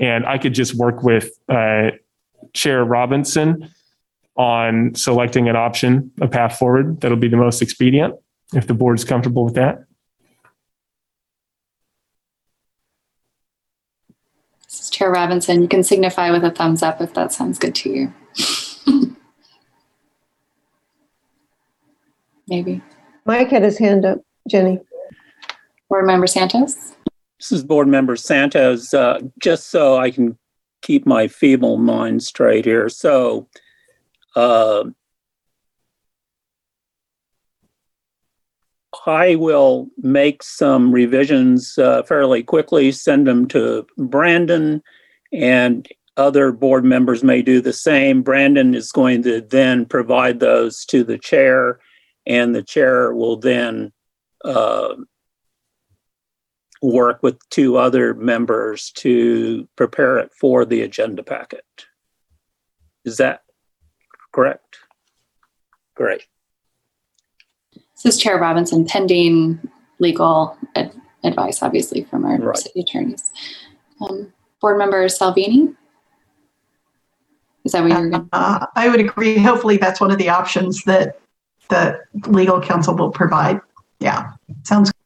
and 0.00 0.26
I 0.26 0.38
could 0.38 0.54
just 0.54 0.74
work 0.74 1.02
with 1.02 1.30
uh, 1.48 1.90
Chair 2.52 2.84
Robinson 2.84 3.70
on 4.36 4.94
selecting 4.94 5.48
an 5.48 5.56
option, 5.56 6.10
a 6.20 6.28
path 6.28 6.58
forward 6.58 7.00
that'll 7.00 7.16
be 7.16 7.28
the 7.28 7.36
most 7.36 7.62
expedient, 7.62 8.14
if 8.52 8.66
the 8.66 8.74
board 8.74 8.98
is 8.98 9.04
comfortable 9.04 9.44
with 9.44 9.54
that. 9.54 9.84
This 14.64 14.80
is 14.80 14.90
Chair 15.04 15.12
Robinson. 15.12 15.60
You 15.60 15.68
can 15.68 15.82
signify 15.82 16.30
with 16.30 16.44
a 16.44 16.50
thumbs 16.50 16.82
up 16.82 17.02
if 17.02 17.12
that 17.12 17.30
sounds 17.30 17.58
good 17.58 17.74
to 17.74 17.90
you. 17.90 18.14
Maybe. 22.48 22.80
Mike 23.26 23.50
had 23.50 23.62
his 23.62 23.76
hand 23.76 24.06
up, 24.06 24.20
Jenny. 24.48 24.80
Board 25.90 26.06
Member 26.06 26.26
Santos? 26.26 26.96
This 27.38 27.52
is 27.52 27.62
Board 27.62 27.86
Member 27.86 28.16
Santos. 28.16 28.94
Uh, 28.94 29.20
just 29.38 29.70
so 29.70 29.98
I 29.98 30.10
can 30.10 30.38
keep 30.80 31.04
my 31.06 31.28
feeble 31.28 31.76
mind 31.76 32.22
straight 32.22 32.64
here. 32.64 32.88
So, 32.88 33.46
uh, 34.36 34.84
I 39.06 39.34
will 39.34 39.88
make 39.98 40.42
some 40.42 40.92
revisions 40.92 41.76
uh, 41.76 42.02
fairly 42.04 42.42
quickly, 42.42 42.90
send 42.92 43.26
them 43.26 43.46
to 43.48 43.86
Brandon, 43.98 44.82
and 45.32 45.86
other 46.16 46.52
board 46.52 46.84
members 46.84 47.22
may 47.22 47.42
do 47.42 47.60
the 47.60 47.72
same. 47.72 48.22
Brandon 48.22 48.74
is 48.74 48.92
going 48.92 49.22
to 49.24 49.40
then 49.40 49.84
provide 49.84 50.40
those 50.40 50.84
to 50.86 51.04
the 51.04 51.18
chair, 51.18 51.80
and 52.26 52.54
the 52.54 52.62
chair 52.62 53.12
will 53.14 53.36
then 53.36 53.92
uh, 54.44 54.94
work 56.80 57.22
with 57.22 57.36
two 57.50 57.76
other 57.76 58.14
members 58.14 58.90
to 58.92 59.68
prepare 59.76 60.18
it 60.18 60.30
for 60.38 60.64
the 60.64 60.82
agenda 60.82 61.22
packet. 61.22 61.64
Is 63.04 63.18
that 63.18 63.42
correct? 64.32 64.78
Great. 65.94 66.26
This 68.04 68.16
is 68.16 68.20
Chair 68.20 68.38
Robinson, 68.38 68.84
pending 68.84 69.58
legal 69.98 70.58
ad- 70.76 70.92
advice, 71.24 71.62
obviously, 71.62 72.04
from 72.04 72.26
our 72.26 72.36
Right. 72.36 72.58
city 72.58 72.80
attorneys. 72.80 73.32
Um, 73.98 74.30
Board 74.60 74.76
Member 74.76 75.08
Salvini? 75.08 75.74
Is 77.64 77.72
that 77.72 77.82
what 77.82 77.92
you're 77.92 78.10
going? 78.10 78.28
Uh, 78.30 78.66
I 78.76 78.90
would 78.90 79.00
agree. 79.00 79.38
Hopefully, 79.38 79.78
that's 79.78 80.02
one 80.02 80.10
of 80.10 80.18
the 80.18 80.28
options 80.28 80.84
that 80.84 81.18
the 81.70 81.98
legal 82.26 82.60
counsel 82.60 82.94
will 82.94 83.10
provide. 83.10 83.58
Yeah, 84.00 84.32
sounds 84.64 84.90
good. 84.90 85.00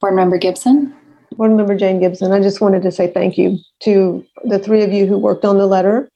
Board 0.00 0.14
Member 0.14 0.38
Gibson? 0.38 0.94
Board 1.32 1.50
Member 1.50 1.76
Jane 1.76 1.98
Gibson, 1.98 2.30
I 2.30 2.40
just 2.40 2.60
wanted 2.60 2.82
to 2.82 2.92
say 2.92 3.10
thank 3.10 3.36
you 3.36 3.58
to 3.80 4.24
the 4.44 4.60
three 4.60 4.84
of 4.84 4.92
you 4.92 5.06
who 5.06 5.18
worked 5.18 5.44
on 5.44 5.58
the 5.58 5.66
letter. 5.66 6.08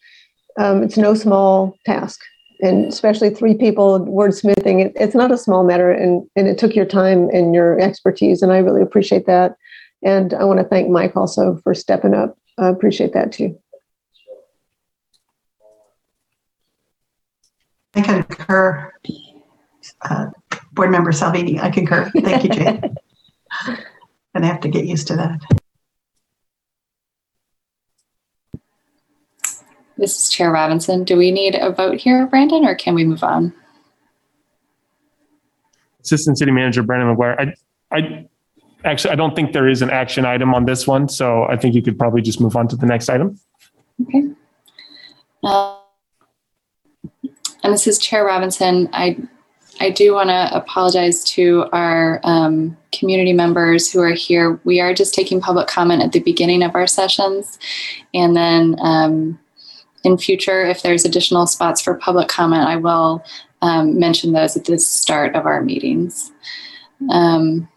Um, 0.59 0.83
it's 0.83 0.97
no 0.97 1.15
small 1.15 1.77
task, 1.85 2.21
and 2.61 2.87
especially 2.87 3.31
three 3.31 3.55
people 3.55 4.01
wordsmithing. 4.01 4.85
It, 4.85 4.93
it's 4.97 5.15
not 5.15 5.33
a 5.33 5.39
small 5.39 5.65
matter, 5.65 5.91
and, 5.91 6.27
and 6.37 6.47
it 6.47 6.59
took 6.59 6.75
your 6.75 6.87
time 6.87 7.29
and 7.31 7.55
your 7.55 7.81
expertise, 7.81 8.43
and 8.43 8.53
I 8.53 8.59
really 8.59 8.83
appreciate 8.83 9.27
that. 9.27 9.57
And 10.03 10.35
I 10.35 10.45
want 10.45 10.61
to 10.61 10.67
thank 10.67 10.89
Mike 10.89 11.17
also 11.17 11.59
for 11.65 11.75
stepping 11.75 12.15
up. 12.15 12.37
I 12.59 12.69
appreciate 12.69 13.15
that 13.15 13.33
too. 13.33 13.59
I 17.97 18.03
concur. 18.03 18.93
Uh, 20.03 20.27
Board 20.73 20.91
Member 20.91 21.13
Salvini, 21.13 21.59
I 21.61 21.71
concur. 21.71 22.11
Thank 22.11 22.45
you, 22.45 22.51
Jane. 22.51 22.97
and 24.35 24.45
I 24.45 24.47
have 24.47 24.61
to 24.61 24.69
get 24.69 24.85
used 24.87 25.07
to 25.09 25.17
that. 25.17 25.41
This 29.97 30.19
is 30.19 30.29
Chair 30.29 30.51
Robinson. 30.51 31.05
Do 31.05 31.17
we 31.17 31.31
need 31.31 31.55
a 31.55 31.71
vote 31.71 32.01
here, 32.01 32.27
Brandon, 32.27 32.65
or 32.65 32.75
can 32.75 32.95
we 32.95 33.05
move 33.05 33.23
on? 33.23 33.53
Assistant 36.01 36.39
City 36.39 36.51
Manager 36.51 36.83
Brandon 36.83 37.17
McGuire. 37.17 37.55
I, 37.93 37.97
I 37.97 38.29
actually, 38.85 39.13
I 39.13 39.15
don't 39.15 39.35
think 39.35 39.53
there 39.53 39.69
is 39.69 39.83
an 39.83 39.91
action 39.91 40.25
item 40.25 40.55
on 40.55 40.67
this 40.67 40.87
one, 40.87 41.09
so 41.09 41.45
I 41.45 41.57
think 41.57 41.75
you 41.75 41.83
could 41.83 41.99
probably 41.99 42.23
just 42.23 42.41
move 42.41 42.57
on 42.57 42.69
to 42.69 42.77
the 42.77 42.87
next 42.87 43.09
item. 43.09 43.39
Okay. 44.03 44.29
Uh, 45.43 45.79
and 47.63 47.73
this 47.73 47.87
is 47.87 47.99
Chair 47.99 48.25
Robinson. 48.25 48.89
I 48.93 49.17
I 49.81 49.91
do 49.91 50.15
want 50.15 50.29
to 50.29 50.55
apologize 50.55 51.25
to 51.25 51.67
our 51.73 52.21
um, 52.23 52.77
community 52.93 53.33
members 53.33 53.91
who 53.91 54.01
are 54.01 54.13
here. 54.13 54.61
We 54.65 54.81
are 54.81 54.95
just 54.95 55.15
taking 55.15 55.41
public 55.41 55.67
comment 55.67 56.03
at 56.03 56.13
the 56.13 56.21
beginning 56.21 56.63
of 56.63 56.75
our 56.75 56.87
sessions, 56.87 57.59
and 58.13 58.37
then 58.37 58.77
um, 58.81 59.39
in 60.05 60.19
future, 60.19 60.65
if 60.65 60.83
there's 60.83 61.05
additional 61.05 61.47
spots 61.47 61.81
for 61.81 61.95
public 61.95 62.29
comment, 62.29 62.69
I 62.69 62.77
will 62.77 63.25
um, 63.63 63.99
mention 63.99 64.33
those 64.33 64.57
at 64.57 64.65
the 64.65 64.79
start 64.79 65.35
of 65.35 65.47
our 65.47 65.63
meetings. 65.63 66.31
Um, 67.11 67.69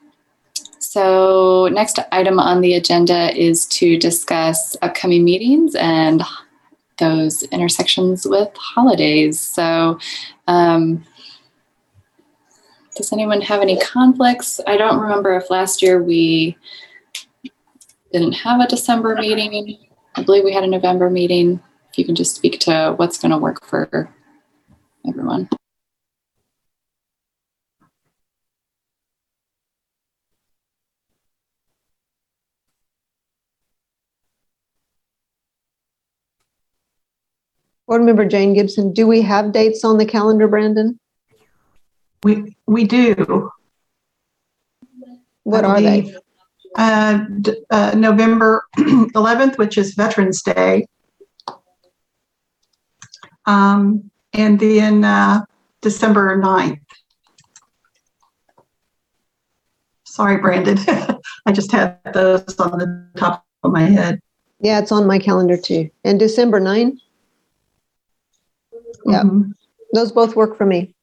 so, 0.80 1.70
next 1.72 2.00
item 2.12 2.40
on 2.40 2.62
the 2.62 2.74
agenda 2.74 3.36
is 3.36 3.66
to 3.68 3.98
discuss 3.98 4.76
upcoming 4.82 5.24
meetings 5.24 5.76
and 5.76 6.24
those 6.98 7.44
intersections 7.44 8.26
with 8.26 8.50
holidays. 8.56 9.40
So, 9.40 10.00
um, 10.48 11.06
does 12.96 13.14
anyone 13.14 13.42
have 13.42 13.62
any 13.62 13.80
conflicts? 13.80 14.60
I 14.66 14.76
don't 14.76 15.00
remember 15.00 15.36
if 15.36 15.52
last 15.52 15.82
year 15.82 16.02
we 16.02 16.58
didn't 18.12 18.34
have 18.34 18.60
a 18.60 18.68
December 18.68 19.16
meeting. 19.16 19.78
I 20.16 20.24
believe 20.24 20.44
we 20.44 20.54
had 20.54 20.64
a 20.64 20.68
November 20.68 21.10
meeting. 21.10 21.62
If 21.98 22.02
you 22.02 22.06
can 22.06 22.16
just 22.16 22.36
speak 22.36 22.60
to 22.60 22.94
what's 22.96 23.18
going 23.18 23.32
to 23.32 23.40
work 23.40 23.66
for 23.66 24.14
everyone. 25.08 25.50
Board 37.88 38.04
Member 38.04 38.26
Jane 38.26 38.54
Gibson, 38.54 38.94
do 38.94 39.08
we 39.08 39.24
have 39.24 39.52
dates 39.52 39.84
on 39.84 39.98
the 39.98 40.06
calendar, 40.06 40.48
Brandon? 40.48 41.00
We, 42.22 42.56
we 42.68 42.84
do. 42.84 43.50
What 45.46 45.66
I 45.66 45.68
are 45.68 45.82
they? 45.82 46.16
Uh, 46.76 47.26
d- 47.42 47.66
uh, 47.72 47.96
November 47.98 48.66
11th, 48.78 49.58
which 49.58 49.80
is 49.80 49.96
Veterans 49.96 50.44
Day. 50.44 50.86
Um, 53.48 54.12
and 54.34 54.60
then, 54.60 55.04
uh, 55.04 55.44
December 55.82 56.38
9th. 56.40 56.80
Sorry, 60.04 60.38
Brandon. 60.38 60.78
I 61.46 61.52
just 61.52 61.72
had 61.72 61.98
those 62.14 62.60
on 62.60 62.78
the 62.78 63.08
top 63.18 63.46
of 63.64 63.72
my 63.72 63.84
head. 63.84 64.20
Yeah, 64.60 64.80
it's 64.80 64.92
on 64.92 65.06
my 65.08 65.20
calendar 65.20 65.58
too. 65.58 65.90
And 66.04 66.20
December 66.20 66.60
9, 66.60 67.00
Yeah. 69.06 69.22
Mhm. 69.24 69.54
those 69.94 70.12
both 70.12 70.36
work 70.36 70.58
for 70.58 70.66
me. 70.66 70.94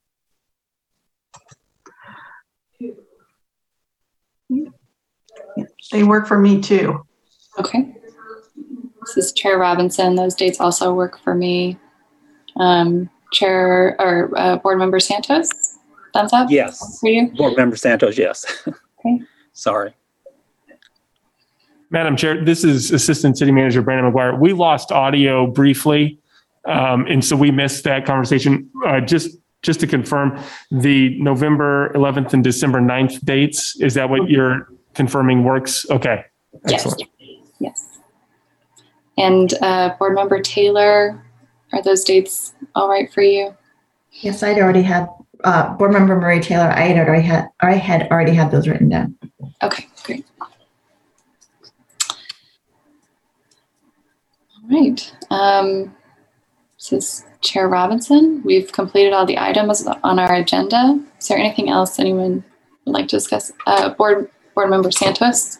They 5.92 6.02
work 6.04 6.26
for 6.26 6.38
me 6.38 6.60
too. 6.60 7.00
Okay. 7.58 7.94
This 9.06 9.16
is 9.16 9.32
Chair 9.32 9.58
Robinson. 9.58 10.16
Those 10.16 10.34
dates 10.34 10.60
also 10.60 10.92
work 10.92 11.18
for 11.18 11.34
me. 11.34 11.78
Um, 12.56 13.10
Chair 13.32 13.96
or 14.00 14.30
uh, 14.38 14.56
Board 14.58 14.78
Member 14.78 15.00
Santos, 15.00 15.48
thumbs 16.12 16.32
up 16.32 16.48
Yes. 16.50 17.00
for 17.00 17.08
you. 17.08 17.28
Board 17.36 17.56
Member 17.56 17.76
Santos, 17.76 18.16
yes. 18.16 18.44
Okay. 18.66 19.20
Sorry. 19.52 19.92
Madam 21.90 22.16
Chair, 22.16 22.44
this 22.44 22.64
is 22.64 22.90
Assistant 22.90 23.38
City 23.38 23.52
Manager 23.52 23.82
Brandon 23.82 24.10
McGuire. 24.12 24.38
We 24.38 24.52
lost 24.52 24.90
audio 24.90 25.46
briefly, 25.46 26.18
um, 26.64 27.06
and 27.06 27.24
so 27.24 27.36
we 27.36 27.50
missed 27.50 27.84
that 27.84 28.04
conversation. 28.04 28.68
Uh, 28.86 29.00
just 29.00 29.36
just 29.62 29.80
to 29.80 29.86
confirm, 29.86 30.38
the 30.70 31.18
November 31.20 31.90
11th 31.94 32.34
and 32.34 32.44
December 32.44 32.80
9th 32.80 33.24
dates, 33.24 33.80
is 33.80 33.94
that 33.94 34.10
what 34.10 34.28
you're 34.28 34.68
confirming 34.92 35.42
works? 35.42 35.86
Okay. 35.90 36.22
Yes. 36.68 36.94
Yes. 37.60 37.98
And 39.16 39.54
uh, 39.62 39.94
Board 39.98 40.14
Member 40.16 40.40
Taylor, 40.42 41.24
are 41.74 41.82
those 41.82 42.04
dates 42.04 42.54
all 42.74 42.88
right 42.88 43.12
for 43.12 43.22
you? 43.22 43.54
Yes, 44.12 44.42
I'd 44.42 44.58
already 44.58 44.82
had, 44.82 45.08
uh, 45.42 45.74
Board 45.74 45.92
Member 45.92 46.16
Marie 46.16 46.40
Taylor, 46.40 46.70
I 46.70 46.82
had 46.82 47.06
already 47.08 47.26
had, 47.26 47.48
I 47.60 47.74
had 47.74 48.08
already 48.10 48.32
had 48.32 48.50
those 48.50 48.68
written 48.68 48.88
down. 48.88 49.16
Okay, 49.62 49.86
great. 50.04 50.24
All 50.40 50.48
right. 54.70 55.12
Um, 55.30 55.94
this 56.78 56.92
is 56.92 57.24
Chair 57.40 57.68
Robinson. 57.68 58.42
We've 58.44 58.70
completed 58.72 59.12
all 59.12 59.26
the 59.26 59.38
items 59.38 59.86
on 59.86 60.18
our 60.18 60.34
agenda. 60.34 60.98
Is 61.18 61.28
there 61.28 61.38
anything 61.38 61.68
else 61.68 61.98
anyone 61.98 62.44
would 62.84 62.92
like 62.92 63.08
to 63.08 63.16
discuss? 63.16 63.52
Uh, 63.66 63.90
Board 63.90 64.30
Board 64.54 64.70
Member 64.70 64.90
Santos. 64.90 65.58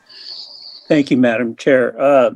Thank 0.89 1.11
you, 1.11 1.17
Madam 1.17 1.57
Chair. 1.57 1.99
Uh, 2.01 2.31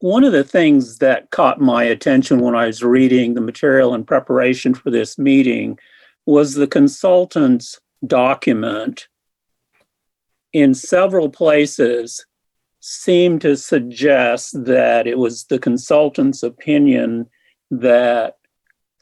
one 0.00 0.24
of 0.24 0.32
the 0.32 0.44
things 0.44 0.98
that 0.98 1.30
caught 1.30 1.60
my 1.60 1.84
attention 1.84 2.40
when 2.40 2.54
I 2.54 2.66
was 2.66 2.82
reading 2.82 3.34
the 3.34 3.40
material 3.40 3.94
in 3.94 4.04
preparation 4.04 4.74
for 4.74 4.90
this 4.90 5.18
meeting 5.18 5.78
was 6.26 6.54
the 6.54 6.66
consultant's 6.66 7.80
document 8.06 9.08
in 10.52 10.74
several 10.74 11.30
places 11.30 12.24
seemed 12.80 13.40
to 13.40 13.56
suggest 13.56 14.64
that 14.64 15.06
it 15.06 15.18
was 15.18 15.44
the 15.44 15.58
consultant's 15.58 16.42
opinion 16.42 17.26
that 17.70 18.36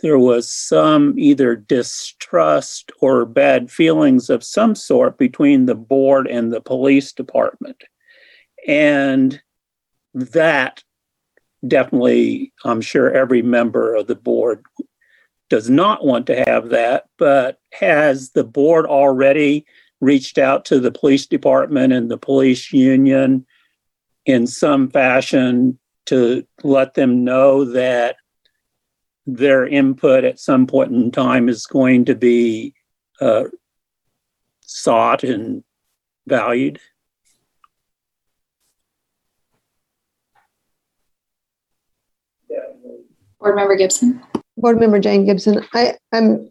there 0.00 0.18
was 0.18 0.50
some 0.50 1.14
either 1.18 1.54
distrust 1.54 2.92
or 3.00 3.24
bad 3.24 3.70
feelings 3.70 4.30
of 4.30 4.42
some 4.44 4.74
sort 4.74 5.18
between 5.18 5.66
the 5.66 5.74
board 5.74 6.26
and 6.26 6.52
the 6.52 6.60
police 6.60 7.12
department. 7.12 7.84
And 8.66 9.40
that 10.14 10.82
definitely, 11.66 12.52
I'm 12.64 12.80
sure 12.80 13.12
every 13.12 13.42
member 13.42 13.94
of 13.94 14.06
the 14.06 14.14
board 14.14 14.64
does 15.50 15.68
not 15.68 16.04
want 16.04 16.26
to 16.26 16.44
have 16.46 16.70
that, 16.70 17.04
but 17.18 17.58
has 17.72 18.30
the 18.30 18.44
board 18.44 18.86
already 18.86 19.66
reached 20.00 20.38
out 20.38 20.64
to 20.66 20.80
the 20.80 20.90
police 20.90 21.26
department 21.26 21.92
and 21.92 22.10
the 22.10 22.18
police 22.18 22.72
union 22.72 23.46
in 24.26 24.46
some 24.46 24.88
fashion 24.90 25.78
to 26.06 26.46
let 26.62 26.94
them 26.94 27.24
know 27.24 27.64
that 27.64 28.16
their 29.26 29.66
input 29.66 30.24
at 30.24 30.38
some 30.38 30.66
point 30.66 30.92
in 30.92 31.10
time 31.10 31.48
is 31.48 31.66
going 31.66 32.04
to 32.04 32.14
be 32.14 32.74
uh, 33.20 33.44
sought 34.60 35.24
and 35.24 35.64
valued? 36.26 36.80
Board 43.44 43.56
Member 43.56 43.76
Gibson. 43.76 44.22
Board 44.56 44.80
Member 44.80 44.98
Jane 44.98 45.26
Gibson, 45.26 45.62
I, 45.74 45.98
I'm, 46.12 46.48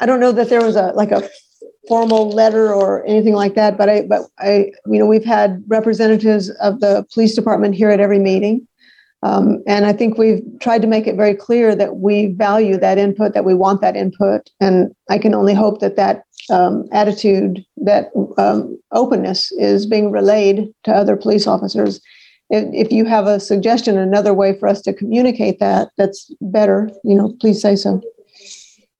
I 0.00 0.06
don't 0.06 0.20
know 0.20 0.32
that 0.32 0.50
there 0.50 0.60
was 0.62 0.76
a, 0.76 0.92
like 0.94 1.10
a 1.10 1.26
formal 1.88 2.28
letter 2.28 2.74
or 2.74 3.06
anything 3.06 3.32
like 3.32 3.54
that, 3.54 3.78
but 3.78 3.88
I, 3.88 4.02
but 4.02 4.26
I, 4.38 4.70
you 4.84 4.98
know, 4.98 5.06
we've 5.06 5.24
had 5.24 5.64
representatives 5.66 6.50
of 6.60 6.80
the 6.80 7.06
police 7.14 7.34
department 7.34 7.74
here 7.74 7.88
at 7.88 8.00
every 8.00 8.18
meeting. 8.18 8.68
Um, 9.22 9.62
and 9.66 9.86
I 9.86 9.94
think 9.94 10.18
we've 10.18 10.42
tried 10.60 10.82
to 10.82 10.88
make 10.88 11.06
it 11.06 11.16
very 11.16 11.34
clear 11.34 11.74
that 11.74 11.96
we 11.96 12.26
value 12.26 12.76
that 12.76 12.98
input, 12.98 13.32
that 13.32 13.46
we 13.46 13.54
want 13.54 13.80
that 13.80 13.96
input. 13.96 14.50
And 14.60 14.94
I 15.08 15.16
can 15.16 15.34
only 15.34 15.54
hope 15.54 15.80
that 15.80 15.96
that 15.96 16.24
um, 16.50 16.86
attitude, 16.92 17.64
that 17.78 18.10
um, 18.36 18.78
openness 18.92 19.52
is 19.52 19.86
being 19.86 20.10
relayed 20.10 20.68
to 20.84 20.92
other 20.92 21.16
police 21.16 21.46
officers. 21.46 21.98
If, 22.50 22.90
you 22.90 23.04
have 23.04 23.26
a 23.26 23.40
suggestion, 23.40 23.98
another 23.98 24.32
way 24.32 24.58
for 24.58 24.68
us 24.68 24.80
to 24.82 24.94
communicate 24.94 25.58
that, 25.60 25.90
that's 25.98 26.32
better, 26.40 26.90
you 27.04 27.14
know, 27.14 27.34
please 27.40 27.60
say 27.60 27.76
so. 27.76 28.00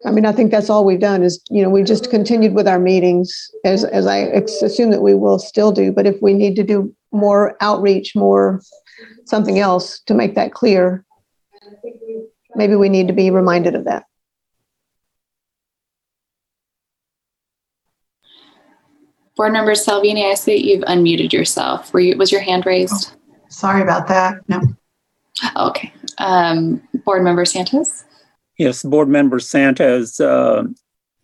I 0.04 0.10
mean, 0.10 0.26
I 0.26 0.32
think 0.32 0.50
that's 0.50 0.70
all 0.70 0.84
we've 0.84 1.00
done 1.00 1.22
is, 1.22 1.42
you 1.50 1.62
know, 1.62 1.70
we 1.70 1.82
just 1.82 2.10
continued 2.10 2.54
with 2.54 2.68
our 2.68 2.78
meetings 2.78 3.50
as, 3.64 3.84
as 3.84 4.06
I 4.06 4.18
assume 4.18 4.90
that 4.90 5.00
we 5.00 5.14
will 5.14 5.38
still 5.38 5.72
do. 5.72 5.90
But 5.90 6.06
if 6.06 6.20
we 6.22 6.34
need 6.34 6.56
to 6.56 6.62
do 6.62 6.94
more 7.10 7.56
outreach, 7.60 8.14
more 8.14 8.60
something 9.24 9.58
else 9.58 10.00
to 10.00 10.14
make 10.14 10.34
that 10.34 10.52
clear, 10.52 11.04
maybe 12.54 12.76
we 12.76 12.88
need 12.88 13.08
to 13.08 13.14
be 13.14 13.30
reminded 13.30 13.74
of 13.74 13.84
that. 13.86 14.04
Board 19.36 19.52
Member 19.52 19.74
Salvini, 19.74 20.26
I 20.26 20.34
see 20.34 20.54
that 20.56 20.64
you've 20.64 20.84
unmuted 20.84 21.32
yourself. 21.32 21.92
Were 21.92 22.00
you, 22.00 22.16
was 22.16 22.30
your 22.30 22.40
hand 22.40 22.66
raised? 22.66 23.17
Sorry 23.48 23.82
about 23.82 24.08
that. 24.08 24.48
No. 24.48 24.60
Okay. 25.56 25.92
Um, 26.18 26.82
Board 27.04 27.22
Member 27.22 27.44
Santos. 27.44 28.04
Yes, 28.58 28.82
Board 28.82 29.08
Member 29.08 29.38
Santos. 29.38 30.18
Uh, 30.20 30.64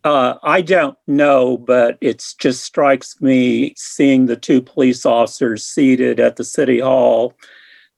uh, 0.03 0.35
I 0.43 0.61
don't 0.61 0.97
know, 1.07 1.57
but 1.57 1.97
it 1.99 2.23
just 2.39 2.63
strikes 2.63 3.19
me 3.21 3.73
seeing 3.75 4.27
the 4.27 4.35
two 4.35 4.61
police 4.61 5.05
officers 5.05 5.65
seated 5.65 6.19
at 6.19 6.35
the 6.35 6.43
city 6.43 6.79
hall 6.79 7.33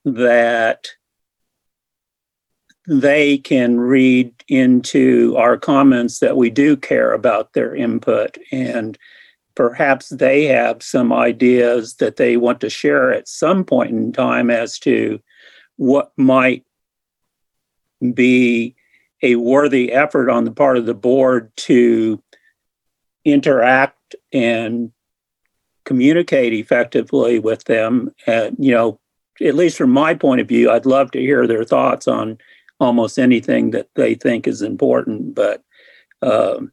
that 0.05 0.87
they 2.87 3.37
can 3.37 3.77
read 3.77 4.33
into 4.47 5.35
our 5.37 5.57
comments 5.57 6.19
that 6.19 6.37
we 6.37 6.49
do 6.49 6.77
care 6.77 7.11
about 7.11 7.51
their 7.51 7.75
input 7.75 8.37
and 8.51 8.97
perhaps 9.57 10.09
they 10.09 10.45
have 10.45 10.83
some 10.83 11.11
ideas 11.11 11.95
that 11.95 12.17
they 12.17 12.37
want 12.37 12.61
to 12.61 12.69
share 12.69 13.11
at 13.11 13.27
some 13.27 13.63
point 13.63 13.89
in 13.89 14.13
time 14.13 14.51
as 14.51 14.77
to 14.77 15.19
what 15.77 16.11
might 16.15 16.63
be 18.13 18.75
a 19.23 19.35
worthy 19.35 19.91
effort 19.91 20.29
on 20.29 20.43
the 20.43 20.51
part 20.51 20.77
of 20.77 20.85
the 20.85 20.93
board 20.93 21.51
to 21.57 22.21
interact 23.25 24.13
and 24.31 24.91
communicate 25.85 26.53
effectively 26.53 27.39
with 27.39 27.63
them. 27.63 28.13
And, 28.27 28.55
you 28.59 28.75
know, 28.75 28.99
at 29.41 29.55
least 29.55 29.75
from 29.79 29.89
my 29.89 30.13
point 30.13 30.39
of 30.39 30.47
view, 30.47 30.69
I'd 30.69 30.85
love 30.85 31.09
to 31.11 31.19
hear 31.19 31.47
their 31.47 31.63
thoughts 31.63 32.07
on 32.07 32.37
almost 32.79 33.17
anything 33.17 33.71
that 33.71 33.89
they 33.95 34.13
think 34.13 34.45
is 34.45 34.61
important. 34.61 35.33
But 35.33 35.63
um, 36.21 36.71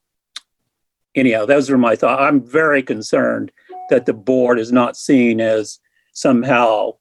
anyhow, 1.15 1.47
those 1.47 1.71
are 1.71 1.79
my 1.79 1.97
thoughts. 1.97 2.23
I'm 2.23 2.43
very 2.43 2.83
concerned 2.83 3.53
that 3.91 4.07
the 4.07 4.13
board 4.13 4.59
is 4.59 4.73
not 4.73 4.97
seen 4.97 5.41
as 5.41 5.79
somehow 6.13 6.95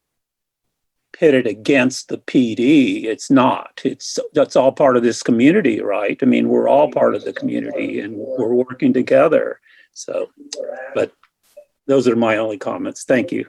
pitted 1.13 1.45
against 1.47 2.09
the 2.09 2.17
PD. 2.17 3.05
It's 3.05 3.29
not. 3.29 3.81
It's 3.85 4.19
that's 4.33 4.55
all 4.55 4.71
part 4.71 4.97
of 4.97 5.03
this 5.03 5.23
community, 5.23 5.81
right? 5.81 6.17
I 6.21 6.25
mean, 6.25 6.49
we're 6.49 6.67
all 6.67 6.91
part 6.91 7.15
of 7.15 7.23
the 7.23 7.33
community 7.33 7.99
and 7.99 8.15
we're 8.17 8.53
working 8.53 8.93
together. 8.93 9.59
So, 9.93 10.29
but 10.95 11.13
those 11.87 12.07
are 12.07 12.15
my 12.15 12.37
only 12.37 12.57
comments. 12.57 13.03
Thank 13.03 13.31
you. 13.31 13.45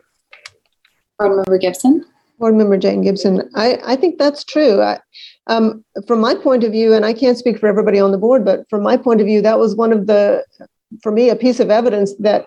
Board 1.19 1.37
Member 1.37 1.59
Gibson. 1.59 2.05
Board 2.39 2.55
Member 2.55 2.77
Jane 2.77 3.03
Gibson, 3.03 3.49
I, 3.55 3.79
I 3.85 3.97
think 3.97 4.19
that's 4.19 4.45
true. 4.45 4.81
I, 4.83 5.01
um, 5.47 5.85
from 6.07 6.21
my 6.21 6.35
point 6.35 6.65
of 6.65 6.73
view, 6.73 6.93
and 6.93 7.05
I 7.05 7.13
can't 7.13 7.39
speak 7.39 7.59
for 7.59 7.69
everybody 7.69 8.01
on 8.01 8.13
the 8.13 8.19
board, 8.19 8.45
but 8.45 8.69
from 8.69 8.83
my 8.83 8.97
point 8.97 9.21
of 9.21 9.27
view, 9.27 9.41
that 9.43 9.59
was 9.59 9.77
one 9.77 9.93
of 9.93 10.07
the, 10.07 10.45
for 11.03 11.13
me, 11.13 11.29
a 11.29 11.37
piece 11.37 11.61
of 11.61 11.71
evidence 11.71 12.15
that 12.19 12.47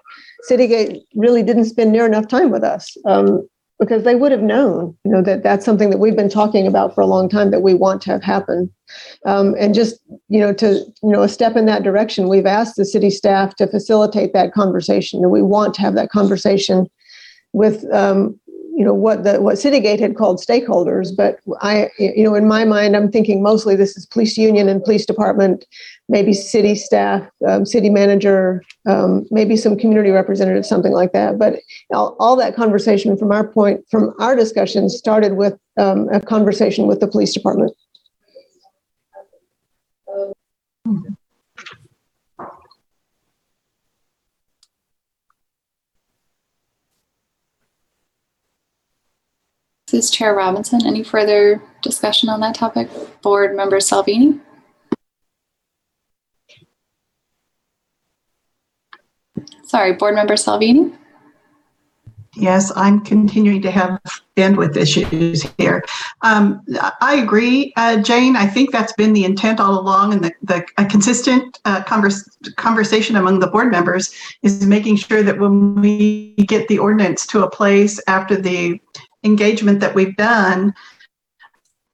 Citygate 0.50 1.02
really 1.16 1.44
didn't 1.44 1.66
spend 1.66 1.92
near 1.92 2.06
enough 2.06 2.28
time 2.28 2.50
with 2.50 2.64
us. 2.64 2.96
Um, 3.06 3.48
because 3.80 4.04
they 4.04 4.16
would 4.16 4.32
have 4.32 4.42
known, 4.42 4.98
you 5.04 5.12
know, 5.12 5.22
that 5.22 5.44
that's 5.44 5.64
something 5.64 5.92
that 5.92 6.00
we've 6.00 6.16
been 6.16 6.30
talking 6.30 6.66
about 6.66 6.96
for 6.96 7.02
a 7.02 7.06
long 7.06 7.30
time 7.30 7.52
that 7.52 7.62
we 7.62 7.74
want 7.74 8.02
to 8.02 8.10
have 8.10 8.24
happen. 8.24 8.74
Um, 9.26 9.54
and 9.60 9.76
just, 9.76 10.00
you 10.30 10.40
know, 10.40 10.52
to, 10.54 10.84
you 11.04 11.12
know, 11.12 11.22
a 11.22 11.30
step 11.30 11.56
in 11.56 11.68
that 11.68 11.84
direction, 11.84 12.28
we've 12.28 12.48
asked 12.48 12.76
the 12.76 12.86
city 12.86 13.12
staff 13.12 13.56
to 13.58 13.68
facilitate 13.68 14.34
that 14.34 14.52
conversation. 14.54 15.22
And 15.22 15.32
we 15.32 15.44
want 15.44 15.76
to 15.76 15.82
have 15.82 15.94
that 15.94 16.10
conversation 16.10 16.88
with, 17.54 17.86
um, 17.94 18.40
you 18.78 18.86
know, 18.86 18.94
what 18.94 19.24
the 19.24 19.42
what 19.42 19.56
Citygate 19.56 20.00
had 20.00 20.16
called 20.16 20.40
stakeholders. 20.40 21.10
But 21.18 21.40
I, 21.62 21.90
you 21.98 22.24
know, 22.24 22.36
in 22.36 22.48
my 22.48 22.64
mind, 22.64 22.96
I'm 22.96 23.12
thinking 23.12 23.42
mostly 23.42 23.76
this 23.76 23.98
is 23.98 24.06
police 24.06 24.38
union 24.38 24.70
and 24.70 24.84
police 24.84 25.04
department, 25.04 25.66
maybe 26.10 26.32
city 26.32 26.76
staff, 26.76 27.28
um, 27.48 27.66
city 27.66 27.90
manager, 27.90 28.64
um, 28.88 29.26
maybe 29.32 29.58
some 29.58 29.80
community 29.80 30.12
representative, 30.12 30.64
something 30.64 30.92
like 30.92 31.12
that. 31.14 31.40
But 31.40 31.56
all, 31.92 32.16
all, 32.20 32.36
that 32.36 32.56
conversation 32.56 33.18
from 33.18 33.32
our 33.32 33.48
point, 33.48 33.84
from 33.90 34.14
our 34.20 34.36
discussion, 34.36 34.92
started 34.92 35.38
with 35.38 35.58
um, 35.80 36.08
a 36.14 36.22
conversation 36.22 36.86
with 36.86 37.00
the 37.00 37.08
police 37.08 37.34
department. 37.34 37.74
This 49.90 50.06
is 50.06 50.12
Chair 50.12 50.36
Robinson. 50.36 50.86
Any 50.86 51.02
further 51.02 51.62
discussion 51.82 52.28
on 52.28 52.42
that 52.42 52.56
topic? 52.56 52.90
Board 53.22 53.56
Member 53.56 53.80
Salvini? 53.80 54.38
Sorry, 59.64 59.94
Board 59.94 60.16
Member 60.16 60.36
Salvini? 60.36 60.92
Yes, 62.36 62.72
I'm 62.76 63.00
continuing 63.00 63.62
to 63.62 63.72
have 63.72 64.00
bandwidth 64.36 64.76
issues 64.76 65.48
here. 65.58 65.84
Um, 66.22 66.62
I 67.02 67.16
agree, 67.16 67.74
uh, 67.78 67.98
Jane. 68.02 68.36
I 68.36 68.46
think 68.46 68.72
that's 68.72 68.94
been 68.94 69.14
the 69.14 69.24
intent 69.24 69.60
all 69.60 69.80
along, 69.80 70.14
and 70.14 70.24
the, 70.24 70.32
the 70.44 70.64
consistent 70.90 71.60
uh, 71.66 71.82
converse, 71.84 72.30
conversation 72.58 73.16
among 73.16 73.40
the 73.40 73.48
board 73.48 73.72
members 73.72 74.14
is 74.44 74.66
making 74.68 74.98
sure 74.98 75.24
that 75.24 75.40
when 75.40 75.76
we 75.76 76.36
get 76.36 76.68
the 76.68 76.78
ordinance 76.78 77.26
to 77.28 77.44
a 77.44 77.50
place 77.50 78.00
after 78.08 78.36
the 78.36 78.80
engagement 79.24 79.80
that 79.80 79.96
we've 79.96 80.16
done 80.16 80.74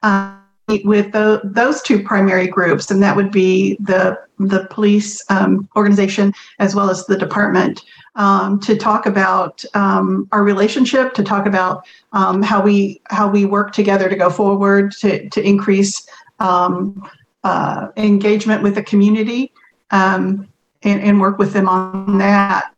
uh, 0.01 0.37
with 0.83 1.11
the, 1.11 1.41
those 1.43 1.81
two 1.81 2.01
primary 2.03 2.47
groups, 2.47 2.89
and 2.89 3.01
that 3.03 3.15
would 3.15 3.31
be 3.31 3.77
the 3.81 4.19
the 4.39 4.67
police 4.71 5.23
um, 5.29 5.69
organization 5.75 6.33
as 6.59 6.75
well 6.75 6.89
as 6.89 7.05
the 7.05 7.17
department 7.17 7.81
um, 8.15 8.59
to 8.59 8.75
talk 8.75 9.05
about 9.05 9.63
um, 9.73 10.27
our 10.31 10.43
relationship, 10.43 11.13
to 11.13 11.23
talk 11.23 11.45
about 11.45 11.85
um, 12.13 12.41
how 12.41 12.61
we 12.61 13.01
how 13.05 13.29
we 13.29 13.45
work 13.45 13.71
together 13.73 14.09
to 14.09 14.15
go 14.15 14.29
forward 14.29 14.91
to 14.91 15.29
to 15.29 15.41
increase 15.41 16.07
um, 16.39 17.09
uh, 17.43 17.89
engagement 17.97 18.63
with 18.63 18.75
the 18.75 18.83
community 18.83 19.51
and, 19.91 20.47
and 20.83 21.19
work 21.19 21.37
with 21.37 21.53
them 21.53 21.67
on 21.69 22.17
that, 22.17 22.73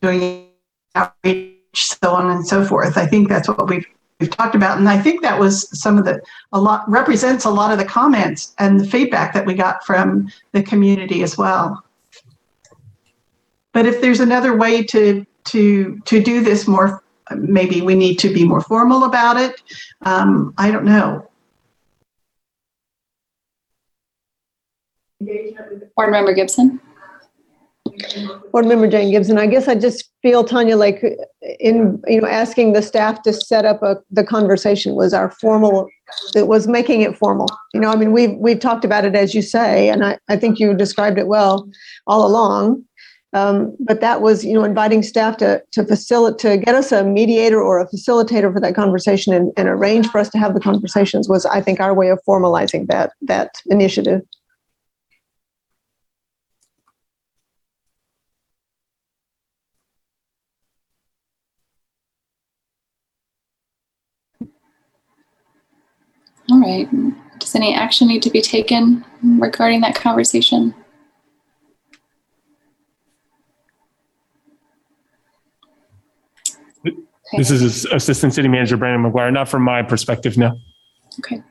doing 0.00 0.48
outreach, 0.94 1.53
so 1.82 2.10
on 2.10 2.30
and 2.30 2.46
so 2.46 2.64
forth. 2.64 2.96
I 2.96 3.06
think 3.06 3.28
that's 3.28 3.48
what 3.48 3.68
we've 3.68 3.86
we've 4.20 4.30
talked 4.30 4.54
about, 4.54 4.78
and 4.78 4.88
I 4.88 4.98
think 4.98 5.22
that 5.22 5.38
was 5.38 5.68
some 5.78 5.98
of 5.98 6.04
the 6.04 6.20
a 6.52 6.60
lot 6.60 6.88
represents 6.88 7.44
a 7.44 7.50
lot 7.50 7.72
of 7.72 7.78
the 7.78 7.84
comments 7.84 8.54
and 8.58 8.80
the 8.80 8.86
feedback 8.86 9.34
that 9.34 9.46
we 9.46 9.54
got 9.54 9.84
from 9.84 10.28
the 10.52 10.62
community 10.62 11.22
as 11.22 11.36
well. 11.36 11.84
But 13.72 13.86
if 13.86 14.00
there's 14.00 14.20
another 14.20 14.56
way 14.56 14.82
to 14.84 15.26
to 15.46 16.00
to 16.04 16.22
do 16.22 16.42
this 16.42 16.66
more, 16.66 17.02
maybe 17.36 17.80
we 17.82 17.94
need 17.94 18.18
to 18.20 18.32
be 18.32 18.44
more 18.44 18.60
formal 18.60 19.04
about 19.04 19.36
it. 19.36 19.62
Um, 20.02 20.54
I 20.58 20.70
don't 20.70 20.84
know. 20.84 21.28
Board 25.96 26.10
Member 26.10 26.34
Gibson? 26.34 26.80
Board 28.52 28.66
Member 28.66 28.88
Jane 28.88 29.10
Gibson, 29.10 29.38
I 29.38 29.46
guess 29.46 29.68
I 29.68 29.74
just 29.74 30.10
feel, 30.22 30.44
Tanya, 30.44 30.76
like 30.76 31.02
in, 31.60 32.02
you 32.06 32.20
know, 32.20 32.28
asking 32.28 32.72
the 32.72 32.82
staff 32.82 33.22
to 33.22 33.32
set 33.32 33.64
up 33.64 33.82
a, 33.82 33.96
the 34.10 34.24
conversation 34.24 34.94
was 34.94 35.12
our 35.12 35.30
formal, 35.30 35.88
it 36.34 36.46
was 36.46 36.66
making 36.66 37.02
it 37.02 37.16
formal. 37.16 37.48
You 37.72 37.80
know, 37.80 37.90
I 37.90 37.96
mean, 37.96 38.12
we've, 38.12 38.36
we've 38.36 38.60
talked 38.60 38.84
about 38.84 39.04
it, 39.04 39.14
as 39.14 39.34
you 39.34 39.42
say, 39.42 39.88
and 39.88 40.04
I, 40.04 40.18
I 40.28 40.36
think 40.36 40.58
you 40.58 40.74
described 40.74 41.18
it 41.18 41.26
well 41.26 41.68
all 42.06 42.26
along. 42.26 42.84
Um, 43.32 43.76
but 43.80 44.00
that 44.00 44.20
was, 44.20 44.44
you 44.44 44.54
know, 44.54 44.62
inviting 44.62 45.02
staff 45.02 45.38
to 45.38 45.60
to 45.72 45.84
facilitate 45.84 46.38
to 46.38 46.56
get 46.56 46.76
us 46.76 46.92
a 46.92 47.02
mediator 47.02 47.60
or 47.60 47.80
a 47.80 47.88
facilitator 47.88 48.52
for 48.52 48.60
that 48.60 48.76
conversation 48.76 49.34
and, 49.34 49.52
and 49.56 49.68
arrange 49.68 50.06
for 50.06 50.18
us 50.18 50.28
to 50.30 50.38
have 50.38 50.54
the 50.54 50.60
conversations 50.60 51.28
was, 51.28 51.44
I 51.44 51.60
think, 51.60 51.80
our 51.80 51.92
way 51.92 52.10
of 52.10 52.20
formalizing 52.28 52.86
that 52.86 53.12
that 53.22 53.60
initiative. 53.66 54.22
All 66.54 66.60
right. 66.60 66.88
Does 67.40 67.56
any 67.56 67.74
action 67.74 68.06
need 68.06 68.22
to 68.22 68.30
be 68.30 68.40
taken 68.40 69.04
regarding 69.24 69.80
that 69.80 69.96
conversation? 69.96 70.72
This 77.36 77.50
is 77.50 77.84
Assistant 77.86 78.34
City 78.34 78.46
Manager 78.46 78.76
Brandon 78.76 79.10
McGuire, 79.10 79.32
not 79.32 79.48
from 79.48 79.62
my 79.62 79.82
perspective, 79.82 80.38
no. 80.38 80.56
Okay. 81.18 81.42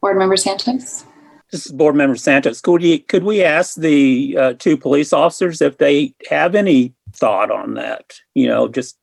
Board 0.00 0.18
Member 0.18 0.36
Santos? 0.36 1.04
This 1.52 1.66
is 1.66 1.70
Board 1.70 1.94
Member 1.94 2.16
Santos. 2.16 2.60
Could 2.60 2.82
we, 2.82 2.98
could 2.98 3.22
we 3.22 3.44
ask 3.44 3.76
the 3.76 4.36
uh, 4.36 4.52
two 4.54 4.76
police 4.76 5.12
officers 5.12 5.62
if 5.62 5.78
they 5.78 6.12
have 6.28 6.56
any 6.56 6.92
thought 7.12 7.52
on 7.52 7.74
that? 7.74 8.14
You 8.34 8.48
know, 8.48 8.66
just, 8.66 8.98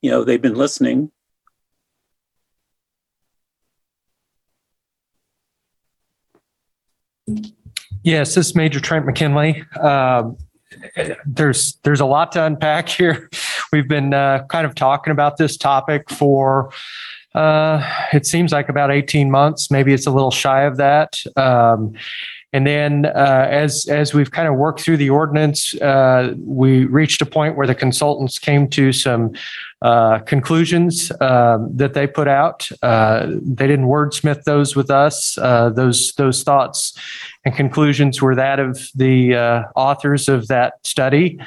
you 0.00 0.10
know, 0.10 0.24
they've 0.24 0.40
been 0.40 0.54
listening. 0.54 1.12
Yes, 8.02 8.34
this 8.34 8.48
is 8.48 8.54
Major 8.54 8.80
Trent 8.80 9.06
McKinley. 9.06 9.64
Um, 9.80 10.36
there's 11.26 11.76
there's 11.82 12.00
a 12.00 12.06
lot 12.06 12.32
to 12.32 12.44
unpack 12.44 12.88
here. 12.88 13.28
We've 13.72 13.88
been 13.88 14.14
uh, 14.14 14.46
kind 14.48 14.66
of 14.66 14.74
talking 14.74 15.10
about 15.10 15.36
this 15.36 15.56
topic 15.56 16.10
for 16.10 16.72
uh, 17.34 17.82
it 18.12 18.26
seems 18.26 18.52
like 18.52 18.68
about 18.68 18.90
18 18.90 19.30
months. 19.30 19.70
Maybe 19.70 19.92
it's 19.92 20.06
a 20.06 20.10
little 20.10 20.30
shy 20.30 20.62
of 20.62 20.76
that. 20.78 21.20
Um, 21.36 21.92
and 22.52 22.66
then 22.66 23.06
uh, 23.06 23.46
as 23.50 23.86
as 23.88 24.14
we've 24.14 24.30
kind 24.30 24.48
of 24.48 24.54
worked 24.54 24.80
through 24.80 24.96
the 24.96 25.10
ordinance, 25.10 25.74
uh, 25.82 26.34
we 26.38 26.86
reached 26.86 27.20
a 27.20 27.26
point 27.26 27.56
where 27.56 27.66
the 27.66 27.74
consultants 27.74 28.38
came 28.38 28.68
to 28.70 28.92
some 28.92 29.32
uh, 29.82 30.18
conclusions 30.20 31.12
um, 31.20 31.70
that 31.76 31.94
they 31.94 32.06
put 32.06 32.28
out. 32.28 32.68
Uh, 32.82 33.26
they 33.28 33.66
didn't 33.66 33.86
wordsmith 33.86 34.44
those 34.44 34.74
with 34.74 34.90
us. 34.90 35.38
Uh, 35.38 35.70
those 35.70 36.12
those 36.14 36.42
thoughts 36.42 36.98
and 37.44 37.54
conclusions 37.54 38.20
were 38.20 38.34
that 38.34 38.58
of 38.58 38.88
the 38.94 39.34
uh, 39.34 39.62
authors 39.76 40.28
of 40.28 40.48
that 40.48 40.74
study. 40.84 41.38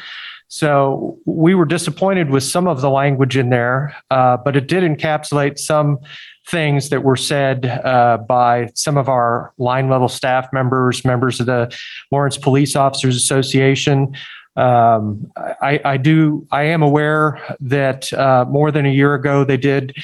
So 0.47 1.17
we 1.25 1.55
were 1.55 1.65
disappointed 1.65 2.29
with 2.29 2.43
some 2.43 2.67
of 2.67 2.81
the 2.81 2.89
language 2.89 3.37
in 3.37 3.49
there, 3.49 3.95
but 4.09 4.57
it 4.57 4.67
did 4.67 4.83
encapsulate 4.83 5.57
some 5.57 5.99
things 6.47 6.89
that 6.89 7.03
were 7.03 7.15
said 7.15 7.65
uh, 7.65 8.17
by 8.17 8.69
some 8.75 8.97
of 8.97 9.07
our 9.07 9.53
line 9.57 9.89
level 9.89 10.09
staff 10.09 10.51
members, 10.51 11.05
members 11.05 11.39
of 11.39 11.45
the 11.45 11.73
Lawrence 12.11 12.37
Police 12.37 12.75
Officers 12.75 13.15
Association. 13.15 14.13
Um, 14.55 15.31
I, 15.37 15.79
I, 15.83 15.97
do, 15.97 16.45
I 16.51 16.63
am 16.63 16.81
aware 16.81 17.41
that 17.61 18.11
uh, 18.13 18.45
more 18.49 18.71
than 18.71 18.85
a 18.85 18.91
year 18.91 19.13
ago, 19.13 19.43
they 19.43 19.57
did 19.57 19.95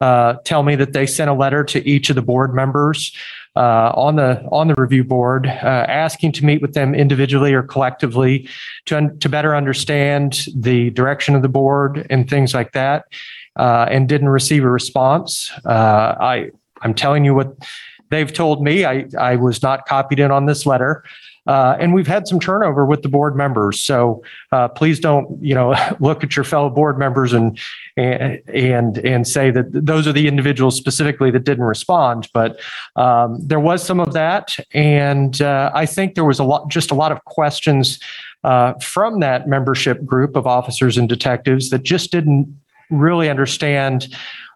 uh, 0.00 0.34
tell 0.44 0.62
me 0.62 0.76
that 0.76 0.92
they 0.92 1.06
sent 1.06 1.30
a 1.30 1.34
letter 1.34 1.64
to 1.64 1.88
each 1.88 2.10
of 2.10 2.16
the 2.16 2.22
board 2.22 2.54
members 2.54 3.16
uh, 3.56 3.92
on 3.94 4.16
the 4.16 4.42
on 4.50 4.66
the 4.66 4.74
review 4.76 5.04
board, 5.04 5.46
uh, 5.46 5.86
asking 5.88 6.32
to 6.32 6.44
meet 6.44 6.60
with 6.60 6.74
them 6.74 6.94
individually 6.94 7.54
or 7.54 7.62
collectively 7.62 8.48
to 8.86 8.96
un- 8.96 9.18
to 9.20 9.28
better 9.28 9.54
understand 9.54 10.46
the 10.56 10.90
direction 10.90 11.34
of 11.34 11.42
the 11.42 11.48
board 11.48 12.06
and 12.10 12.28
things 12.28 12.52
like 12.52 12.72
that 12.72 13.04
uh, 13.56 13.86
and 13.88 14.08
didn't 14.08 14.28
receive 14.28 14.64
a 14.64 14.70
response. 14.70 15.52
Uh, 15.64 16.16
I 16.20 16.50
I'm 16.82 16.94
telling 16.94 17.24
you 17.24 17.34
what 17.34 17.56
they've 18.10 18.32
told 18.32 18.62
me. 18.62 18.84
I 18.84 19.06
I 19.18 19.36
was 19.36 19.62
not 19.62 19.86
copied 19.86 20.18
in 20.18 20.32
on 20.32 20.46
this 20.46 20.66
letter. 20.66 21.04
Uh, 21.46 21.76
and 21.78 21.92
we've 21.92 22.06
had 22.06 22.26
some 22.26 22.40
turnover 22.40 22.86
with 22.86 23.02
the 23.02 23.08
board 23.08 23.36
members. 23.36 23.80
So 23.80 24.22
uh, 24.52 24.68
please 24.68 24.98
don't, 25.00 25.42
you 25.42 25.54
know, 25.54 25.74
look 26.00 26.24
at 26.24 26.36
your 26.36 26.44
fellow 26.44 26.70
board 26.70 26.98
members 26.98 27.32
and 27.32 27.58
and 27.96 28.98
and 28.98 29.26
say 29.26 29.50
that 29.50 29.66
those 29.70 30.06
are 30.06 30.12
the 30.12 30.26
individuals 30.26 30.76
specifically 30.76 31.30
that 31.30 31.44
didn't 31.44 31.64
respond. 31.64 32.28
But 32.32 32.60
um, 32.96 33.38
there 33.40 33.60
was 33.60 33.82
some 33.82 34.00
of 34.00 34.12
that, 34.14 34.56
and 34.72 35.40
uh, 35.40 35.70
I 35.74 35.86
think 35.86 36.14
there 36.14 36.24
was 36.24 36.38
a 36.38 36.44
lot, 36.44 36.70
just 36.70 36.90
a 36.90 36.94
lot 36.94 37.12
of 37.12 37.24
questions 37.24 37.98
uh, 38.42 38.74
from 38.74 39.20
that 39.20 39.48
membership 39.48 40.04
group 40.04 40.36
of 40.36 40.46
officers 40.46 40.98
and 40.98 41.08
detectives 41.08 41.70
that 41.70 41.82
just 41.82 42.10
didn't 42.10 42.54
really 42.90 43.30
understand 43.30 44.14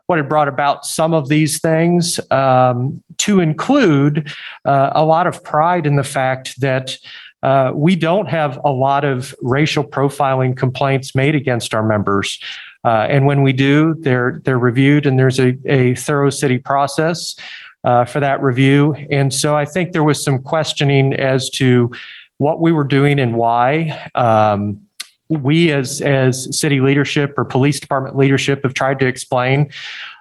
what 0.09 0.18
had 0.18 0.28
brought 0.28 0.48
about 0.48 0.86
some 0.86 1.12
of 1.12 1.28
these 1.28 1.61
things, 1.61 2.18
um, 2.30 3.02
to 3.18 3.40
include 3.40 4.32
uh, 4.64 4.90
a 4.94 5.04
lot 5.04 5.26
of 5.26 5.44
pride 5.44 5.86
in 5.86 5.96
the 5.96 6.02
fact 6.02 6.59
that 6.61 6.96
uh, 7.42 7.70
we 7.74 7.94
don't 7.94 8.26
have 8.26 8.59
a 8.64 8.70
lot 8.70 9.04
of 9.04 9.34
racial 9.42 9.84
profiling 9.84 10.56
complaints 10.56 11.14
made 11.14 11.34
against 11.34 11.74
our 11.74 11.86
members. 11.86 12.40
Uh, 12.84 13.06
and 13.11 13.26
when 13.26 13.42
we 13.42 13.52
do, 13.52 13.94
they're 14.00 14.40
they're 14.44 14.59
reviewed, 14.59 15.04
and 15.04 15.18
there's 15.18 15.38
a, 15.38 15.56
a 15.66 15.94
thorough 15.94 16.30
city 16.30 16.59
process 16.59 17.36
uh, 17.84 18.04
for 18.06 18.18
that 18.20 18.42
review. 18.42 18.94
And 19.11 19.32
so 19.32 19.54
I 19.54 19.66
think 19.66 19.92
there 19.92 20.04
was 20.04 20.24
some 20.24 20.42
questioning 20.42 21.12
as 21.12 21.50
to 21.50 21.90
what 22.38 22.61
we 22.61 22.72
were 22.72 22.84
doing 22.84 23.20
and 23.20 23.36
why. 23.36 24.11
Um, 24.14 24.88
we 25.29 25.70
as 25.72 26.01
as 26.01 26.49
city 26.59 26.81
leadership 26.81 27.35
or 27.37 27.45
police 27.45 27.79
department 27.79 28.16
leadership 28.16 28.62
have 28.62 28.74
tried 28.74 28.99
to 28.99 29.07
explain 29.07 29.70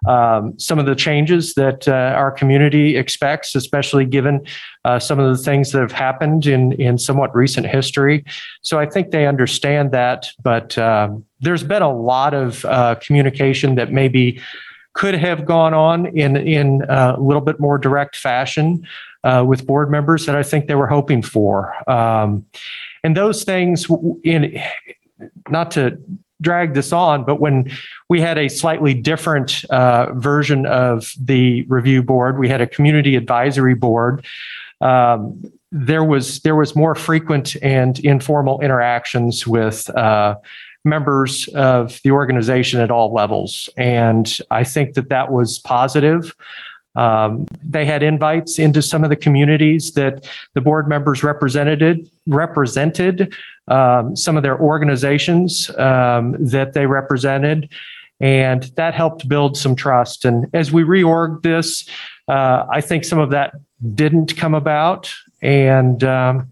um, 0.07 0.57
some 0.59 0.79
of 0.79 0.85
the 0.85 0.95
changes 0.95 1.53
that 1.53 1.87
uh, 1.87 1.91
our 1.91 2.31
community 2.31 2.97
expects, 2.97 3.55
especially 3.55 4.05
given 4.05 4.45
uh, 4.85 4.99
some 4.99 5.19
of 5.19 5.35
the 5.35 5.41
things 5.41 5.71
that 5.71 5.81
have 5.81 5.91
happened 5.91 6.45
in 6.45 6.73
in 6.73 6.97
somewhat 6.97 7.33
recent 7.35 7.65
history. 7.65 8.25
So 8.61 8.79
I 8.79 8.85
think 8.85 9.11
they 9.11 9.27
understand 9.27 9.91
that, 9.91 10.29
but 10.43 10.77
um, 10.77 11.23
there's 11.39 11.63
been 11.63 11.83
a 11.83 11.93
lot 11.93 12.33
of 12.33 12.65
uh, 12.65 12.95
communication 12.95 13.75
that 13.75 13.91
maybe 13.91 14.41
could 14.93 15.15
have 15.15 15.45
gone 15.45 15.73
on 15.73 16.07
in 16.17 16.35
in 16.35 16.83
a 16.89 17.19
little 17.19 17.41
bit 17.41 17.59
more 17.59 17.77
direct 17.77 18.15
fashion. 18.15 18.85
uh, 19.27 19.43
with 19.45 19.67
board 19.67 19.91
members 19.91 20.25
that 20.25 20.35
I 20.35 20.43
think 20.43 20.67
they 20.67 20.75
were 20.75 20.87
hoping 20.87 21.21
for. 21.21 21.73
Um, 21.89 22.45
and 23.03 23.15
those 23.15 23.43
things, 23.43 23.87
in 24.23 24.57
not 25.49 25.71
to 25.71 25.97
drag 26.41 26.73
this 26.73 26.93
on, 26.93 27.25
but 27.25 27.39
when 27.39 27.71
we 28.09 28.21
had 28.21 28.37
a 28.37 28.47
slightly 28.47 28.93
different 28.93 29.65
uh, 29.65 30.13
version 30.13 30.65
of 30.65 31.11
the 31.19 31.63
review 31.63 32.03
board, 32.03 32.37
we 32.37 32.47
had 32.47 32.61
a 32.61 32.67
community 32.67 33.15
advisory 33.15 33.75
board. 33.75 34.25
Um, 34.81 35.51
there 35.71 36.03
was 36.03 36.39
there 36.41 36.55
was 36.55 36.75
more 36.75 36.95
frequent 36.95 37.55
and 37.61 37.99
informal 37.99 38.61
interactions 38.61 39.45
with 39.45 39.89
uh, 39.89 40.35
members 40.85 41.47
of 41.49 41.99
the 42.03 42.11
organization 42.11 42.79
at 42.79 42.91
all 42.91 43.13
levels, 43.13 43.69
and 43.75 44.37
I 44.51 44.63
think 44.63 44.93
that 44.93 45.09
that 45.09 45.31
was 45.31 45.59
positive. 45.59 46.35
Um, 46.97 47.45
they 47.63 47.85
had 47.85 48.01
invites 48.01 48.57
into 48.59 48.81
some 48.81 49.03
of 49.03 49.09
the 49.09 49.15
communities 49.15 49.91
that 49.93 50.27
the 50.55 50.61
board 50.61 50.87
members 50.87 51.23
represented 51.23 52.09
represented 52.25 53.33
um, 53.67 54.15
some 54.15 54.35
of 54.37 54.43
their 54.43 54.59
organizations 54.59 55.69
um, 55.77 56.35
that 56.39 56.73
they 56.73 56.85
represented, 56.87 57.69
and 58.19 58.63
that 58.75 58.93
helped 58.93 59.29
build 59.29 59.57
some 59.57 59.75
trust. 59.75 60.25
And 60.25 60.47
as 60.53 60.71
we 60.71 60.83
reorg 60.83 61.43
this, 61.43 61.87
uh, 62.27 62.65
I 62.71 62.81
think 62.81 63.05
some 63.05 63.19
of 63.19 63.29
that 63.29 63.53
didn't 63.93 64.35
come 64.35 64.55
about, 64.55 65.13
and 65.41 66.03
um, 66.03 66.51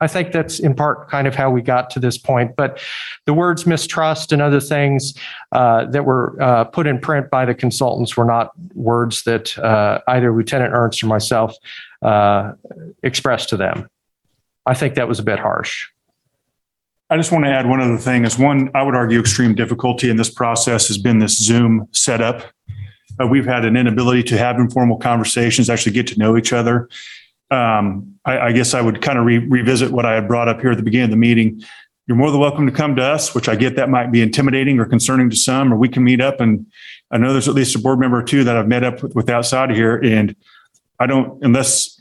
I 0.00 0.06
think 0.06 0.32
that's 0.32 0.58
in 0.58 0.74
part 0.74 1.10
kind 1.10 1.26
of 1.26 1.34
how 1.34 1.50
we 1.50 1.60
got 1.60 1.90
to 1.90 2.00
this 2.00 2.16
point. 2.16 2.56
But 2.56 2.80
the 3.26 3.34
words 3.34 3.66
mistrust 3.66 4.32
and 4.32 4.40
other 4.40 4.60
things 4.60 5.14
uh, 5.52 5.84
that 5.86 6.04
were 6.04 6.40
uh, 6.40 6.64
put 6.64 6.86
in 6.86 6.98
print 6.98 7.30
by 7.30 7.44
the 7.44 7.54
consultants 7.54 8.16
were 8.16 8.24
not 8.24 8.52
words 8.74 9.24
that 9.24 9.56
uh, 9.58 10.00
either 10.08 10.34
Lieutenant 10.34 10.72
Ernst 10.72 11.02
or 11.02 11.06
myself 11.06 11.54
uh, 12.02 12.52
expressed 13.02 13.50
to 13.50 13.56
them. 13.56 13.88
I 14.64 14.74
think 14.74 14.94
that 14.94 15.08
was 15.08 15.18
a 15.18 15.22
bit 15.22 15.38
harsh. 15.38 15.86
I 17.10 17.16
just 17.16 17.32
want 17.32 17.44
to 17.44 17.50
add 17.50 17.68
one 17.68 17.80
other 17.80 17.98
thing 17.98 18.24
is 18.24 18.38
one, 18.38 18.70
I 18.72 18.84
would 18.84 18.94
argue 18.94 19.18
extreme 19.18 19.54
difficulty 19.54 20.10
in 20.10 20.16
this 20.16 20.30
process 20.30 20.86
has 20.86 20.96
been 20.96 21.18
this 21.18 21.36
Zoom 21.36 21.88
setup. 21.90 22.44
Uh, 23.20 23.26
we've 23.26 23.44
had 23.44 23.64
an 23.64 23.76
inability 23.76 24.22
to 24.22 24.38
have 24.38 24.56
informal 24.56 24.96
conversations, 24.96 25.68
actually 25.68 25.92
get 25.92 26.06
to 26.06 26.18
know 26.18 26.36
each 26.36 26.52
other. 26.52 26.88
Um, 27.50 28.16
I, 28.24 28.38
I 28.38 28.52
guess 28.52 28.74
I 28.74 28.80
would 28.80 29.02
kind 29.02 29.18
of 29.18 29.24
re- 29.24 29.38
revisit 29.38 29.90
what 29.90 30.06
I 30.06 30.14
had 30.14 30.28
brought 30.28 30.48
up 30.48 30.60
here 30.60 30.70
at 30.70 30.76
the 30.76 30.82
beginning 30.82 31.04
of 31.04 31.10
the 31.10 31.16
meeting. 31.16 31.62
You're 32.06 32.16
more 32.16 32.30
than 32.30 32.40
welcome 32.40 32.66
to 32.66 32.72
come 32.72 32.96
to 32.96 33.02
us, 33.02 33.34
which 33.34 33.48
I 33.48 33.56
get 33.56 33.76
that 33.76 33.88
might 33.88 34.10
be 34.10 34.20
intimidating 34.20 34.78
or 34.78 34.84
concerning 34.84 35.30
to 35.30 35.36
some, 35.36 35.72
or 35.72 35.76
we 35.76 35.88
can 35.88 36.02
meet 36.02 36.20
up. 36.20 36.40
And 36.40 36.66
I 37.10 37.18
know 37.18 37.32
there's 37.32 37.48
at 37.48 37.54
least 37.54 37.76
a 37.76 37.78
board 37.78 37.98
member 37.98 38.18
or 38.18 38.22
two 38.22 38.44
that 38.44 38.56
I've 38.56 38.68
met 38.68 38.84
up 38.84 39.02
with, 39.02 39.14
with 39.14 39.30
outside 39.30 39.70
of 39.70 39.76
here. 39.76 39.96
And 39.96 40.34
I 40.98 41.06
don't, 41.06 41.42
unless 41.44 42.00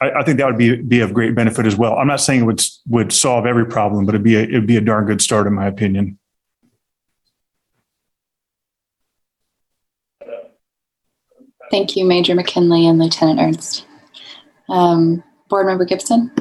I, 0.00 0.10
I 0.10 0.22
think 0.24 0.38
that 0.38 0.46
would 0.46 0.58
be 0.58 0.76
be 0.76 1.00
of 1.00 1.14
great 1.14 1.34
benefit 1.34 1.66
as 1.66 1.76
well. 1.76 1.96
I'm 1.96 2.06
not 2.06 2.20
saying 2.20 2.42
it 2.42 2.44
would 2.44 2.62
would 2.88 3.12
solve 3.12 3.46
every 3.46 3.66
problem, 3.66 4.04
but 4.06 4.14
it'd 4.14 4.24
be 4.24 4.36
a, 4.36 4.42
it'd 4.42 4.66
be 4.66 4.76
a 4.76 4.80
darn 4.80 5.06
good 5.06 5.22
start 5.22 5.46
in 5.46 5.54
my 5.54 5.66
opinion. 5.66 6.18
Thank 11.70 11.96
you, 11.96 12.04
Major 12.04 12.34
McKinley 12.34 12.86
and 12.86 12.98
Lieutenant 12.98 13.40
Ernst. 13.40 13.86
Um, 14.68 15.22
Board 15.48 15.66
Member 15.66 15.84
Gibson? 15.84 16.32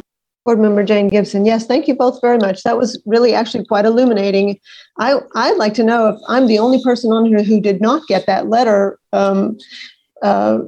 Board 0.46 0.60
Member 0.60 0.84
Jane 0.84 1.08
Gibson. 1.08 1.46
Yes, 1.46 1.66
thank 1.66 1.88
you 1.88 1.96
both 1.96 2.22
very 2.22 2.38
much. 2.38 2.62
That 2.64 2.78
was 2.78 3.02
really 3.06 3.34
actually 3.34 3.66
quite 3.66 3.86
illuminating. 3.86 4.60
I, 5.00 5.20
I'd 5.36 5.58
like 5.58 5.74
to 5.76 5.84
know 5.84 6.10
if 6.10 6.20
I'm 6.28 6.46
the 6.46 6.60
only 6.60 6.82
person 6.84 7.12
on 7.12 7.26
here 7.26 7.44
who 7.44 7.60
did 7.60 7.82
not 7.82 8.06
get 8.08 8.28
that 8.28 8.48
letter 8.48 9.00
um, 9.12 9.58
uh, 10.22 10.60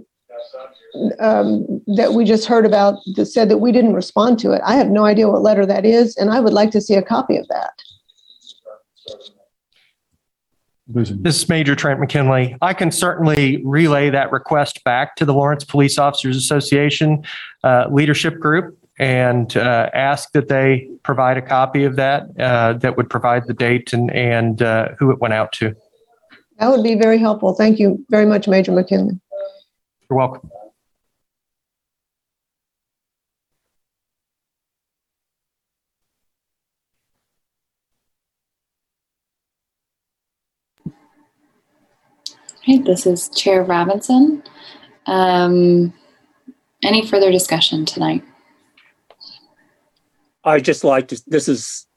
um, 1.19 1.81
that 1.95 2.13
we 2.13 2.25
just 2.25 2.47
heard 2.47 2.65
about 2.65 2.95
that 3.15 3.27
said 3.27 3.49
that 3.49 3.59
we 3.59 3.71
didn't 3.71 3.93
respond 3.93 4.39
to 4.39 4.51
it. 4.51 4.61
I 4.65 4.75
have 4.75 4.89
no 4.89 5.05
idea 5.05 5.29
what 5.29 5.43
letter 5.43 5.65
that 5.65 5.85
is, 5.85 6.15
and 6.17 6.31
I 6.31 6.39
would 6.39 6.53
like 6.53 6.71
to 6.71 6.81
see 6.81 6.95
a 6.95 7.03
copy 7.03 7.37
of 7.37 7.47
that. 7.49 7.73
This 10.89 11.11
is 11.11 11.49
Major 11.49 11.75
Trent 11.75 11.99
McKinley. 11.99 12.55
I 12.61 12.73
can 12.73 12.91
certainly 12.91 13.61
relay 13.65 14.09
that 14.09 14.31
request 14.31 14.83
back 14.85 15.17
to 15.17 15.25
the 15.25 15.33
Lawrence 15.33 15.65
Police 15.65 15.97
Officers 15.97 16.37
Association 16.37 17.23
uh, 17.63 17.87
leadership 17.91 18.39
group 18.39 18.77
and 18.97 19.55
uh, 19.57 19.89
ask 19.93 20.31
that 20.31 20.47
they 20.47 20.89
provide 21.03 21.37
a 21.37 21.41
copy 21.41 21.83
of 21.83 21.97
that 21.97 22.27
uh, 22.39 22.73
that 22.73 22.95
would 22.95 23.09
provide 23.09 23.47
the 23.47 23.53
date 23.53 23.91
and, 23.91 24.11
and 24.11 24.61
uh, 24.61 24.89
who 24.97 25.11
it 25.11 25.19
went 25.19 25.33
out 25.33 25.51
to. 25.53 25.75
That 26.59 26.69
would 26.69 26.83
be 26.83 26.95
very 26.95 27.17
helpful. 27.17 27.53
Thank 27.53 27.79
you 27.79 28.03
very 28.09 28.25
much, 28.25 28.47
Major 28.47 28.71
McKinley. 28.71 29.19
You're 30.09 30.17
welcome. 30.17 30.49
Okay, 42.67 42.79
this 42.79 43.05
is 43.05 43.29
Chair 43.29 43.63
Robinson. 43.63 44.43
Um, 45.05 45.93
any 46.83 47.07
further 47.07 47.31
discussion 47.31 47.85
tonight? 47.85 48.25
I 50.43 50.59
just 50.59 50.83
like 50.83 51.07
to, 51.07 51.23
this 51.27 51.47
is 51.47 51.87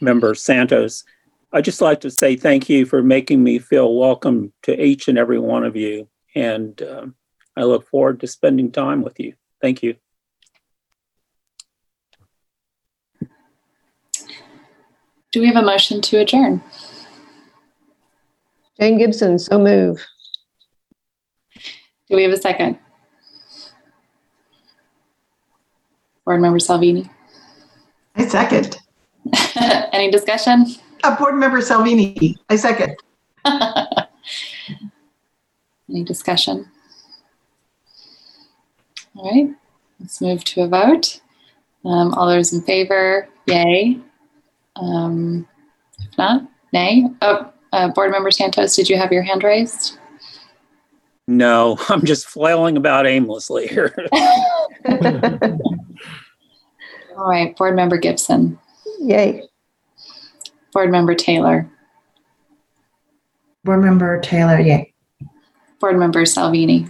Member 0.00 0.34
Santos. 0.34 1.04
I 1.52 1.60
just 1.60 1.82
like 1.82 2.00
to 2.00 2.10
say 2.10 2.36
thank 2.36 2.70
you 2.70 2.86
for 2.86 3.02
making 3.02 3.44
me 3.44 3.58
feel 3.58 3.96
welcome 3.96 4.54
to 4.62 4.82
each 4.82 5.08
and 5.08 5.18
every 5.18 5.38
one 5.38 5.62
of 5.62 5.76
you. 5.76 6.08
And 6.34 6.80
um, 6.80 7.14
I 7.54 7.64
look 7.64 7.86
forward 7.86 8.20
to 8.20 8.26
spending 8.26 8.72
time 8.72 9.02
with 9.02 9.20
you. 9.20 9.34
Thank 9.60 9.82
you. 9.82 9.96
Do 15.32 15.42
we 15.42 15.48
have 15.48 15.56
a 15.56 15.66
motion 15.66 16.00
to 16.00 16.16
adjourn? 16.20 16.62
Jane 18.80 18.98
Gibson, 18.98 19.38
so 19.38 19.58
move. 19.58 20.04
Do 22.08 22.16
we 22.16 22.22
have 22.22 22.32
a 22.32 22.36
second? 22.36 22.78
Board 26.24 26.40
Member 26.40 26.60
Salvini? 26.60 27.10
I 28.14 28.26
second. 28.26 28.78
Any 29.92 30.10
discussion? 30.10 30.66
Uh, 31.02 31.16
Board 31.16 31.34
Member 31.36 31.60
Salvini, 31.60 32.36
I 32.48 32.56
second. 32.56 32.96
Any 35.88 36.04
discussion? 36.04 36.70
All 39.16 39.30
right, 39.30 39.48
let's 39.98 40.20
move 40.20 40.44
to 40.44 40.62
a 40.62 40.68
vote. 40.68 41.20
Um, 41.84 42.14
all 42.14 42.28
those 42.28 42.52
in 42.52 42.62
favor, 42.62 43.28
yay. 43.46 43.98
Um, 44.76 45.48
if 45.98 46.16
not, 46.18 46.42
nay. 46.72 47.06
Oh, 47.22 47.52
uh, 47.72 47.88
Board 47.88 48.10
Member 48.10 48.30
Santos, 48.30 48.74
did 48.76 48.88
you 48.88 48.96
have 48.96 49.12
your 49.12 49.22
hand 49.22 49.42
raised? 49.44 49.98
No, 51.26 51.78
I'm 51.88 52.04
just 52.04 52.26
flailing 52.26 52.76
about 52.76 53.06
aimlessly 53.06 53.66
here. 53.66 53.94
All 57.16 57.28
right, 57.28 57.56
Board 57.56 57.76
Member 57.76 57.98
Gibson, 57.98 58.58
Yay. 59.00 59.48
Board 60.72 60.90
Member 60.90 61.14
Taylor, 61.14 61.68
Board 63.64 63.82
Member 63.82 64.20
Taylor, 64.20 64.60
yay. 64.60 64.92
Board 65.80 65.98
Member 65.98 66.24
Salvini, 66.24 66.88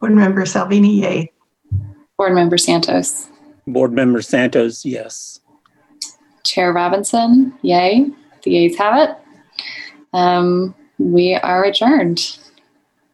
Board 0.00 0.12
Member 0.14 0.46
Salvini, 0.46 1.00
yay. 1.00 1.32
Board 2.16 2.34
Member 2.34 2.58
Santos, 2.58 3.28
Board 3.66 3.92
Member 3.92 4.22
Santos, 4.22 4.84
yes. 4.84 5.40
Chair 6.44 6.72
Robinson, 6.72 7.52
yay. 7.62 8.10
The 8.48 8.56
ayes 8.56 8.78
have 8.78 8.96
it. 9.10 9.16
Um, 10.14 10.74
we 10.98 11.34
are 11.34 11.64
adjourned. 11.64 12.38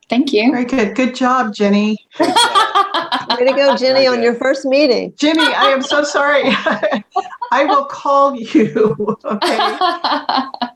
Thank 0.09 0.32
you. 0.32 0.53
Very 0.53 0.64
good. 0.64 0.95
Good 0.95 1.16
job, 1.16 1.53
Jenny. 1.53 1.99
Way 2.20 2.26
to 3.45 3.53
go, 3.57 3.76
Jenny, 3.76 4.07
on 4.07 4.22
your 4.22 4.35
first 4.35 4.64
meeting. 4.64 5.12
Jenny, 5.16 5.43
I 5.43 5.64
am 5.72 5.82
so 5.82 6.05
sorry. 6.05 6.43
I 7.51 7.64
will 7.64 7.87
call 7.87 8.37
you. 8.37 9.16
Okay. 9.24 9.57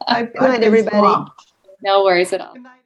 I've, 0.08 0.32
Good 0.32 0.40
night, 0.42 0.62
everybody. 0.64 0.96
swamped. 0.96 1.52
no 1.82 2.02
worries 2.02 2.32
at 2.32 2.40
all. 2.40 2.54
Good 2.54 2.62
night. 2.64 2.77